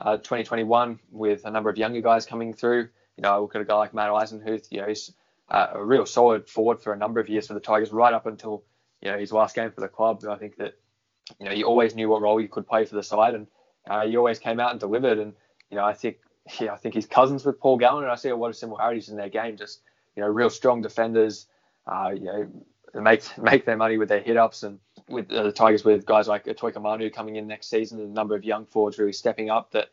uh, 0.00 0.16
2021 0.16 0.98
with 1.10 1.44
a 1.44 1.50
number 1.50 1.70
of 1.70 1.76
younger 1.76 2.00
guys 2.00 2.26
coming 2.26 2.54
through. 2.54 2.88
You 3.16 3.22
know, 3.22 3.32
I 3.32 3.38
look 3.38 3.54
at 3.54 3.60
a 3.60 3.64
guy 3.64 3.76
like 3.76 3.94
Matt 3.94 4.10
Eisenhuth. 4.10 4.66
You 4.70 4.80
know, 4.80 4.88
he's 4.88 5.12
uh, 5.50 5.68
a 5.74 5.84
real 5.84 6.06
solid 6.06 6.48
forward 6.48 6.80
for 6.80 6.92
a 6.92 6.96
number 6.96 7.20
of 7.20 7.28
years 7.28 7.46
for 7.46 7.54
the 7.54 7.60
Tigers, 7.60 7.92
right 7.92 8.14
up 8.14 8.26
until 8.26 8.64
you 9.02 9.10
know 9.10 9.18
his 9.18 9.32
last 9.32 9.54
game 9.54 9.70
for 9.70 9.82
the 9.82 9.88
club. 9.88 10.24
I 10.28 10.36
think 10.36 10.56
that 10.56 10.74
you 11.38 11.46
know 11.46 11.52
he 11.52 11.64
always 11.64 11.94
knew 11.94 12.08
what 12.08 12.22
role 12.22 12.38
he 12.38 12.48
could 12.48 12.66
play 12.66 12.86
for 12.86 12.94
the 12.94 13.02
side, 13.02 13.34
and 13.34 13.46
uh, 13.88 14.06
he 14.06 14.16
always 14.16 14.38
came 14.38 14.58
out 14.58 14.70
and 14.70 14.80
delivered. 14.80 15.18
And 15.18 15.34
you 15.70 15.76
know, 15.76 15.84
I 15.84 15.92
think 15.92 16.16
yeah, 16.60 16.72
I 16.72 16.76
think 16.76 16.94
he's 16.94 17.06
cousins 17.06 17.44
with 17.44 17.60
Paul 17.60 17.76
Gallen, 17.76 18.04
and 18.04 18.12
I 18.12 18.16
see 18.16 18.30
a 18.30 18.36
lot 18.36 18.48
of 18.48 18.56
similarities 18.56 19.10
in 19.10 19.16
their 19.16 19.28
game. 19.28 19.58
Just 19.58 19.82
you 20.16 20.22
know, 20.22 20.28
real 20.28 20.50
strong 20.50 20.82
defenders. 20.82 21.46
Uh, 21.86 22.12
you 22.14 22.24
know, 22.24 22.48
make 23.00 23.22
make 23.38 23.64
their 23.64 23.76
money 23.76 23.98
with 23.98 24.08
their 24.08 24.20
hit 24.20 24.36
ups, 24.36 24.62
and 24.62 24.80
with 25.08 25.30
uh, 25.30 25.44
the 25.44 25.52
Tigers 25.52 25.84
with 25.84 26.04
guys 26.06 26.26
like 26.26 26.46
Utoikamanu 26.46 27.12
coming 27.12 27.36
in 27.36 27.46
next 27.46 27.68
season, 27.68 28.00
and 28.00 28.10
a 28.10 28.12
number 28.12 28.34
of 28.34 28.44
young 28.44 28.66
forwards 28.66 28.98
really 28.98 29.12
stepping 29.12 29.50
up. 29.50 29.70
That 29.72 29.90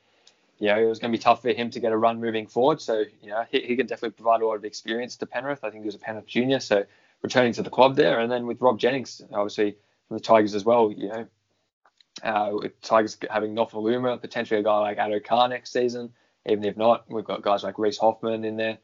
you 0.59 0.67
know, 0.69 0.79
it 0.79 0.85
was 0.85 0.99
going 0.99 1.11
to 1.11 1.17
be 1.17 1.21
tough 1.21 1.41
for 1.41 1.49
him 1.49 1.69
to 1.71 1.79
get 1.79 1.91
a 1.91 1.97
run 1.97 2.21
moving 2.21 2.47
forward. 2.47 2.79
So, 2.79 3.03
you 3.21 3.29
know, 3.31 3.43
he, 3.51 3.61
he 3.61 3.75
can 3.75 3.85
definitely 3.85 4.11
provide 4.11 4.41
a 4.41 4.47
lot 4.47 4.55
of 4.55 4.63
experience 4.63 5.17
to 5.17 5.25
Penrith. 5.25 5.63
I 5.63 5.69
think 5.69 5.83
he 5.83 5.87
was 5.87 5.95
a 5.95 5.99
Penrith 5.99 6.25
junior, 6.25 6.59
so 6.59 6.85
returning 7.21 7.53
to 7.53 7.63
the 7.63 7.69
club 7.69 7.95
there. 7.95 8.19
And 8.19 8.31
then 8.31 8.45
with 8.45 8.61
Rob 8.61 8.79
Jennings, 8.79 9.21
obviously 9.33 9.75
from 10.07 10.17
the 10.17 10.23
Tigers 10.23 10.55
as 10.55 10.63
well, 10.63 10.91
you 10.91 11.09
know, 11.09 11.27
uh, 12.23 12.51
with 12.53 12.79
Tigers 12.81 13.17
having 13.29 13.55
Nofoaluma, 13.55 14.21
potentially 14.21 14.59
a 14.59 14.63
guy 14.63 14.77
like 14.79 14.97
Addo 14.97 15.23
Carr 15.23 15.49
next 15.49 15.73
season. 15.73 16.13
Even 16.45 16.63
if 16.65 16.77
not, 16.77 17.09
we've 17.09 17.25
got 17.25 17.41
guys 17.41 17.63
like 17.63 17.79
Reese 17.79 17.97
Hoffman 17.97 18.45
in 18.45 18.57
there 18.57 18.77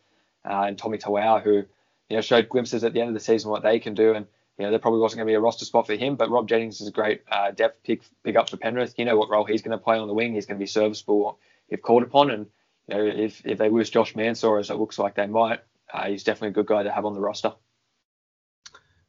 uh, 0.46 0.64
and 0.64 0.78
Tommy 0.78 0.98
Talau 0.98 1.42
who, 1.42 1.64
you 2.10 2.16
know, 2.16 2.22
showed 2.22 2.50
glimpses 2.50 2.84
at 2.84 2.94
the 2.94 3.02
end 3.02 3.10
of 3.10 3.14
the 3.14 3.20
season 3.20 3.52
what 3.52 3.64
they 3.64 3.80
can 3.80 3.94
do. 3.94 4.14
And, 4.14 4.26
you 4.58 4.66
know, 4.66 4.72
there 4.72 4.80
probably 4.80 5.00
wasn't 5.00 5.20
going 5.20 5.28
to 5.28 5.32
be 5.32 5.36
a 5.36 5.40
roster 5.40 5.66
spot 5.66 5.88
for 5.88 5.96
him, 5.96 6.16
but 6.16 6.30
Rob 6.30 6.48
Jennings 6.48 6.82
is 6.82 6.88
a 6.88 6.92
great 6.92 7.22
uh, 7.32 7.52
depth 7.52 7.84
pick, 7.84 8.02
pick 8.24 8.36
up 8.36 8.50
for 8.50 8.58
Penrith. 8.58 8.96
You 8.98 9.06
know 9.06 9.18
what 9.18 9.30
role 9.30 9.46
he's 9.46 9.62
going 9.62 9.78
to 9.78 9.84
play 9.84 9.98
on 9.98 10.08
the 10.08 10.14
wing. 10.14 10.34
He's 10.34 10.46
going 10.46 10.58
to 10.58 10.64
be 10.64 10.68
serviceable 10.68 11.40
if 11.70 11.82
called 11.82 12.04
upon. 12.04 12.32
And 12.32 12.48
you 12.88 12.96
know, 12.96 13.06
if 13.06 13.46
if 13.46 13.58
they 13.58 13.70
lose 13.70 13.90
Josh 13.90 14.16
Mansour, 14.16 14.58
as 14.58 14.70
it 14.70 14.76
looks 14.76 14.98
like 14.98 15.16
they 15.16 15.28
might, 15.28 15.62
uh, 15.94 16.08
he's 16.08 16.24
definitely 16.24 16.50
a 16.50 16.64
good 16.64 16.68
guy 16.68 16.84
to 16.84 16.92
have 16.92 17.06
on 17.06 17.14
the 17.14 17.20
roster. 17.20 17.54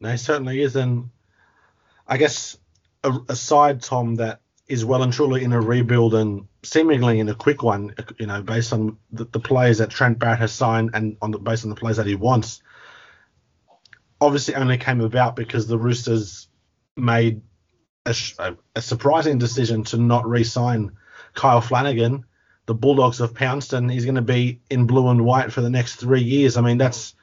No, 0.00 0.10
he 0.10 0.16
certainly 0.16 0.60
is, 0.62 0.76
and 0.76 1.10
I 2.06 2.16
guess 2.16 2.56
aside 3.28 3.82
Tom 3.82 4.16
that 4.16 4.40
is 4.70 4.84
well 4.84 5.02
and 5.02 5.12
truly 5.12 5.44
in 5.44 5.52
a 5.52 5.60
rebuild 5.60 6.14
and 6.14 6.46
seemingly 6.62 7.18
in 7.20 7.28
a 7.28 7.34
quick 7.34 7.62
one, 7.62 7.94
you 8.18 8.26
know, 8.26 8.40
based 8.42 8.72
on 8.72 8.96
the, 9.12 9.24
the 9.24 9.40
players 9.40 9.78
that 9.78 9.90
Trent 9.90 10.18
Barrett 10.18 10.38
has 10.38 10.52
signed 10.52 10.90
and 10.94 11.16
on 11.20 11.32
the, 11.32 11.38
based 11.38 11.64
on 11.64 11.70
the 11.70 11.76
players 11.76 11.96
that 11.96 12.06
he 12.06 12.14
wants. 12.14 12.62
Obviously, 14.20 14.54
only 14.54 14.78
came 14.78 15.00
about 15.00 15.34
because 15.36 15.66
the 15.66 15.78
Roosters 15.78 16.48
made 16.96 17.42
a, 18.06 18.14
a 18.76 18.82
surprising 18.82 19.38
decision 19.38 19.84
to 19.84 19.96
not 19.96 20.28
re-sign 20.28 20.92
Kyle 21.34 21.60
Flanagan 21.60 22.24
the 22.70 22.74
Bulldogs 22.74 23.20
of 23.20 23.34
Pouncetown, 23.34 23.88
he's 23.88 24.04
going 24.04 24.14
to 24.14 24.22
be 24.22 24.60
in 24.70 24.86
blue 24.86 25.08
and 25.08 25.24
white 25.24 25.52
for 25.52 25.60
the 25.60 25.70
next 25.70 25.96
three 25.96 26.22
years. 26.22 26.56
I 26.56 26.60
mean, 26.60 26.78
that's, 26.78 27.16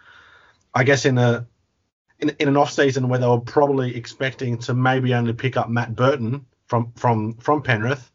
I 0.74 0.84
guess, 0.84 1.06
in 1.06 1.18
a 1.18 1.48
in, 2.20 2.32
in 2.40 2.50
an 2.50 2.58
off 2.58 2.74
season 2.74 3.08
where 3.08 3.18
they 3.18 3.28
were 3.28 3.40
probably 3.40 3.96
expecting 3.96 4.58
to 4.58 4.74
maybe 4.74 5.14
only 5.14 5.32
pick 5.32 5.56
up 5.56 5.70
Matt 5.70 5.96
Burton 5.96 6.46
from 6.68 6.92
from 6.96 7.34
from 7.38 7.62
Penrith 7.62 8.12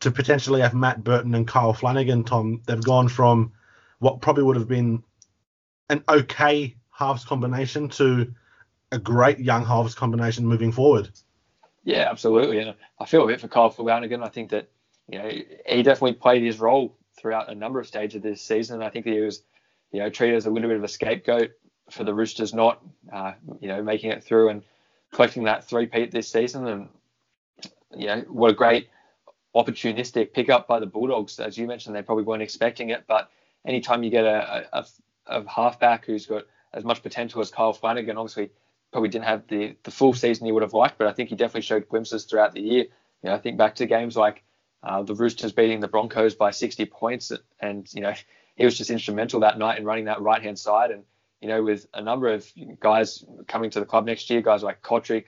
to 0.00 0.10
potentially 0.10 0.60
have 0.60 0.74
Matt 0.74 1.04
Burton 1.04 1.34
and 1.34 1.46
Kyle 1.46 1.72
Flanagan. 1.72 2.24
Tom, 2.24 2.62
they've 2.66 2.82
gone 2.82 3.08
from 3.08 3.52
what 3.98 4.20
probably 4.20 4.44
would 4.44 4.56
have 4.56 4.68
been 4.68 5.02
an 5.90 6.02
okay 6.08 6.74
halves 6.90 7.24
combination 7.24 7.88
to 7.90 8.32
a 8.92 8.98
great 8.98 9.38
young 9.38 9.64
halves 9.64 9.94
combination 9.94 10.46
moving 10.46 10.72
forward. 10.72 11.10
Yeah, 11.84 12.08
absolutely. 12.10 12.58
And 12.58 12.74
I 12.98 13.04
feel 13.04 13.24
a 13.24 13.26
bit 13.26 13.40
for 13.40 13.48
Kyle 13.48 13.70
Flanagan. 13.70 14.22
I 14.22 14.28
think 14.28 14.50
that 14.50 14.70
you 15.08 15.18
know, 15.18 15.28
he 15.66 15.82
definitely 15.82 16.14
played 16.14 16.42
his 16.42 16.60
role 16.60 16.96
throughout 17.18 17.50
a 17.50 17.54
number 17.54 17.80
of 17.80 17.86
stages 17.86 18.16
of 18.16 18.22
this 18.22 18.40
season. 18.40 18.76
And 18.76 18.84
I 18.84 18.90
think 18.90 19.04
that 19.04 19.12
he 19.12 19.20
was, 19.20 19.42
you 19.92 20.00
know, 20.00 20.08
treated 20.08 20.36
as 20.36 20.46
a 20.46 20.50
little 20.50 20.68
bit 20.68 20.76
of 20.76 20.84
a 20.84 20.88
scapegoat 20.88 21.50
for 21.90 22.04
the 22.04 22.14
Roosters 22.14 22.54
not, 22.54 22.82
uh, 23.12 23.32
you 23.60 23.68
know, 23.68 23.82
making 23.82 24.12
it 24.12 24.22
through 24.22 24.50
and 24.50 24.62
collecting 25.12 25.44
that 25.44 25.64
three-peat 25.64 26.12
this 26.12 26.30
season. 26.30 26.66
And, 26.66 26.88
you 27.96 28.06
know, 28.06 28.20
what 28.28 28.50
a 28.50 28.54
great 28.54 28.88
opportunistic 29.54 30.32
pickup 30.32 30.68
by 30.68 30.78
the 30.78 30.86
Bulldogs. 30.86 31.40
As 31.40 31.58
you 31.58 31.66
mentioned, 31.66 31.94
they 31.94 32.02
probably 32.02 32.24
weren't 32.24 32.42
expecting 32.42 32.90
it, 32.90 33.04
but 33.06 33.30
anytime 33.66 34.02
you 34.02 34.10
get 34.10 34.24
a, 34.24 34.68
a, 34.72 34.86
a 35.26 35.48
halfback 35.48 36.06
who's 36.06 36.26
got 36.26 36.44
as 36.72 36.84
much 36.84 37.02
potential 37.02 37.40
as 37.40 37.50
Kyle 37.50 37.72
Flanagan, 37.72 38.16
obviously 38.16 38.50
probably 38.92 39.08
didn't 39.08 39.24
have 39.24 39.46
the, 39.48 39.76
the 39.84 39.90
full 39.90 40.12
season 40.12 40.46
he 40.46 40.52
would 40.52 40.62
have 40.62 40.74
liked, 40.74 40.98
but 40.98 41.06
I 41.06 41.12
think 41.12 41.28
he 41.28 41.36
definitely 41.36 41.62
showed 41.62 41.88
glimpses 41.88 42.24
throughout 42.24 42.52
the 42.52 42.60
year. 42.60 42.84
You 43.22 43.28
know, 43.28 43.34
I 43.34 43.38
think 43.38 43.56
back 43.56 43.76
to 43.76 43.86
games 43.86 44.16
like 44.16 44.42
uh, 44.82 45.02
the 45.02 45.14
Roosters 45.14 45.52
beating 45.52 45.80
the 45.80 45.88
Broncos 45.88 46.34
by 46.34 46.50
60 46.50 46.86
points, 46.86 47.32
and 47.60 47.92
you 47.92 48.00
know 48.00 48.14
he 48.56 48.64
was 48.64 48.76
just 48.76 48.90
instrumental 48.90 49.40
that 49.40 49.58
night 49.58 49.78
in 49.78 49.84
running 49.84 50.06
that 50.06 50.20
right 50.20 50.42
hand 50.42 50.58
side. 50.58 50.90
And 50.90 51.04
you 51.40 51.48
know 51.48 51.62
with 51.62 51.86
a 51.94 52.02
number 52.02 52.28
of 52.28 52.50
guys 52.80 53.24
coming 53.46 53.70
to 53.70 53.80
the 53.80 53.86
club 53.86 54.06
next 54.06 54.30
year, 54.30 54.40
guys 54.40 54.62
like 54.62 54.82
Cotric 54.82 55.26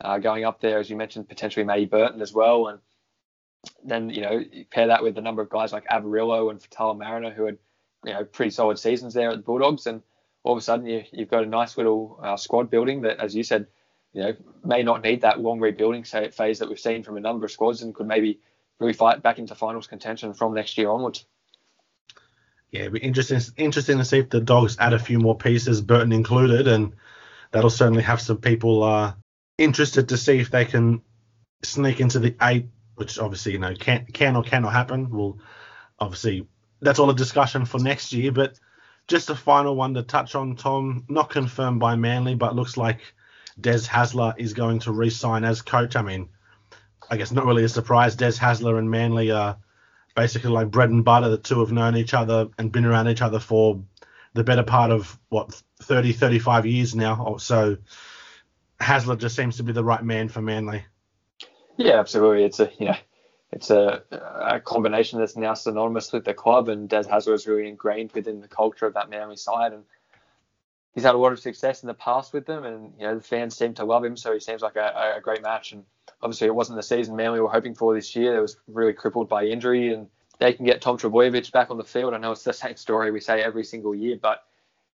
uh, 0.00 0.18
going 0.18 0.44
up 0.44 0.60
there, 0.60 0.78
as 0.78 0.90
you 0.90 0.96
mentioned, 0.96 1.28
potentially 1.28 1.64
Matty 1.64 1.86
Burton 1.86 2.20
as 2.20 2.32
well, 2.32 2.68
and 2.68 2.78
then 3.84 4.10
you 4.10 4.22
know 4.22 4.42
pair 4.70 4.88
that 4.88 5.02
with 5.02 5.16
a 5.18 5.22
number 5.22 5.42
of 5.42 5.48
guys 5.48 5.72
like 5.72 5.86
Averillo 5.88 6.50
and 6.50 6.60
Faitala-Mariner 6.60 7.30
who 7.30 7.46
had 7.46 7.58
you 8.04 8.12
know 8.12 8.24
pretty 8.24 8.50
solid 8.50 8.78
seasons 8.78 9.14
there 9.14 9.30
at 9.30 9.36
the 9.36 9.42
Bulldogs, 9.42 9.86
and 9.86 10.02
all 10.42 10.52
of 10.52 10.58
a 10.58 10.62
sudden 10.62 10.86
you, 10.86 11.04
have 11.18 11.30
got 11.30 11.44
a 11.44 11.46
nice 11.46 11.76
little 11.76 12.20
uh, 12.22 12.36
squad 12.36 12.70
building 12.70 13.02
that, 13.02 13.18
as 13.18 13.34
you 13.34 13.42
said, 13.42 13.66
you 14.12 14.22
know 14.22 14.32
may 14.64 14.82
not 14.82 15.02
need 15.02 15.22
that 15.22 15.40
long 15.40 15.60
rebuilding 15.60 16.04
phase 16.04 16.58
that 16.58 16.68
we've 16.68 16.78
seen 16.78 17.02
from 17.02 17.16
a 17.16 17.20
number 17.20 17.44
of 17.44 17.52
squads 17.52 17.82
and 17.82 17.94
could 17.94 18.06
maybe 18.06 18.40
really 18.78 18.92
fight 18.92 19.22
back 19.22 19.38
into 19.38 19.54
finals 19.54 19.86
contention 19.86 20.34
from 20.34 20.54
next 20.54 20.76
year 20.76 20.90
onwards. 20.90 21.24
Yeah, 22.70 22.80
it'd 22.82 22.92
be 22.92 22.98
interesting 23.00 23.40
interesting 23.56 23.98
to 23.98 24.04
see 24.04 24.18
if 24.18 24.30
the 24.30 24.40
dogs 24.40 24.76
add 24.80 24.94
a 24.94 24.98
few 24.98 25.18
more 25.18 25.36
pieces, 25.36 25.80
Burton 25.80 26.12
included, 26.12 26.66
and 26.66 26.94
that'll 27.52 27.70
certainly 27.70 28.02
have 28.02 28.20
some 28.20 28.38
people 28.38 28.82
uh, 28.82 29.14
interested 29.58 30.08
to 30.08 30.16
see 30.16 30.38
if 30.38 30.50
they 30.50 30.64
can 30.64 31.02
sneak 31.62 32.00
into 32.00 32.18
the 32.18 32.34
eight, 32.42 32.66
which 32.96 33.18
obviously 33.18 33.52
you 33.52 33.58
know 33.58 33.74
can 33.74 34.06
can 34.06 34.36
or 34.36 34.42
cannot 34.42 34.72
happen. 34.72 35.10
Well, 35.10 35.38
obviously 35.98 36.46
that's 36.80 36.98
all 36.98 37.10
a 37.10 37.14
discussion 37.14 37.64
for 37.64 37.78
next 37.78 38.12
year, 38.12 38.32
but 38.32 38.58
just 39.06 39.30
a 39.30 39.34
final 39.34 39.76
one 39.76 39.94
to 39.94 40.02
touch 40.02 40.34
on, 40.34 40.56
Tom. 40.56 41.04
Not 41.08 41.30
confirmed 41.30 41.80
by 41.80 41.96
Manly, 41.96 42.34
but 42.34 42.56
looks 42.56 42.76
like 42.76 43.00
Des 43.60 43.80
Hasler 43.80 44.34
is 44.38 44.54
going 44.54 44.80
to 44.80 44.92
re-sign 44.92 45.44
as 45.44 45.62
coach. 45.62 45.96
I 45.96 46.02
mean, 46.02 46.28
I 47.10 47.16
guess 47.16 47.32
not 47.32 47.46
really 47.46 47.64
a 47.64 47.68
surprise. 47.68 48.16
Des 48.16 48.32
Hasler 48.32 48.78
and 48.78 48.90
Manly 48.90 49.30
are 49.30 49.58
basically 50.14 50.50
like 50.50 50.70
bread 50.70 50.90
and 50.90 51.04
butter. 51.04 51.28
The 51.28 51.38
two 51.38 51.60
have 51.60 51.72
known 51.72 51.96
each 51.96 52.14
other 52.14 52.48
and 52.58 52.72
been 52.72 52.84
around 52.84 53.08
each 53.08 53.22
other 53.22 53.38
for 53.38 53.82
the 54.32 54.44
better 54.44 54.62
part 54.62 54.90
of 54.90 55.18
what 55.28 55.62
30, 55.82 56.12
35 56.12 56.66
years 56.66 56.94
now. 56.94 57.36
So 57.38 57.76
Hasler 58.80 59.18
just 59.18 59.36
seems 59.36 59.56
to 59.56 59.62
be 59.62 59.72
the 59.72 59.84
right 59.84 60.02
man 60.02 60.28
for 60.28 60.42
Manly. 60.42 60.84
Yeah, 61.76 61.98
absolutely. 61.98 62.44
It's 62.44 62.60
a 62.60 62.70
you 62.78 62.86
know, 62.86 62.96
it's 63.52 63.70
a, 63.70 64.02
a 64.10 64.60
combination 64.60 65.18
that's 65.18 65.36
now 65.36 65.54
synonymous 65.54 66.12
with 66.12 66.24
the 66.24 66.34
club, 66.34 66.68
and 66.68 66.88
Des 66.88 67.04
Hasler 67.04 67.34
is 67.34 67.46
really 67.46 67.68
ingrained 67.68 68.12
within 68.12 68.40
the 68.40 68.48
culture 68.48 68.86
of 68.86 68.94
that 68.94 69.10
Manly 69.10 69.36
side. 69.36 69.72
And 69.72 69.84
he's 70.94 71.04
had 71.04 71.14
a 71.14 71.18
lot 71.18 71.32
of 71.32 71.40
success 71.40 71.82
in 71.82 71.86
the 71.86 71.94
past 71.94 72.32
with 72.32 72.46
them, 72.46 72.64
and 72.64 72.94
you 72.98 73.06
know 73.06 73.14
the 73.14 73.22
fans 73.22 73.56
seem 73.56 73.74
to 73.74 73.84
love 73.84 74.04
him. 74.04 74.16
So 74.16 74.32
he 74.32 74.40
seems 74.40 74.62
like 74.62 74.76
a, 74.76 75.14
a 75.16 75.20
great 75.20 75.42
match. 75.42 75.72
And 75.72 75.84
obviously, 76.22 76.46
it 76.46 76.54
wasn't 76.54 76.76
the 76.76 76.82
season 76.82 77.16
Manly 77.16 77.40
were 77.40 77.48
hoping 77.48 77.74
for 77.74 77.94
this 77.94 78.14
year. 78.16 78.36
It 78.36 78.40
was 78.40 78.56
really 78.66 78.92
crippled 78.92 79.28
by 79.28 79.44
injury, 79.44 79.92
and 79.92 80.08
they 80.38 80.52
can 80.52 80.66
get 80.66 80.80
Tom 80.80 80.98
Trbojevic 80.98 81.52
back 81.52 81.70
on 81.70 81.76
the 81.76 81.84
field. 81.84 82.14
I 82.14 82.18
know 82.18 82.32
it's 82.32 82.44
the 82.44 82.52
same 82.52 82.76
story 82.76 83.10
we 83.10 83.20
say 83.20 83.42
every 83.42 83.64
single 83.64 83.94
year, 83.94 84.18
but 84.20 84.44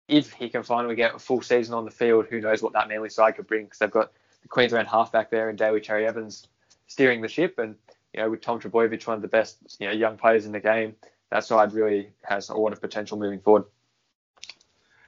if 0.08 0.32
he 0.32 0.48
can 0.48 0.62
finally 0.62 0.94
get 0.94 1.14
a 1.14 1.18
full 1.18 1.42
season 1.42 1.74
on 1.74 1.84
the 1.84 1.90
field, 1.90 2.26
who 2.26 2.40
knows 2.40 2.62
what 2.62 2.72
that 2.74 2.88
Manly 2.88 3.10
side 3.10 3.36
could 3.36 3.46
bring? 3.46 3.64
Because 3.64 3.78
they've 3.78 3.90
got 3.90 4.12
the 4.42 4.48
Queensland 4.48 4.88
halfback 4.88 5.30
there 5.30 5.48
and 5.48 5.58
Daly 5.58 5.80
Cherry 5.80 6.06
Evans 6.06 6.46
steering 6.86 7.20
the 7.20 7.28
ship, 7.28 7.58
and 7.58 7.74
you 8.14 8.20
know 8.20 8.30
with 8.30 8.40
Tom 8.40 8.60
Trbojevic, 8.60 9.06
one 9.06 9.16
of 9.16 9.22
the 9.22 9.28
best 9.28 9.58
you 9.80 9.86
know 9.86 9.92
young 9.92 10.16
players 10.16 10.46
in 10.46 10.52
the 10.52 10.60
game, 10.60 10.94
that 11.30 11.44
side 11.44 11.72
really 11.72 12.10
has 12.22 12.48
a 12.48 12.54
lot 12.54 12.72
of 12.72 12.80
potential 12.80 13.18
moving 13.18 13.40
forward. 13.40 13.64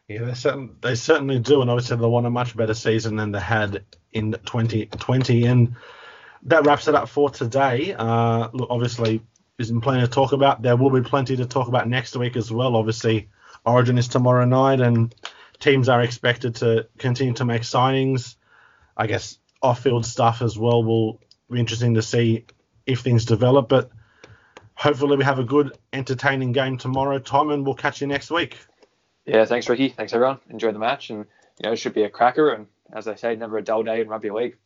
Yeah, 0.08 0.24
they 0.24 0.34
certainly, 0.34 0.70
they 0.80 0.94
certainly 0.94 1.38
do, 1.38 1.60
and 1.60 1.70
obviously 1.70 1.98
they 1.98 2.06
want 2.06 2.26
a 2.26 2.30
much 2.30 2.56
better 2.56 2.74
season 2.74 3.16
than 3.16 3.30
they 3.30 3.40
had 3.40 3.84
in 4.12 4.32
2020. 4.32 5.44
And 5.44 5.76
that 6.44 6.64
wraps 6.64 6.88
it 6.88 6.94
up 6.94 7.10
for 7.10 7.28
today. 7.28 7.92
Uh, 7.92 8.48
look, 8.54 8.68
obviously, 8.70 9.20
there's 9.58 9.70
plenty 9.70 10.00
to 10.00 10.08
talk 10.08 10.32
about. 10.32 10.62
There 10.62 10.76
will 10.76 10.90
be 10.90 11.06
plenty 11.06 11.36
to 11.36 11.44
talk 11.44 11.68
about 11.68 11.88
next 11.88 12.16
week 12.16 12.36
as 12.36 12.50
well. 12.50 12.74
Obviously, 12.74 13.28
Origin 13.68 13.98
is 13.98 14.08
tomorrow 14.08 14.44
night, 14.44 14.80
and 14.80 15.14
teams 15.60 15.88
are 15.88 16.02
expected 16.02 16.56
to 16.56 16.88
continue 16.98 17.34
to 17.34 17.44
make 17.44 17.62
signings. 17.62 18.36
I 18.96 19.06
guess 19.06 19.38
off-field 19.62 20.06
stuff 20.06 20.42
as 20.42 20.58
well 20.58 20.82
will 20.82 21.20
be 21.50 21.60
interesting 21.60 21.94
to 21.94 22.02
see 22.02 22.46
if 22.86 23.00
things 23.00 23.24
develop. 23.24 23.68
But 23.68 23.90
hopefully, 24.74 25.16
we 25.16 25.24
have 25.24 25.38
a 25.38 25.44
good, 25.44 25.76
entertaining 25.92 26.52
game 26.52 26.78
tomorrow, 26.78 27.18
Tom, 27.18 27.50
and 27.50 27.64
we'll 27.64 27.74
catch 27.74 28.00
you 28.00 28.06
next 28.06 28.30
week. 28.30 28.56
Yeah, 29.26 29.44
thanks, 29.44 29.68
Ricky. 29.68 29.90
Thanks, 29.90 30.12
everyone. 30.12 30.38
Enjoy 30.48 30.72
the 30.72 30.78
match, 30.78 31.10
and 31.10 31.26
you 31.60 31.64
know, 31.64 31.72
it 31.72 31.76
should 31.76 31.94
be 31.94 32.04
a 32.04 32.10
cracker. 32.10 32.50
And 32.50 32.66
as 32.92 33.06
I 33.06 33.14
say, 33.14 33.36
never 33.36 33.58
a 33.58 33.62
dull 33.62 33.82
day 33.82 34.00
in 34.00 34.08
rugby 34.08 34.30
league. 34.30 34.56